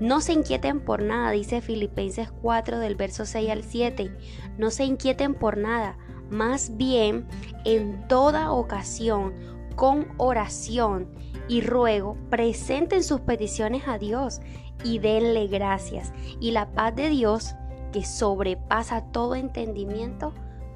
No 0.00 0.20
se 0.20 0.32
inquieten 0.32 0.80
por 0.80 1.02
nada, 1.02 1.30
dice 1.30 1.60
Filipenses 1.60 2.30
4 2.30 2.78
del 2.78 2.96
verso 2.96 3.26
6 3.26 3.50
al 3.50 3.62
7. 3.62 4.10
No 4.56 4.70
se 4.70 4.84
inquieten 4.84 5.34
por 5.34 5.58
nada, 5.58 5.98
más 6.30 6.76
bien 6.76 7.26
en 7.64 8.08
toda 8.08 8.52
ocasión, 8.52 9.34
con 9.76 10.08
oración 10.16 11.10
y 11.48 11.60
ruego, 11.60 12.16
presenten 12.30 13.02
sus 13.02 13.20
peticiones 13.20 13.86
a 13.86 13.98
Dios 13.98 14.40
y 14.82 14.98
denle 14.98 15.46
gracias. 15.46 16.12
Y 16.40 16.50
la 16.50 16.70
paz 16.72 16.94
de 16.96 17.08
Dios, 17.10 17.54
que 17.92 18.04
sobrepasa 18.04 19.02
todo 19.12 19.34
entendimiento, 19.34 20.32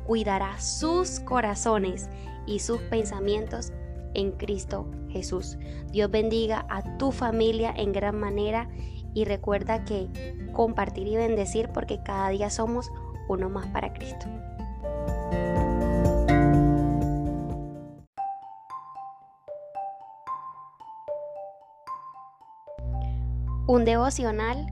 cuidará 0.07 0.61
sus 0.61 1.21
corazones 1.21 2.09
y 2.47 2.61
sus 2.61 2.79
pensamientos 2.83 3.73
en 4.15 4.33
Cristo 4.33 4.87
Jesús. 5.11 5.59
Dios 5.91 6.11
bendiga 6.11 6.67
a 6.69 6.97
tu 6.99 7.13
familia 7.13 7.73
en 7.77 7.93
gran 7.93 8.19
manera 8.19 8.69
y 9.15 9.25
recuerda 9.25 9.85
que 9.85 10.09
compartir 10.53 11.07
y 11.09 11.17
bendecir 11.17 11.71
porque 11.71 12.03
cada 12.03 12.29
día 12.31 12.51
somos 12.51 12.91
uno 13.29 13.49
más 13.49 13.67
para 13.69 13.93
Cristo. 13.93 14.27
Un 23.69 23.85
devocional 23.85 24.67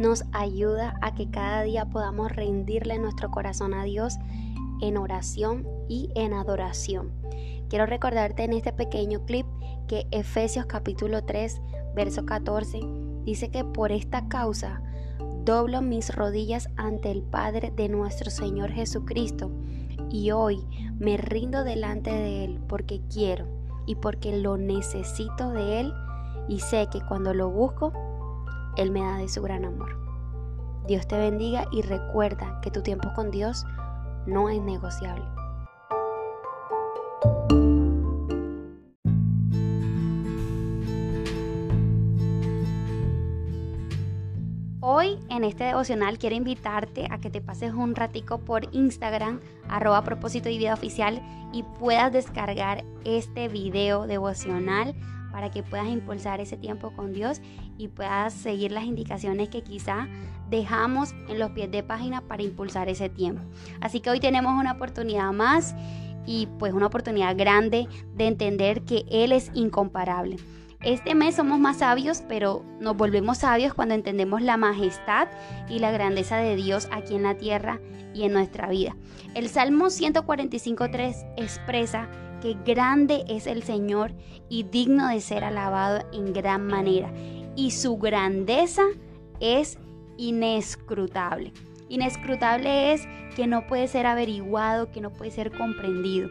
nos 0.00 0.24
ayuda 0.32 0.96
a 1.00 1.14
que 1.14 1.30
cada 1.30 1.62
día 1.62 1.84
podamos 1.84 2.32
rendirle 2.32 2.98
nuestro 2.98 3.30
corazón 3.30 3.72
a 3.72 3.84
Dios 3.84 4.16
en 4.80 4.96
oración 4.96 5.64
y 5.88 6.10
en 6.16 6.34
adoración. 6.34 7.12
Quiero 7.68 7.86
recordarte 7.86 8.42
en 8.42 8.54
este 8.54 8.72
pequeño 8.72 9.24
clip 9.26 9.46
que 9.86 10.08
Efesios 10.10 10.66
capítulo 10.66 11.22
3, 11.22 11.60
verso 11.94 12.26
14 12.26 12.80
dice 13.22 13.48
que 13.52 13.64
por 13.64 13.92
esta 13.92 14.26
causa 14.26 14.82
doblo 15.44 15.80
mis 15.80 16.12
rodillas 16.12 16.68
ante 16.76 17.12
el 17.12 17.22
Padre 17.22 17.70
de 17.70 17.88
nuestro 17.88 18.28
Señor 18.28 18.72
Jesucristo 18.72 19.52
y 20.10 20.32
hoy 20.32 20.66
me 20.98 21.16
rindo 21.16 21.62
delante 21.62 22.10
de 22.10 22.44
Él 22.44 22.60
porque 22.66 23.02
quiero 23.08 23.46
y 23.86 23.94
porque 23.94 24.36
lo 24.36 24.56
necesito 24.56 25.50
de 25.50 25.78
Él 25.78 25.94
y 26.48 26.58
sé 26.58 26.88
que 26.90 27.00
cuando 27.02 27.34
lo 27.34 27.48
busco 27.48 27.92
él 28.76 28.90
me 28.90 29.00
da 29.00 29.16
de 29.16 29.28
su 29.28 29.42
gran 29.42 29.64
amor. 29.64 29.98
Dios 30.86 31.06
te 31.06 31.16
bendiga 31.16 31.66
y 31.70 31.82
recuerda 31.82 32.60
que 32.60 32.70
tu 32.70 32.82
tiempo 32.82 33.12
con 33.14 33.30
Dios 33.30 33.64
no 34.26 34.48
es 34.48 34.60
negociable. 34.60 35.24
Hoy 44.84 45.18
en 45.30 45.44
este 45.44 45.62
devocional 45.64 46.18
quiero 46.18 46.34
invitarte 46.34 47.06
a 47.10 47.18
que 47.18 47.30
te 47.30 47.40
pases 47.40 47.72
un 47.72 47.94
ratico 47.94 48.38
por 48.38 48.66
Instagram, 48.74 49.40
arroba 49.68 50.02
propósito 50.02 50.48
y 50.48 50.58
vida 50.58 50.74
oficial 50.74 51.22
y 51.52 51.62
puedas 51.62 52.12
descargar 52.12 52.84
este 53.04 53.48
video 53.48 54.08
devocional 54.08 54.94
para 55.32 55.50
que 55.50 55.62
puedas 55.62 55.88
impulsar 55.88 56.40
ese 56.40 56.56
tiempo 56.56 56.92
con 56.92 57.12
Dios 57.12 57.40
y 57.78 57.88
puedas 57.88 58.32
seguir 58.32 58.70
las 58.70 58.84
indicaciones 58.84 59.48
que 59.48 59.62
quizá 59.62 60.08
dejamos 60.50 61.14
en 61.28 61.38
los 61.38 61.50
pies 61.52 61.70
de 61.70 61.82
página 61.82 62.20
para 62.20 62.42
impulsar 62.42 62.88
ese 62.88 63.08
tiempo. 63.08 63.42
Así 63.80 64.00
que 64.00 64.10
hoy 64.10 64.20
tenemos 64.20 64.52
una 64.52 64.72
oportunidad 64.72 65.32
más 65.32 65.74
y 66.26 66.46
pues 66.58 66.72
una 66.72 66.86
oportunidad 66.86 67.36
grande 67.36 67.88
de 68.14 68.26
entender 68.26 68.82
que 68.82 69.04
Él 69.10 69.32
es 69.32 69.50
incomparable. 69.54 70.36
Este 70.82 71.14
mes 71.14 71.36
somos 71.36 71.60
más 71.60 71.78
sabios, 71.78 72.24
pero 72.28 72.64
nos 72.80 72.96
volvemos 72.96 73.38
sabios 73.38 73.72
cuando 73.72 73.94
entendemos 73.94 74.42
la 74.42 74.56
majestad 74.56 75.28
y 75.68 75.78
la 75.78 75.92
grandeza 75.92 76.38
de 76.38 76.56
Dios 76.56 76.88
aquí 76.90 77.14
en 77.14 77.22
la 77.22 77.36
tierra 77.36 77.80
y 78.14 78.24
en 78.24 78.32
nuestra 78.32 78.68
vida. 78.68 78.96
El 79.34 79.48
Salmo 79.48 79.86
145.3 79.86 81.34
expresa 81.36 82.08
que 82.42 82.56
grande 82.66 83.24
es 83.28 83.46
el 83.46 83.62
Señor 83.62 84.12
y 84.48 84.64
digno 84.64 85.08
de 85.08 85.20
ser 85.20 85.44
alabado 85.44 86.04
en 86.12 86.32
gran 86.32 86.66
manera. 86.66 87.12
Y 87.54 87.70
su 87.70 87.96
grandeza 87.98 88.82
es 89.38 89.78
inescrutable. 90.16 91.52
Inescrutable 91.88 92.92
es 92.92 93.06
que 93.36 93.46
no 93.46 93.66
puede 93.66 93.86
ser 93.86 94.06
averiguado, 94.06 94.90
que 94.90 95.00
no 95.00 95.12
puede 95.12 95.30
ser 95.30 95.56
comprendido. 95.56 96.30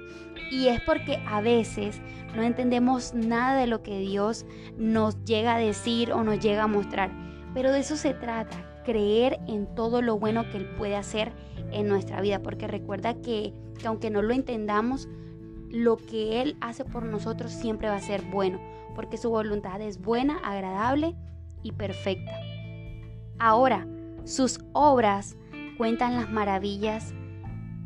Y 0.52 0.68
es 0.68 0.82
porque 0.82 1.18
a 1.28 1.40
veces 1.40 2.02
no 2.36 2.42
entendemos 2.42 3.14
nada 3.14 3.58
de 3.58 3.68
lo 3.68 3.82
que 3.82 4.00
Dios 4.00 4.46
nos 4.78 5.24
llega 5.24 5.56
a 5.56 5.60
decir 5.60 6.12
o 6.12 6.24
nos 6.24 6.40
llega 6.40 6.64
a 6.64 6.68
mostrar. 6.68 7.12
Pero 7.54 7.72
de 7.72 7.80
eso 7.80 7.96
se 7.96 8.14
trata, 8.14 8.82
creer 8.84 9.40
en 9.48 9.74
todo 9.76 10.02
lo 10.02 10.20
bueno 10.20 10.50
que 10.50 10.58
Él 10.58 10.66
puede 10.78 10.96
hacer 10.98 11.32
en 11.72 11.88
nuestra 11.88 12.20
vida. 12.20 12.42
Porque 12.42 12.68
recuerda 12.68 13.14
que, 13.22 13.54
que 13.80 13.88
aunque 13.88 14.10
no 14.10 14.22
lo 14.22 14.34
entendamos, 14.34 15.08
lo 15.72 15.98
que 15.98 16.42
Él 16.42 16.58
hace 16.62 16.86
por 16.86 17.04
nosotros 17.04 17.52
siempre 17.52 17.90
va 17.90 17.96
a 17.96 18.02
ser 18.02 18.22
bueno, 18.24 18.60
porque 18.96 19.18
su 19.18 19.30
voluntad 19.30 19.82
es 19.82 20.02
buena, 20.02 20.38
agradable 20.40 21.16
y 21.64 21.72
perfecta. 21.72 22.32
Ahora, 23.40 23.88
sus 24.26 24.60
obras 24.74 25.38
cuentan 25.78 26.16
las 26.16 26.30
maravillas 26.30 27.14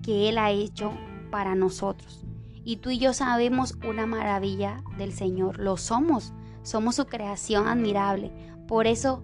que 0.01 0.29
Él 0.29 0.37
ha 0.37 0.51
hecho 0.51 0.91
para 1.31 1.55
nosotros. 1.55 2.25
Y 2.63 2.77
tú 2.77 2.89
y 2.89 2.97
yo 2.97 3.13
sabemos 3.13 3.77
una 3.87 4.07
maravilla 4.07 4.83
del 4.97 5.13
Señor, 5.13 5.59
lo 5.59 5.77
somos, 5.77 6.33
somos 6.63 6.95
su 6.95 7.05
creación 7.05 7.67
admirable. 7.67 8.31
Por 8.67 8.87
eso 8.87 9.23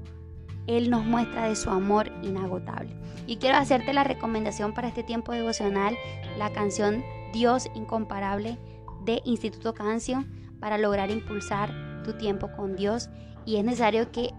Él 0.68 0.92
nos 0.92 1.04
muestra 1.04 1.50
de 1.50 1.56
su 1.56 1.72
amor 1.72 2.12
inagotable. 2.22 2.96
Y 3.26 3.38
quiero 3.38 3.58
hacerte 3.58 3.94
la 3.94 4.04
recomendación 4.04 4.74
para 4.74 4.88
este 4.88 5.04
tiempo 5.04 5.32
devocional, 5.32 5.98
la 6.38 6.52
canción 6.52 7.04
Dios 7.32 7.68
incomparable 7.74 8.58
de 9.06 9.22
Instituto 9.26 9.74
Canción 9.74 10.32
para 10.60 10.78
lograr 10.78 11.10
impulsar 11.10 12.04
tu 12.04 12.14
tiempo 12.14 12.52
con 12.56 12.76
Dios 12.76 13.10
y 13.46 13.58
es 13.58 13.64
necesario 13.64 14.12
que 14.12 14.34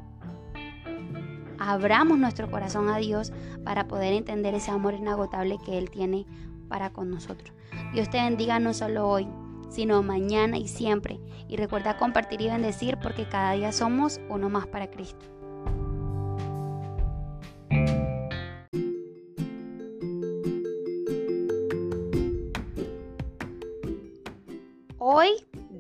abramos 1.59 2.19
nuestro 2.19 2.51
corazón 2.51 2.89
a 2.89 2.99
Dios 2.99 3.33
para 3.65 3.87
poder 3.89 4.13
entender 4.13 4.55
ese 4.55 4.71
amor 4.71 4.95
inagotable 4.95 5.59
que 5.65 5.79
Él 5.79 5.91
tiene 5.91 6.27
para 6.69 6.93
con 6.93 7.11
nosotros. 7.11 7.53
Dios 7.93 8.11
te 8.11 8.23
bendiga 8.23 8.59
no 8.59 8.75
solo 8.75 9.09
hoy, 9.09 9.29
sino 9.69 10.03
mañana 10.03 10.59
y 10.59 10.69
siempre. 10.69 11.21
Y 11.49 11.57
recuerda 11.57 11.99
compartir 11.99 12.41
y 12.41 12.49
bendecir 12.49 12.99
porque 12.99 13.29
cada 13.29 13.53
día 13.53 13.73
somos 13.73 14.21
uno 14.29 14.49
más 14.49 14.67
para 14.67 14.91
Cristo. 14.91 15.27
Hoy 25.05 25.31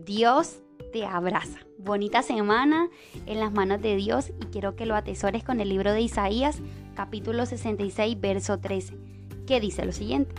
Dios 0.04 0.58
te 0.92 1.06
abraza. 1.06 1.60
Bonita 1.78 2.22
semana 2.22 2.88
en 3.26 3.38
las 3.38 3.52
manos 3.52 3.80
de 3.80 3.94
Dios 3.94 4.30
y 4.30 4.46
quiero 4.46 4.74
que 4.74 4.84
lo 4.84 4.96
atesores 4.96 5.44
con 5.44 5.60
el 5.60 5.68
libro 5.68 5.92
de 5.92 6.00
Isaías 6.00 6.58
capítulo 6.96 7.46
66 7.46 8.20
verso 8.20 8.58
13, 8.58 8.98
que 9.46 9.60
dice 9.60 9.84
lo 9.84 9.92
siguiente. 9.92 10.34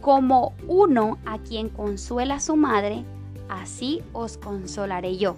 Como 0.00 0.54
uno 0.66 1.18
a 1.26 1.40
quien 1.40 1.68
consuela 1.68 2.40
su 2.40 2.56
madre, 2.56 3.04
así 3.50 4.00
os 4.14 4.38
consolaré 4.38 5.18
yo. 5.18 5.36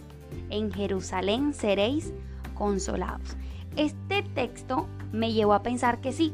En 0.48 0.70
Jerusalén 0.70 1.54
seréis 1.54 2.12
consolados. 2.54 3.36
Este 3.74 4.22
texto 4.22 4.86
me 5.10 5.32
llevó 5.32 5.54
a 5.54 5.64
pensar 5.64 6.00
que 6.00 6.12
sí, 6.12 6.32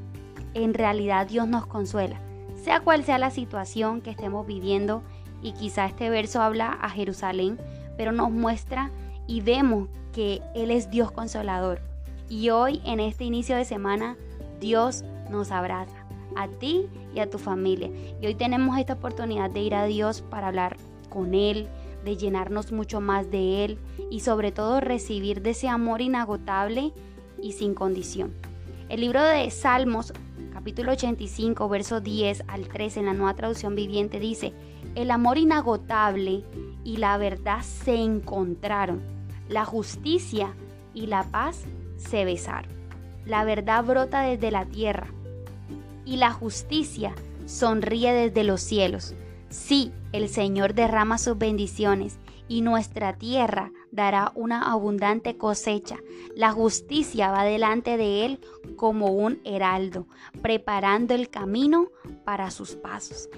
en 0.52 0.74
realidad 0.74 1.26
Dios 1.26 1.48
nos 1.48 1.64
consuela, 1.64 2.20
sea 2.62 2.80
cual 2.80 3.02
sea 3.02 3.16
la 3.16 3.30
situación 3.30 4.02
que 4.02 4.10
estemos 4.10 4.46
viviendo, 4.46 5.02
y 5.44 5.52
quizá 5.52 5.86
este 5.86 6.10
verso 6.10 6.42
habla 6.42 6.70
a 6.80 6.88
Jerusalén, 6.88 7.58
pero 7.96 8.10
nos 8.10 8.32
muestra 8.32 8.90
y 9.28 9.42
vemos 9.42 9.88
que 10.12 10.40
Él 10.54 10.72
es 10.72 10.90
Dios 10.90 11.12
consolador. 11.12 11.80
Y 12.28 12.48
hoy, 12.48 12.80
en 12.84 12.98
este 12.98 13.24
inicio 13.24 13.54
de 13.54 13.66
semana, 13.66 14.16
Dios 14.58 15.04
nos 15.30 15.52
abraza 15.52 16.06
a 16.34 16.48
ti 16.48 16.86
y 17.14 17.20
a 17.20 17.28
tu 17.28 17.38
familia. 17.38 17.90
Y 18.20 18.26
hoy 18.26 18.34
tenemos 18.34 18.78
esta 18.78 18.94
oportunidad 18.94 19.50
de 19.50 19.60
ir 19.60 19.74
a 19.74 19.84
Dios 19.84 20.22
para 20.22 20.48
hablar 20.48 20.78
con 21.10 21.34
Él, 21.34 21.68
de 22.04 22.16
llenarnos 22.16 22.72
mucho 22.72 23.00
más 23.00 23.30
de 23.30 23.64
Él 23.64 23.78
y 24.10 24.20
sobre 24.20 24.50
todo 24.50 24.80
recibir 24.80 25.42
de 25.42 25.50
ese 25.50 25.68
amor 25.68 26.00
inagotable 26.00 26.92
y 27.40 27.52
sin 27.52 27.74
condición. 27.74 28.32
El 28.88 29.02
libro 29.02 29.22
de 29.22 29.50
Salmos, 29.50 30.14
capítulo 30.52 30.92
85, 30.92 31.68
verso 31.68 32.00
10 32.00 32.44
al 32.48 32.66
13 32.66 33.00
en 33.00 33.06
la 33.06 33.12
nueva 33.12 33.34
traducción 33.34 33.74
viviente 33.74 34.20
dice, 34.20 34.54
el 34.94 35.10
amor 35.10 35.38
inagotable 35.38 36.44
y 36.84 36.96
la 36.98 37.16
verdad 37.18 37.62
se 37.62 37.94
encontraron, 37.96 39.02
la 39.48 39.64
justicia 39.64 40.54
y 40.92 41.06
la 41.06 41.24
paz 41.24 41.64
se 41.96 42.24
besaron. 42.24 42.72
La 43.26 43.44
verdad 43.44 43.84
brota 43.84 44.22
desde 44.22 44.50
la 44.50 44.66
tierra 44.66 45.06
y 46.04 46.16
la 46.16 46.30
justicia 46.30 47.14
sonríe 47.46 48.12
desde 48.12 48.44
los 48.44 48.60
cielos. 48.60 49.14
Sí, 49.48 49.92
el 50.12 50.28
Señor 50.28 50.74
derrama 50.74 51.18
sus 51.18 51.38
bendiciones 51.38 52.18
y 52.48 52.60
nuestra 52.60 53.14
tierra 53.14 53.72
dará 53.90 54.32
una 54.34 54.70
abundante 54.70 55.36
cosecha. 55.38 55.98
La 56.36 56.52
justicia 56.52 57.30
va 57.30 57.44
delante 57.44 57.96
de 57.96 58.26
él 58.26 58.40
como 58.76 59.12
un 59.12 59.40
heraldo, 59.44 60.06
preparando 60.42 61.14
el 61.14 61.30
camino 61.30 61.88
para 62.24 62.50
sus 62.50 62.74
pasos. 62.74 63.28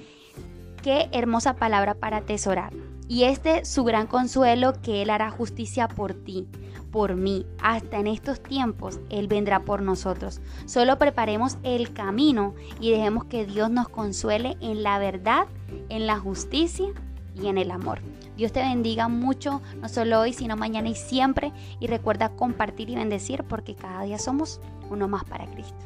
Qué 0.86 1.08
hermosa 1.10 1.56
palabra 1.56 1.94
para 1.94 2.18
atesorar. 2.18 2.72
Y 3.08 3.24
este 3.24 3.64
su 3.64 3.82
gran 3.82 4.06
consuelo 4.06 4.72
que 4.82 5.02
Él 5.02 5.10
hará 5.10 5.32
justicia 5.32 5.88
por 5.88 6.14
ti, 6.14 6.46
por 6.92 7.16
mí. 7.16 7.44
Hasta 7.60 7.98
en 7.98 8.06
estos 8.06 8.40
tiempos 8.40 9.00
Él 9.10 9.26
vendrá 9.26 9.64
por 9.64 9.82
nosotros. 9.82 10.40
Solo 10.64 10.96
preparemos 10.96 11.58
el 11.64 11.92
camino 11.92 12.54
y 12.78 12.92
dejemos 12.92 13.24
que 13.24 13.46
Dios 13.46 13.68
nos 13.68 13.88
consuele 13.88 14.56
en 14.60 14.84
la 14.84 15.00
verdad, 15.00 15.48
en 15.88 16.06
la 16.06 16.20
justicia 16.20 16.86
y 17.34 17.48
en 17.48 17.58
el 17.58 17.72
amor. 17.72 17.98
Dios 18.36 18.52
te 18.52 18.60
bendiga 18.60 19.08
mucho, 19.08 19.62
no 19.82 19.88
solo 19.88 20.20
hoy, 20.20 20.34
sino 20.34 20.56
mañana 20.56 20.88
y 20.88 20.94
siempre. 20.94 21.52
Y 21.80 21.88
recuerda 21.88 22.28
compartir 22.28 22.90
y 22.90 22.94
bendecir 22.94 23.42
porque 23.42 23.74
cada 23.74 24.04
día 24.04 24.20
somos 24.20 24.60
uno 24.88 25.08
más 25.08 25.24
para 25.24 25.46
Cristo. 25.46 25.84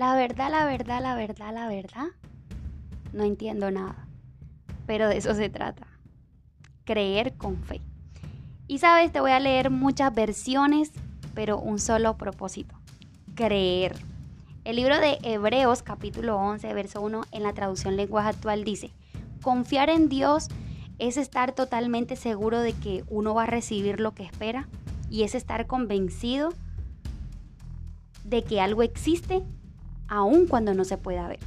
La 0.00 0.14
verdad, 0.14 0.50
la 0.50 0.64
verdad, 0.64 1.02
la 1.02 1.14
verdad, 1.14 1.52
la 1.52 1.68
verdad, 1.68 2.06
no 3.12 3.22
entiendo 3.22 3.70
nada. 3.70 4.06
Pero 4.86 5.10
de 5.10 5.18
eso 5.18 5.34
se 5.34 5.50
trata. 5.50 5.86
Creer 6.84 7.34
con 7.34 7.62
fe. 7.64 7.82
Y 8.66 8.78
sabes, 8.78 9.12
te 9.12 9.20
voy 9.20 9.32
a 9.32 9.40
leer 9.40 9.68
muchas 9.68 10.14
versiones, 10.14 10.90
pero 11.34 11.58
un 11.58 11.78
solo 11.78 12.16
propósito. 12.16 12.74
Creer. 13.34 13.94
El 14.64 14.76
libro 14.76 14.98
de 14.98 15.18
Hebreos 15.22 15.82
capítulo 15.82 16.38
11, 16.38 16.72
verso 16.72 17.02
1 17.02 17.20
en 17.32 17.42
la 17.42 17.52
traducción 17.52 17.98
lenguaje 17.98 18.30
actual 18.30 18.64
dice, 18.64 18.94
confiar 19.42 19.90
en 19.90 20.08
Dios 20.08 20.48
es 20.98 21.18
estar 21.18 21.52
totalmente 21.52 22.16
seguro 22.16 22.60
de 22.60 22.72
que 22.72 23.04
uno 23.10 23.34
va 23.34 23.42
a 23.42 23.48
recibir 23.48 24.00
lo 24.00 24.14
que 24.14 24.22
espera 24.22 24.66
y 25.10 25.24
es 25.24 25.34
estar 25.34 25.66
convencido 25.66 26.54
de 28.24 28.42
que 28.44 28.62
algo 28.62 28.82
existe 28.82 29.42
aun 30.10 30.46
cuando 30.46 30.74
no 30.74 30.84
se 30.84 30.98
pueda 30.98 31.26
ver. 31.26 31.38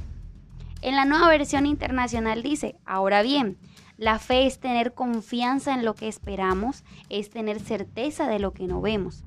En 0.82 0.96
la 0.96 1.04
nueva 1.04 1.28
versión 1.28 1.66
internacional 1.66 2.42
dice, 2.42 2.76
ahora 2.84 3.22
bien, 3.22 3.56
la 3.96 4.18
fe 4.18 4.46
es 4.46 4.58
tener 4.58 4.92
confianza 4.92 5.72
en 5.74 5.84
lo 5.84 5.94
que 5.94 6.08
esperamos, 6.08 6.82
es 7.08 7.30
tener 7.30 7.60
certeza 7.60 8.26
de 8.26 8.40
lo 8.40 8.52
que 8.52 8.66
no 8.66 8.80
vemos. 8.80 9.22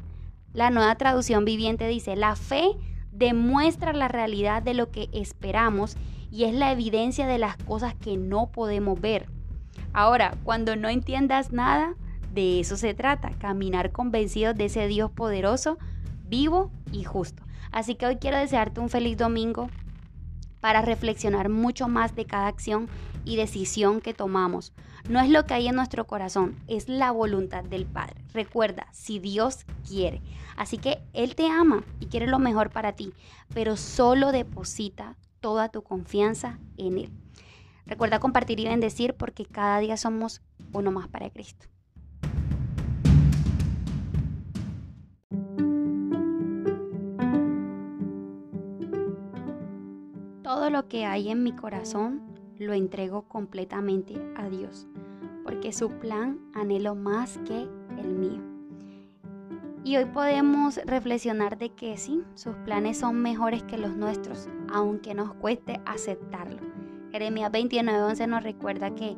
La 0.53 0.71
nueva 0.71 0.95
traducción 0.95 1.45
viviente 1.45 1.87
dice, 1.87 2.15
la 2.15 2.35
fe 2.35 2.71
demuestra 3.11 3.93
la 3.93 4.07
realidad 4.07 4.61
de 4.61 4.73
lo 4.73 4.91
que 4.91 5.09
esperamos 5.13 5.95
y 6.31 6.43
es 6.43 6.53
la 6.53 6.71
evidencia 6.71 7.27
de 7.27 7.37
las 7.37 7.57
cosas 7.57 7.95
que 7.95 8.17
no 8.17 8.51
podemos 8.51 8.99
ver. 8.99 9.27
Ahora, 9.93 10.35
cuando 10.43 10.75
no 10.75 10.89
entiendas 10.89 11.51
nada, 11.51 11.95
de 12.33 12.59
eso 12.59 12.75
se 12.75 12.93
trata, 12.93 13.31
caminar 13.39 13.91
convencidos 13.91 14.55
de 14.55 14.65
ese 14.65 14.87
Dios 14.87 15.11
poderoso, 15.11 15.77
vivo 16.27 16.71
y 16.91 17.03
justo. 17.03 17.46
Así 17.71 17.95
que 17.95 18.05
hoy 18.05 18.17
quiero 18.17 18.37
desearte 18.37 18.79
un 18.79 18.89
feliz 18.89 19.17
domingo 19.17 19.69
para 20.59 20.81
reflexionar 20.81 21.49
mucho 21.49 21.87
más 21.87 22.15
de 22.15 22.25
cada 22.25 22.47
acción 22.47 22.89
y 23.25 23.35
decisión 23.35 24.01
que 24.01 24.13
tomamos. 24.13 24.73
No 25.09 25.19
es 25.19 25.29
lo 25.29 25.45
que 25.45 25.53
hay 25.53 25.67
en 25.67 25.75
nuestro 25.75 26.07
corazón, 26.07 26.55
es 26.67 26.89
la 26.89 27.11
voluntad 27.11 27.63
del 27.63 27.85
Padre. 27.85 28.21
Recuerda, 28.33 28.87
si 28.91 29.19
Dios 29.19 29.65
quiere. 29.87 30.21
Así 30.55 30.77
que 30.77 30.99
Él 31.13 31.35
te 31.35 31.47
ama 31.47 31.83
y 31.99 32.07
quiere 32.07 32.27
lo 32.27 32.39
mejor 32.39 32.69
para 32.71 32.93
ti, 32.93 33.13
pero 33.53 33.77
solo 33.77 34.31
deposita 34.31 35.15
toda 35.39 35.69
tu 35.69 35.83
confianza 35.83 36.59
en 36.77 36.97
Él. 36.97 37.11
Recuerda 37.85 38.19
compartir 38.19 38.59
y 38.59 38.65
bendecir 38.65 39.13
porque 39.13 39.45
cada 39.45 39.79
día 39.79 39.95
somos 39.95 40.41
uno 40.73 40.91
más 40.91 41.07
para 41.07 41.29
Cristo. 41.29 41.67
Todo 50.57 50.71
lo 50.71 50.87
que 50.87 51.05
hay 51.05 51.29
en 51.29 51.43
mi 51.43 51.51
corazón 51.51 52.19
lo 52.57 52.73
entrego 52.73 53.27
completamente 53.27 54.15
a 54.35 54.49
Dios, 54.49 54.87
porque 55.43 55.71
su 55.71 55.91
plan 55.99 56.39
anhelo 56.55 56.95
más 56.95 57.37
que 57.45 57.69
el 57.99 58.15
mío. 58.15 58.41
Y 59.83 59.97
hoy 59.97 60.05
podemos 60.05 60.77
reflexionar 60.77 61.59
de 61.59 61.69
que 61.69 61.95
sí, 61.97 62.23
sus 62.33 62.55
planes 62.65 62.97
son 62.97 63.21
mejores 63.21 63.61
que 63.61 63.77
los 63.77 63.95
nuestros, 63.95 64.49
aunque 64.73 65.13
nos 65.13 65.31
cueste 65.35 65.79
aceptarlo. 65.85 66.57
Jeremías 67.11 67.51
29:11 67.51 68.25
nos 68.25 68.41
recuerda 68.41 68.95
que 68.95 69.15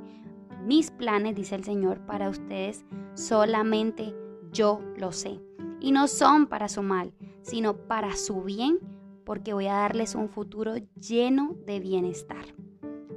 mis 0.65 0.91
planes, 0.91 1.37
dice 1.37 1.55
el 1.55 1.63
Señor, 1.63 2.01
para 2.01 2.27
ustedes 2.27 2.83
solamente 3.13 4.13
yo 4.51 4.81
lo 4.97 5.13
sé. 5.13 5.39
Y 5.79 5.93
no 5.93 6.09
son 6.09 6.47
para 6.47 6.67
su 6.67 6.83
mal, 6.83 7.13
sino 7.43 7.77
para 7.77 8.17
su 8.17 8.41
bien 8.41 8.98
porque 9.29 9.53
voy 9.53 9.67
a 9.67 9.73
darles 9.73 10.15
un 10.15 10.27
futuro 10.27 10.73
lleno 10.99 11.55
de 11.67 11.79
bienestar. 11.79 12.47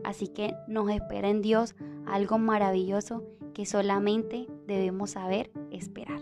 Así 0.04 0.28
que 0.28 0.54
nos 0.68 0.90
espera 0.90 1.30
en 1.30 1.40
Dios 1.40 1.74
algo 2.04 2.36
maravilloso 2.36 3.24
que 3.54 3.64
solamente 3.64 4.46
debemos 4.66 5.12
saber 5.12 5.50
esperar. 5.70 6.20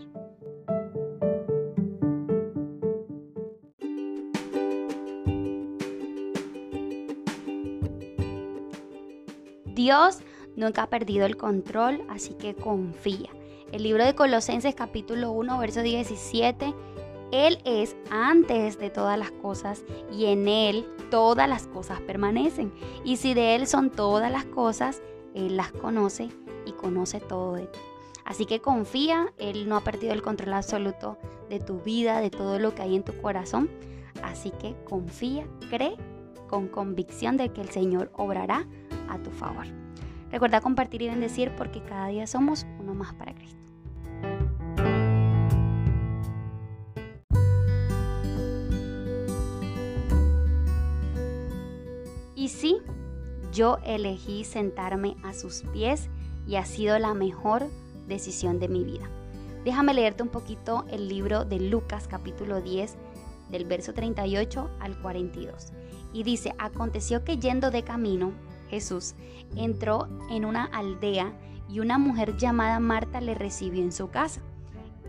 Dios 9.65 10.19
nunca 10.55 10.83
ha 10.83 10.89
perdido 10.89 11.25
el 11.25 11.35
control, 11.35 12.01
así 12.07 12.33
que 12.35 12.55
confía. 12.55 13.29
El 13.73 13.83
libro 13.83 14.05
de 14.05 14.15
Colosenses 14.15 14.73
capítulo 14.73 15.33
1, 15.33 15.59
verso 15.59 15.81
17 15.81 16.73
él 17.31 17.59
es 17.63 17.95
antes 18.09 18.77
de 18.77 18.89
todas 18.89 19.17
las 19.17 19.31
cosas 19.31 19.83
y 20.11 20.25
en 20.25 20.47
Él 20.49 20.85
todas 21.09 21.47
las 21.47 21.65
cosas 21.67 22.01
permanecen. 22.01 22.73
Y 23.05 23.17
si 23.17 23.33
de 23.33 23.55
Él 23.55 23.67
son 23.67 23.89
todas 23.89 24.31
las 24.31 24.45
cosas, 24.45 25.01
Él 25.33 25.55
las 25.55 25.71
conoce 25.71 26.29
y 26.65 26.73
conoce 26.73 27.21
todo 27.21 27.53
de 27.53 27.67
ti. 27.67 27.79
Así 28.25 28.45
que 28.45 28.59
confía, 28.59 29.33
Él 29.37 29.67
no 29.69 29.77
ha 29.77 29.81
perdido 29.81 30.13
el 30.13 30.21
control 30.21 30.53
absoluto 30.53 31.17
de 31.49 31.59
tu 31.59 31.79
vida, 31.79 32.19
de 32.19 32.29
todo 32.29 32.59
lo 32.59 32.75
que 32.75 32.81
hay 32.81 32.95
en 32.95 33.03
tu 33.03 33.19
corazón. 33.21 33.69
Así 34.23 34.51
que 34.51 34.75
confía, 34.83 35.47
cree 35.69 35.95
con 36.49 36.67
convicción 36.67 37.37
de 37.37 37.49
que 37.49 37.61
el 37.61 37.69
Señor 37.69 38.11
obrará 38.13 38.67
a 39.09 39.17
tu 39.19 39.31
favor. 39.31 39.65
Recuerda 40.31 40.59
compartir 40.59 41.01
y 41.01 41.07
bendecir 41.07 41.53
porque 41.55 41.81
cada 41.81 42.07
día 42.07 42.27
somos 42.27 42.65
uno 42.79 42.93
más 42.93 43.13
para 43.13 43.33
Cristo. 43.33 43.57
Y 52.41 52.47
sí, 52.47 52.79
yo 53.51 53.77
elegí 53.85 54.45
sentarme 54.45 55.15
a 55.23 55.31
sus 55.31 55.61
pies 55.73 56.09
y 56.47 56.55
ha 56.55 56.65
sido 56.65 56.97
la 56.97 57.13
mejor 57.13 57.67
decisión 58.07 58.59
de 58.59 58.67
mi 58.67 58.83
vida. 58.83 59.07
Déjame 59.63 59.93
leerte 59.93 60.23
un 60.23 60.29
poquito 60.29 60.83
el 60.89 61.07
libro 61.07 61.45
de 61.45 61.59
Lucas 61.59 62.07
capítulo 62.07 62.59
10 62.59 62.95
del 63.51 63.65
verso 63.65 63.93
38 63.93 64.71
al 64.79 64.99
42. 65.03 65.71
Y 66.13 66.23
dice, 66.23 66.55
aconteció 66.57 67.23
que 67.23 67.37
yendo 67.37 67.69
de 67.69 67.83
camino, 67.83 68.31
Jesús 68.71 69.13
entró 69.55 70.07
en 70.31 70.43
una 70.43 70.65
aldea 70.65 71.33
y 71.69 71.79
una 71.79 71.99
mujer 71.99 72.37
llamada 72.37 72.79
Marta 72.79 73.21
le 73.21 73.35
recibió 73.35 73.83
en 73.83 73.91
su 73.91 74.09
casa. 74.09 74.41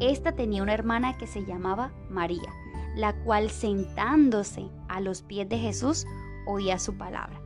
Esta 0.01 0.33
tenía 0.33 0.63
una 0.63 0.75
hermana 0.75 1.17
que 1.17 1.27
se 1.27 1.47
llamaba 1.47 1.93
María, 2.11 2.53
la 2.95 3.15
cual 3.25 3.49
sentándose 3.49 4.69
a 4.87 5.01
los 5.01 5.23
pies 5.23 5.49
de 5.49 5.57
Jesús 5.57 6.05
oía 6.47 6.79
su 6.79 6.97
palabra. 6.97 7.41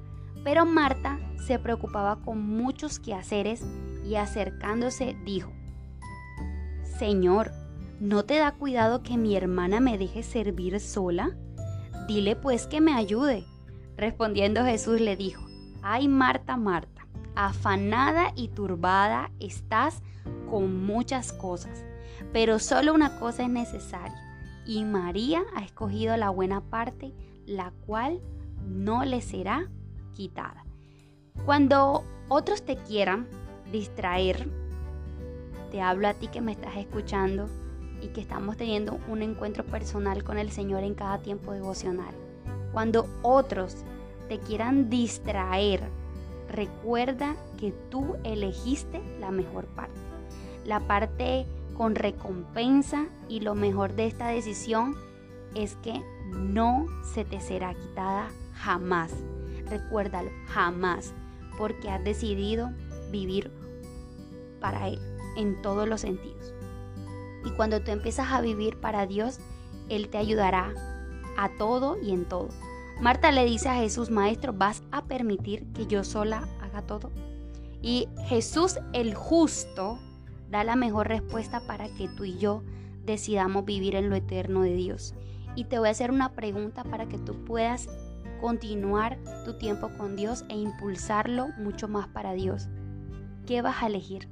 Pero 0.45 0.65
Marta 0.65 1.19
se 1.47 1.59
preocupaba 1.59 2.17
con 2.17 2.41
muchos 2.41 2.99
quehaceres 2.99 3.65
y 4.05 4.17
acercándose 4.17 5.17
dijo, 5.25 5.53
Señor, 6.99 7.53
¿no 8.01 8.25
te 8.25 8.39
da 8.39 8.53
cuidado 8.53 9.03
que 9.03 9.17
mi 9.17 9.37
hermana 9.37 9.81
me 9.81 9.99
deje 9.99 10.23
servir 10.23 10.79
sola? 10.81 11.37
Dile 12.07 12.37
pues 12.37 12.67
que 12.67 12.81
me 12.81 12.95
ayude. 12.95 13.45
Respondiendo 13.97 14.65
Jesús 14.65 15.01
le 15.01 15.17
dijo, 15.17 15.45
Ay 15.83 16.09
Marta, 16.09 16.57
Marta, 16.57 17.07
afanada 17.35 18.33
y 18.35 18.49
turbada 18.49 19.31
estás 19.41 20.03
con 20.51 20.85
muchas 20.85 21.33
cosas, 21.33 21.85
pero 22.33 22.59
solo 22.59 22.95
una 22.95 23.19
cosa 23.19 23.45
es 23.45 23.51
necesaria, 23.51 24.21
y 24.65 24.85
María 24.85 25.43
ha 25.55 25.63
escogido 25.63 26.17
la 26.17 26.31
buena 26.31 26.61
parte, 26.61 27.15
la 27.47 27.73
cual 27.87 28.21
no 28.65 29.05
le 29.05 29.21
será 29.21 29.69
quitada. 30.15 30.65
Cuando 31.45 32.05
otros 32.29 32.65
te 32.65 32.77
quieran 32.77 33.27
distraer, 33.71 34.49
te 35.71 35.81
hablo 35.81 36.09
a 36.09 36.15
ti 36.15 36.29
que 36.29 36.41
me 36.41 36.53
estás 36.53 36.77
escuchando 36.77 37.49
y 38.01 38.09
que 38.09 38.21
estamos 38.21 38.57
teniendo 38.57 38.99
un 39.09 39.23
encuentro 39.23 39.65
personal 39.65 40.25
con 40.25 40.39
el 40.39 40.51
Señor 40.51 40.83
en 40.83 40.95
cada 40.95 41.19
tiempo 41.19 41.53
devocional. 41.53 42.15
Cuando 42.73 43.09
otros 43.23 43.77
te 44.29 44.39
quieran 44.39 44.91
distraer, 44.91 45.89
recuerda 46.51 47.37
que 47.59 47.73
tú 47.91 48.17
elegiste 48.25 49.01
la 49.21 49.31
mejor 49.31 49.67
parte. 49.67 50.01
La 50.65 50.81
parte 50.81 51.47
con 51.77 51.95
recompensa 51.95 53.07
y 53.29 53.41
lo 53.41 53.55
mejor 53.55 53.95
de 53.95 54.07
esta 54.07 54.29
decisión 54.29 54.97
es 55.55 55.77
que 55.77 56.03
no 56.33 56.87
se 57.15 57.25
te 57.25 57.41
será 57.41 57.75
quitada 57.75 58.29
jamás. 58.57 59.13
Recuérdalo, 59.69 60.31
jamás, 60.47 61.13
porque 61.59 61.91
has 61.91 62.03
decidido 62.05 62.71
vivir 63.11 63.51
para 64.61 64.89
Él 64.89 64.99
en 65.37 65.61
todos 65.63 65.89
los 65.89 66.01
sentidos. 66.01 66.55
Y 67.45 67.51
cuando 67.51 67.81
tú 67.83 67.91
empiezas 67.91 68.33
a 68.33 68.41
vivir 68.41 68.81
para 68.81 69.07
Dios, 69.07 69.39
Él 69.89 70.09
te 70.09 70.19
ayudará 70.19 70.73
a 71.37 71.51
todo 71.57 71.97
y 72.03 72.13
en 72.13 72.25
todo. 72.25 72.49
Marta 73.01 73.31
le 73.31 73.45
dice 73.45 73.69
a 73.69 73.75
Jesús, 73.75 74.11
Maestro, 74.11 74.53
¿vas 74.53 74.83
a 74.91 75.05
permitir 75.05 75.67
que 75.73 75.87
yo 75.87 76.03
sola 76.03 76.49
haga 76.63 76.83
todo? 76.83 77.11
Y 77.83 78.09
Jesús 78.27 78.79
el 78.93 79.15
justo 79.15 79.99
da 80.51 80.65
la 80.65 80.77
mejor 80.77 81.09
respuesta 81.09 81.61
para 81.67 81.89
que 81.89 82.09
tú 82.09 82.25
y 82.25 82.39
yo 82.39 82.63
decidamos 83.05 83.65
vivir 83.65 83.95
en 83.95 84.09
lo 84.09 84.17
eterno 84.17 84.63
de 84.63 84.75
Dios. 84.75 85.15
Y 85.55 85.65
te 85.65 85.79
voy 85.79 85.89
a 85.89 85.93
hacer 85.93 86.11
una 86.11 86.33
pregunta 86.33 86.85
para 86.85 87.07
que 87.07 87.19
tú 87.19 87.45
puedas 87.45 87.89
continuar 88.41 89.19
tu 89.45 89.55
tiempo 89.55 89.91
con 89.97 90.17
Dios 90.17 90.45
e 90.49 90.57
impulsarlo 90.57 91.49
mucho 91.59 91.89
más 91.89 92.09
para 92.09 92.33
Dios. 92.33 92.69
¿Qué 93.47 93.63
vas 93.63 93.83
a 93.83 93.87
elegir? 93.87 94.29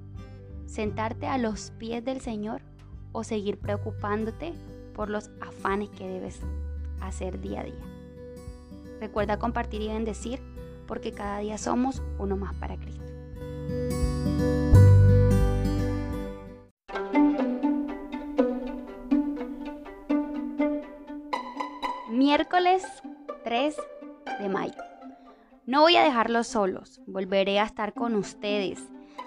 ¿Sentarte 0.66 1.26
a 1.26 1.38
los 1.38 1.70
pies 1.72 2.05
del 2.05 2.20
Señor 2.20 2.62
o 3.12 3.24
seguir 3.24 3.59
preocupándote 3.59 4.52
por 4.94 5.11
los 5.11 5.30
afanes 5.40 5.90
que 5.90 6.09
debes 6.09 6.40
hacer 7.00 7.40
día 7.40 7.61
a 7.61 7.64
día? 7.64 7.84
Recuerda 9.00 9.38
compartir 9.38 9.82
y 9.82 9.88
bendecir 9.88 10.40
porque 10.86 11.12
cada 11.12 11.38
día 11.38 11.59
somos 11.59 12.02
uno 12.18 12.36
más 12.36 12.55
para 12.57 12.76
Cristo. 12.76 13.02
Miércoles 22.11 22.84
3 23.44 23.76
de 24.39 24.49
mayo. 24.49 24.82
No 25.66 25.80
voy 25.80 25.97
a 25.97 26.05
dejarlos 26.05 26.47
solos, 26.47 27.01
volveré 27.07 27.59
a 27.59 27.64
estar 27.64 27.95
con 27.95 28.14
ustedes. 28.14 28.80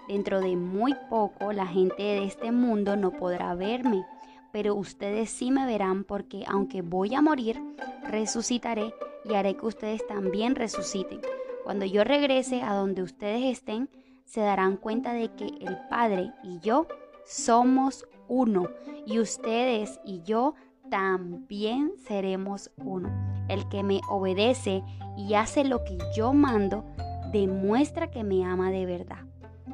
Dentro 0.07 0.39
de 0.39 0.55
muy 0.55 0.95
poco 1.09 1.51
la 1.51 1.65
gente 1.65 2.03
de 2.03 2.25
este 2.25 2.51
mundo 2.51 2.95
no 2.95 3.11
podrá 3.11 3.55
verme, 3.55 4.05
pero 4.51 4.75
ustedes 4.75 5.29
sí 5.29 5.51
me 5.51 5.65
verán 5.65 6.03
porque 6.03 6.43
aunque 6.47 6.81
voy 6.81 7.15
a 7.15 7.21
morir, 7.21 7.61
resucitaré 8.03 8.93
y 9.25 9.33
haré 9.33 9.55
que 9.55 9.65
ustedes 9.65 10.05
también 10.07 10.55
resuciten. 10.55 11.21
Cuando 11.63 11.85
yo 11.85 12.03
regrese 12.03 12.61
a 12.61 12.73
donde 12.73 13.01
ustedes 13.01 13.43
estén, 13.43 13.89
se 14.25 14.41
darán 14.41 14.77
cuenta 14.77 15.13
de 15.13 15.33
que 15.33 15.45
el 15.45 15.77
Padre 15.89 16.31
y 16.43 16.59
yo 16.59 16.87
somos 17.25 18.05
uno 18.27 18.69
y 19.05 19.19
ustedes 19.19 19.99
y 20.05 20.21
yo 20.23 20.55
también 20.89 21.91
seremos 22.05 22.71
uno. 22.77 23.09
El 23.47 23.67
que 23.69 23.83
me 23.83 24.01
obedece 24.09 24.83
y 25.15 25.33
hace 25.33 25.63
lo 25.63 25.83
que 25.83 25.97
yo 26.15 26.33
mando, 26.33 26.83
demuestra 27.31 28.09
que 28.09 28.23
me 28.23 28.45
ama 28.45 28.71
de 28.71 28.85
verdad. 28.85 29.25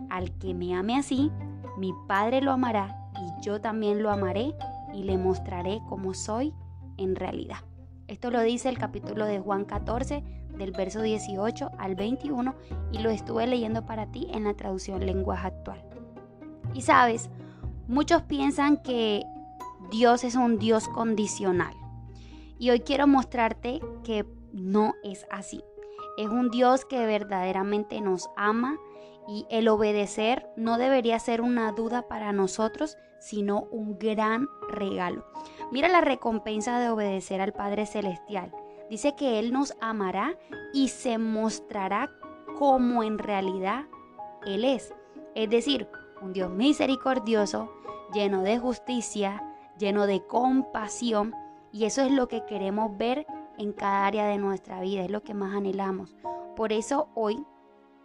Al 0.10 0.32
que 0.38 0.54
me 0.54 0.76
ame 0.76 0.98
así, 0.98 1.32
mi 1.78 1.94
Padre 2.08 2.42
lo 2.42 2.52
amará 2.52 2.96
y 3.16 3.44
yo 3.44 3.62
también 3.62 4.04
lo 4.04 4.12
amaré 4.12 4.54
y 4.94 5.04
le 5.04 5.18
mostraré 5.18 5.82
cómo 5.90 6.14
soy 6.14 6.54
en 6.98 7.16
realidad. 7.16 7.58
Esto 8.08 8.30
lo 8.30 8.42
dice 8.42 8.70
el 8.70 8.78
capítulo 8.78 9.26
de 9.26 9.40
Juan 9.40 9.66
14, 9.66 10.24
del 10.58 10.72
verso 10.72 11.02
18 11.02 11.72
al 11.80 11.96
21, 11.96 12.54
y 12.92 13.00
lo 13.00 13.10
estuve 13.10 13.48
leyendo 13.48 13.86
para 13.86 14.12
ti 14.12 14.28
en 14.32 14.44
la 14.44 14.54
traducción 14.54 15.06
lenguaje 15.06 15.48
actual. 15.48 15.84
Y 16.74 16.82
sabes, 16.82 17.30
muchos 17.88 18.22
piensan 18.24 18.78
que 18.78 19.24
Dios 19.90 20.24
es 20.24 20.36
un 20.36 20.60
Dios 20.60 20.88
condicional. 20.88 21.74
Y 22.58 22.70
hoy 22.70 22.82
quiero 22.82 23.08
mostrarte 23.08 23.82
que 24.04 24.26
no 24.52 24.94
es 25.04 25.26
así. 25.30 25.64
Es 26.18 26.28
un 26.28 26.50
Dios 26.50 26.86
que 26.86 27.06
verdaderamente 27.06 28.00
nos 28.02 28.30
ama 28.38 28.78
y 29.28 29.46
el 29.50 29.68
obedecer 29.68 30.48
no 30.56 30.78
debería 30.78 31.18
ser 31.20 31.42
una 31.42 31.72
duda 31.72 32.08
para 32.08 32.32
nosotros, 32.34 32.98
sino 33.20 33.64
un 33.72 33.98
gran 33.98 34.48
regalo. 34.70 35.26
Mira 35.72 35.88
la 35.88 36.02
recompensa 36.02 36.80
de 36.80 36.90
obedecer 36.90 37.42
al 37.42 37.54
Padre 37.54 37.86
Celestial. 37.86 38.52
Dice 38.90 39.16
que 39.16 39.40
Él 39.40 39.52
nos 39.54 39.76
amará 39.82 40.38
y 40.74 40.90
se 40.90 41.18
mostrará 41.18 42.12
como 42.58 43.04
en 43.04 43.18
realidad 43.18 43.86
Él 44.46 44.66
es. 44.66 44.94
Es 45.36 45.50
decir, 45.50 45.88
un 46.22 46.34
Dios 46.34 46.52
misericordioso, 46.52 47.72
lleno 48.14 48.44
de 48.44 48.60
justicia, 48.60 49.42
lleno 49.84 50.08
de 50.08 50.26
compasión. 50.26 51.36
Y 51.72 51.86
eso 51.86 52.02
es 52.02 52.12
lo 52.12 52.28
que 52.28 52.46
queremos 52.46 52.98
ver 52.98 53.26
en 53.58 53.74
cada 53.74 54.06
área 54.06 54.28
de 54.28 54.38
nuestra 54.38 54.80
vida, 54.80 55.04
es 55.04 55.12
lo 55.12 55.24
que 55.24 55.34
más 55.34 55.54
anhelamos. 55.56 56.16
Por 56.56 56.72
eso 56.72 57.10
hoy, 57.16 57.44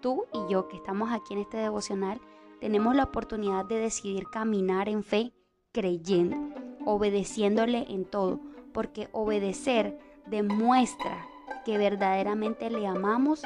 tú 0.01 0.25
y 0.33 0.53
yo 0.53 0.69
que 0.69 0.77
estamos 0.77 1.13
aquí 1.13 1.35
en 1.35 1.41
este 1.41 1.59
devocional, 1.59 2.21
tenemos 2.61 2.97
la 2.97 3.05
oportunidad 3.05 3.65
de 3.65 3.77
decidir 3.77 4.25
caminar 4.29 4.89
en 4.89 5.05
fe 5.05 5.33
creyendo, 5.73 6.37
obedeciéndole 6.85 7.87
en 7.89 8.05
todo, 8.05 8.41
porque 8.73 9.09
obedecer 9.13 9.99
demuestra 10.27 11.27
que 11.65 11.79
verdaderamente 11.79 12.71
le 12.71 12.87
amamos 12.87 13.43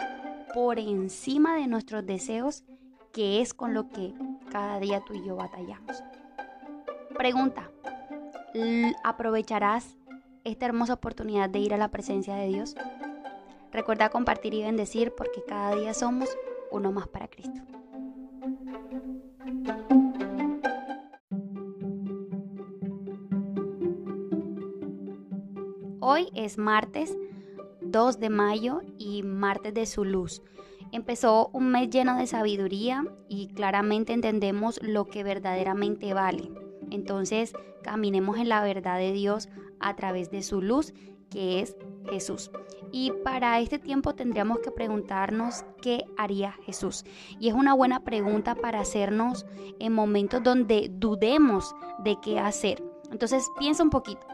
por 0.55 0.79
encima 0.79 1.57
de 1.57 1.67
nuestros 1.67 2.07
deseos, 2.07 2.65
que 3.13 3.43
es 3.43 3.53
con 3.53 3.75
lo 3.75 3.89
que 3.91 4.15
cada 4.51 4.81
día 4.81 5.03
tú 5.05 5.15
y 5.15 5.25
yo 5.25 5.37
batallamos. 5.37 6.03
Pregunta, 7.17 7.71
aprovecharás 9.05 9.97
esta 10.45 10.67
hermosa 10.67 10.95
oportunidad 10.95 11.49
de 11.51 11.61
ir 11.61 11.75
a 11.75 11.79
la 11.79 11.89
presencia 11.89 12.35
de 12.35 12.49
Dios. 12.49 12.75
Recuerda 13.73 14.11
compartir 14.11 14.55
y 14.55 14.63
bendecir 14.63 15.15
porque 15.15 15.43
cada 15.47 15.75
día 15.75 15.95
somos 15.95 16.29
uno 16.71 16.93
más 16.93 17.09
para 17.09 17.29
Cristo. 17.29 17.61
Hoy 26.01 26.29
es 26.35 26.59
martes 26.59 27.17
2 27.81 28.19
de 28.19 28.31
mayo 28.31 28.83
y 28.99 29.23
martes 29.23 29.73
de 29.73 29.87
su 29.87 30.05
luz. 30.05 30.43
Empezó 30.91 31.49
un 31.53 31.71
mes 31.71 31.89
lleno 31.89 32.17
de 32.17 32.27
sabiduría 32.27 33.07
y 33.29 33.49
claramente 33.49 34.13
entendemos 34.13 34.81
lo 34.83 35.07
que 35.07 35.23
verdaderamente 35.23 36.13
vale. 36.13 36.51
Entonces 36.93 37.53
caminemos 37.83 38.39
en 38.39 38.49
la 38.49 38.63
verdad 38.63 38.99
de 38.99 39.13
Dios 39.13 39.49
a 39.81 39.97
través 39.97 40.31
de 40.31 40.43
su 40.43 40.61
luz, 40.61 40.93
que 41.31 41.61
es 41.61 41.77
Jesús. 42.11 42.51
Y 42.93 43.11
para 43.25 43.59
este 43.61 43.79
tiempo 43.79 44.15
tendríamos 44.15 44.59
que 44.59 44.71
preguntarnos 44.71 45.65
qué 45.81 46.05
haría 46.19 46.53
Jesús. 46.65 47.05
Y 47.41 47.49
es 47.49 47.55
una 47.55 47.75
buena 47.75 48.05
pregunta 48.05 48.55
para 48.55 48.81
hacernos 48.81 49.47
en 49.79 49.95
momentos 49.95 50.43
donde 50.43 50.91
dudemos 50.93 51.75
de 52.01 52.19
qué 52.21 52.39
hacer. 52.39 52.85
Entonces 53.11 53.51
piensa 53.59 53.83
un 53.83 53.91
poquito, 53.91 54.27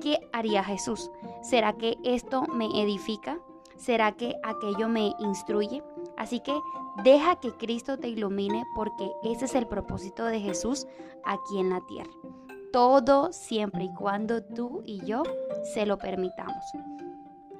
¿qué 0.00 0.28
haría 0.32 0.64
Jesús? 0.64 1.10
¿Será 1.42 1.74
que 1.74 1.96
esto 2.04 2.42
me 2.42 2.66
edifica? 2.82 3.38
¿Será 3.76 4.12
que 4.12 4.34
aquello 4.42 4.88
me 4.88 5.12
instruye? 5.20 5.82
Así 6.16 6.40
que 6.40 6.52
deja 7.04 7.36
que 7.36 7.52
Cristo 7.52 7.98
te 7.98 8.08
ilumine 8.08 8.64
porque 8.74 9.10
ese 9.22 9.46
es 9.46 9.54
el 9.54 9.66
propósito 9.66 10.24
de 10.24 10.40
Jesús 10.40 10.86
aquí 11.24 11.58
en 11.58 11.70
la 11.70 11.80
tierra. 11.86 12.10
Todo 12.72 13.32
siempre 13.32 13.84
y 13.84 13.94
cuando 13.94 14.42
tú 14.42 14.82
y 14.84 15.04
yo 15.04 15.22
se 15.74 15.86
lo 15.86 15.98
permitamos. 15.98 16.64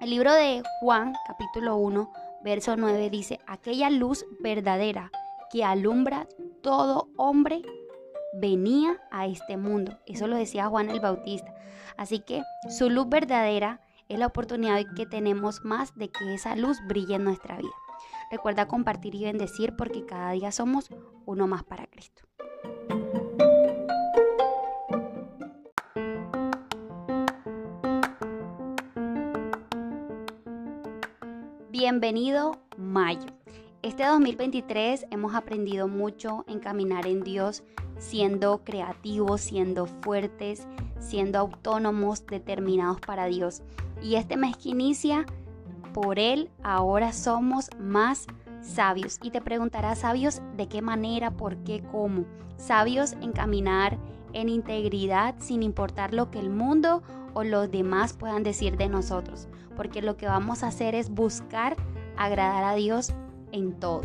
El 0.01 0.11
libro 0.11 0.33
de 0.33 0.63
Juan 0.81 1.13
capítulo 1.27 1.77
1 1.77 2.13
verso 2.43 2.77
9 2.77 3.11
dice, 3.11 3.39
aquella 3.47 3.91
luz 3.91 4.25
verdadera 4.41 5.11
que 5.51 5.65
alumbra 5.65 6.27
todo 6.63 7.09
hombre 7.17 7.63
venía 8.33 9.01
a 9.11 9.27
este 9.27 9.57
mundo. 9.57 9.99
Eso 10.07 10.27
lo 10.27 10.37
decía 10.37 10.69
Juan 10.69 10.91
el 10.91 11.01
Bautista. 11.01 11.53
Así 11.97 12.21
que 12.21 12.43
su 12.69 12.89
luz 12.89 13.09
verdadera 13.09 13.81
es 14.09 14.19
la 14.19 14.27
oportunidad 14.27 14.81
que 14.97 15.07
tenemos 15.07 15.65
más 15.65 15.95
de 15.97 16.09
que 16.11 16.35
esa 16.35 16.57
luz 16.57 16.79
brille 16.87 17.17
en 17.17 17.25
nuestra 17.25 17.59
vida. 17.59 17.71
Recuerda 18.31 18.69
compartir 18.69 19.17
y 19.17 19.25
bendecir 19.25 19.75
porque 19.75 20.07
cada 20.07 20.31
día 20.31 20.53
somos 20.53 20.89
uno 21.27 21.49
más 21.49 21.65
para 21.65 21.87
Cristo. 21.87 22.23
Bienvenido 31.71 32.61
Mayo. 32.77 33.27
Este 33.83 34.05
2023 34.05 35.07
hemos 35.11 35.35
aprendido 35.35 35.89
mucho 35.89 36.45
en 36.47 36.61
caminar 36.61 37.09
en 37.09 37.25
Dios, 37.25 37.65
siendo 37.99 38.63
creativos, 38.63 39.41
siendo 39.41 39.87
fuertes, 39.87 40.69
siendo 41.01 41.41
autónomos, 41.41 42.25
determinados 42.27 43.01
para 43.01 43.27
Dios. 43.27 43.63
Y 44.01 44.15
este 44.15 44.37
mes 44.37 44.57
que 44.57 44.69
inicia, 44.69 45.27
por 45.93 46.19
Él 46.19 46.51
ahora 46.63 47.13
somos 47.13 47.71
más 47.79 48.27
sabios. 48.61 49.19
Y 49.23 49.31
te 49.31 49.41
preguntarás, 49.41 50.01
sabios 50.01 50.43
de 50.57 50.69
qué 50.69 50.83
manera, 50.83 51.31
por 51.31 51.57
qué, 51.59 51.83
cómo. 51.91 52.25
Sabios 52.57 53.13
en 53.15 53.33
caminar 53.33 53.99
en 54.33 54.49
integridad 54.49 55.35
sin 55.39 55.63
importar 55.63 56.15
lo 56.15 56.31
que 56.31 56.39
el 56.39 56.51
mundo 56.51 57.03
o 57.35 57.43
los 57.43 57.71
demás 57.71 58.13
puedan 58.13 58.43
decir 58.43 58.77
de 58.77 58.89
nosotros. 58.89 59.49
Porque 59.77 60.03
lo 60.03 60.17
que 60.17 60.27
vamos 60.27 60.63
a 60.63 60.69
hacer 60.69 60.95
es 60.95 61.11
buscar 61.11 61.77
agradar 62.17 62.65
a 62.65 62.75
Dios 62.75 63.13
en 63.53 63.73
todo. 63.79 64.03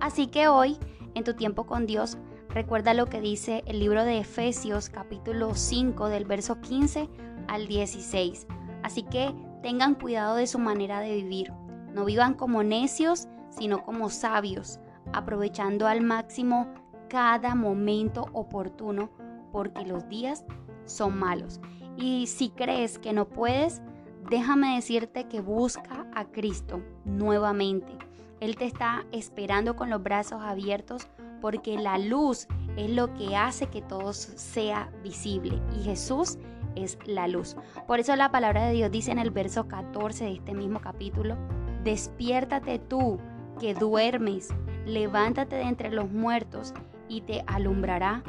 Así 0.00 0.26
que 0.26 0.48
hoy, 0.48 0.76
en 1.14 1.24
tu 1.24 1.34
tiempo 1.34 1.64
con 1.64 1.86
Dios, 1.86 2.18
recuerda 2.48 2.92
lo 2.92 3.06
que 3.06 3.20
dice 3.20 3.62
el 3.66 3.78
libro 3.78 4.04
de 4.04 4.18
Efesios 4.18 4.88
capítulo 4.88 5.54
5 5.54 6.08
del 6.08 6.24
verso 6.24 6.60
15 6.60 7.08
al 7.48 7.66
16. 7.66 8.46
Así 8.82 9.04
que 9.04 9.32
tengan 9.62 9.94
cuidado 9.94 10.36
de 10.36 10.46
su 10.46 10.58
manera 10.58 11.00
de 11.00 11.14
vivir. 11.14 11.52
No 11.92 12.04
vivan 12.04 12.34
como 12.34 12.62
necios, 12.62 13.28
sino 13.50 13.84
como 13.84 14.10
sabios, 14.10 14.80
aprovechando 15.12 15.86
al 15.86 16.00
máximo 16.00 16.68
cada 17.08 17.54
momento 17.54 18.26
oportuno, 18.32 19.10
porque 19.52 19.84
los 19.84 20.08
días 20.08 20.44
son 20.84 21.18
malos. 21.18 21.60
Y 21.96 22.26
si 22.26 22.50
crees 22.50 22.98
que 22.98 23.12
no 23.12 23.28
puedes, 23.28 23.82
déjame 24.30 24.76
decirte 24.76 25.28
que 25.28 25.40
busca 25.40 26.06
a 26.14 26.24
Cristo 26.24 26.82
nuevamente. 27.04 27.92
Él 28.40 28.56
te 28.56 28.64
está 28.64 29.04
esperando 29.12 29.76
con 29.76 29.90
los 29.90 30.02
brazos 30.02 30.40
abiertos 30.42 31.06
porque 31.40 31.76
la 31.76 31.98
luz 31.98 32.46
es 32.76 32.90
lo 32.90 33.12
que 33.14 33.36
hace 33.36 33.66
que 33.66 33.82
todo 33.82 34.12
sea 34.12 34.90
visible 35.02 35.60
y 35.78 35.82
Jesús 35.82 36.38
es 36.76 36.98
la 37.06 37.28
luz. 37.28 37.56
Por 37.86 38.00
eso 38.00 38.14
la 38.16 38.30
palabra 38.30 38.66
de 38.66 38.72
Dios 38.72 38.90
dice 38.90 39.10
en 39.10 39.18
el 39.18 39.30
verso 39.30 39.68
14 39.68 40.24
de 40.24 40.32
este 40.32 40.54
mismo 40.54 40.80
capítulo, 40.80 41.36
despiértate 41.84 42.78
tú 42.78 43.18
que 43.58 43.74
duermes, 43.74 44.48
levántate 44.86 45.56
de 45.56 45.62
entre 45.62 45.90
los 45.90 46.10
muertos 46.10 46.74
y 47.08 47.22
te 47.22 47.44
alumbrará 47.46 48.22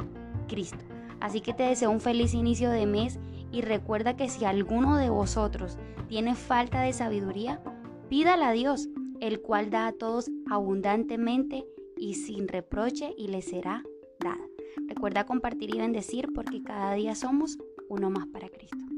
Cristo. 0.48 0.84
Así 1.20 1.40
que 1.40 1.54
te 1.54 1.62
deseo 1.62 1.90
un 1.90 2.00
feliz 2.00 2.34
inicio 2.34 2.70
de 2.70 2.86
mes 2.86 3.18
y 3.50 3.62
recuerda 3.62 4.16
que 4.16 4.28
si 4.28 4.44
alguno 4.44 4.96
de 4.96 5.10
vosotros 5.10 5.78
tiene 6.08 6.34
falta 6.34 6.82
de 6.82 6.92
sabiduría, 6.92 7.62
pídala 8.08 8.48
a 8.48 8.52
Dios 8.52 8.88
el 9.20 9.40
cual 9.40 9.70
da 9.70 9.86
a 9.86 9.92
todos 9.92 10.30
abundantemente 10.50 11.64
y 11.96 12.14
sin 12.14 12.48
reproche 12.48 13.14
y 13.16 13.28
le 13.28 13.42
será 13.42 13.82
dada. 14.20 14.44
Recuerda 14.86 15.24
compartir 15.24 15.74
y 15.74 15.78
bendecir 15.78 16.32
porque 16.34 16.62
cada 16.62 16.92
día 16.94 17.14
somos 17.14 17.58
uno 17.94 18.10
más 18.10 18.26
para 18.26 18.48
Cristo. 18.48 18.93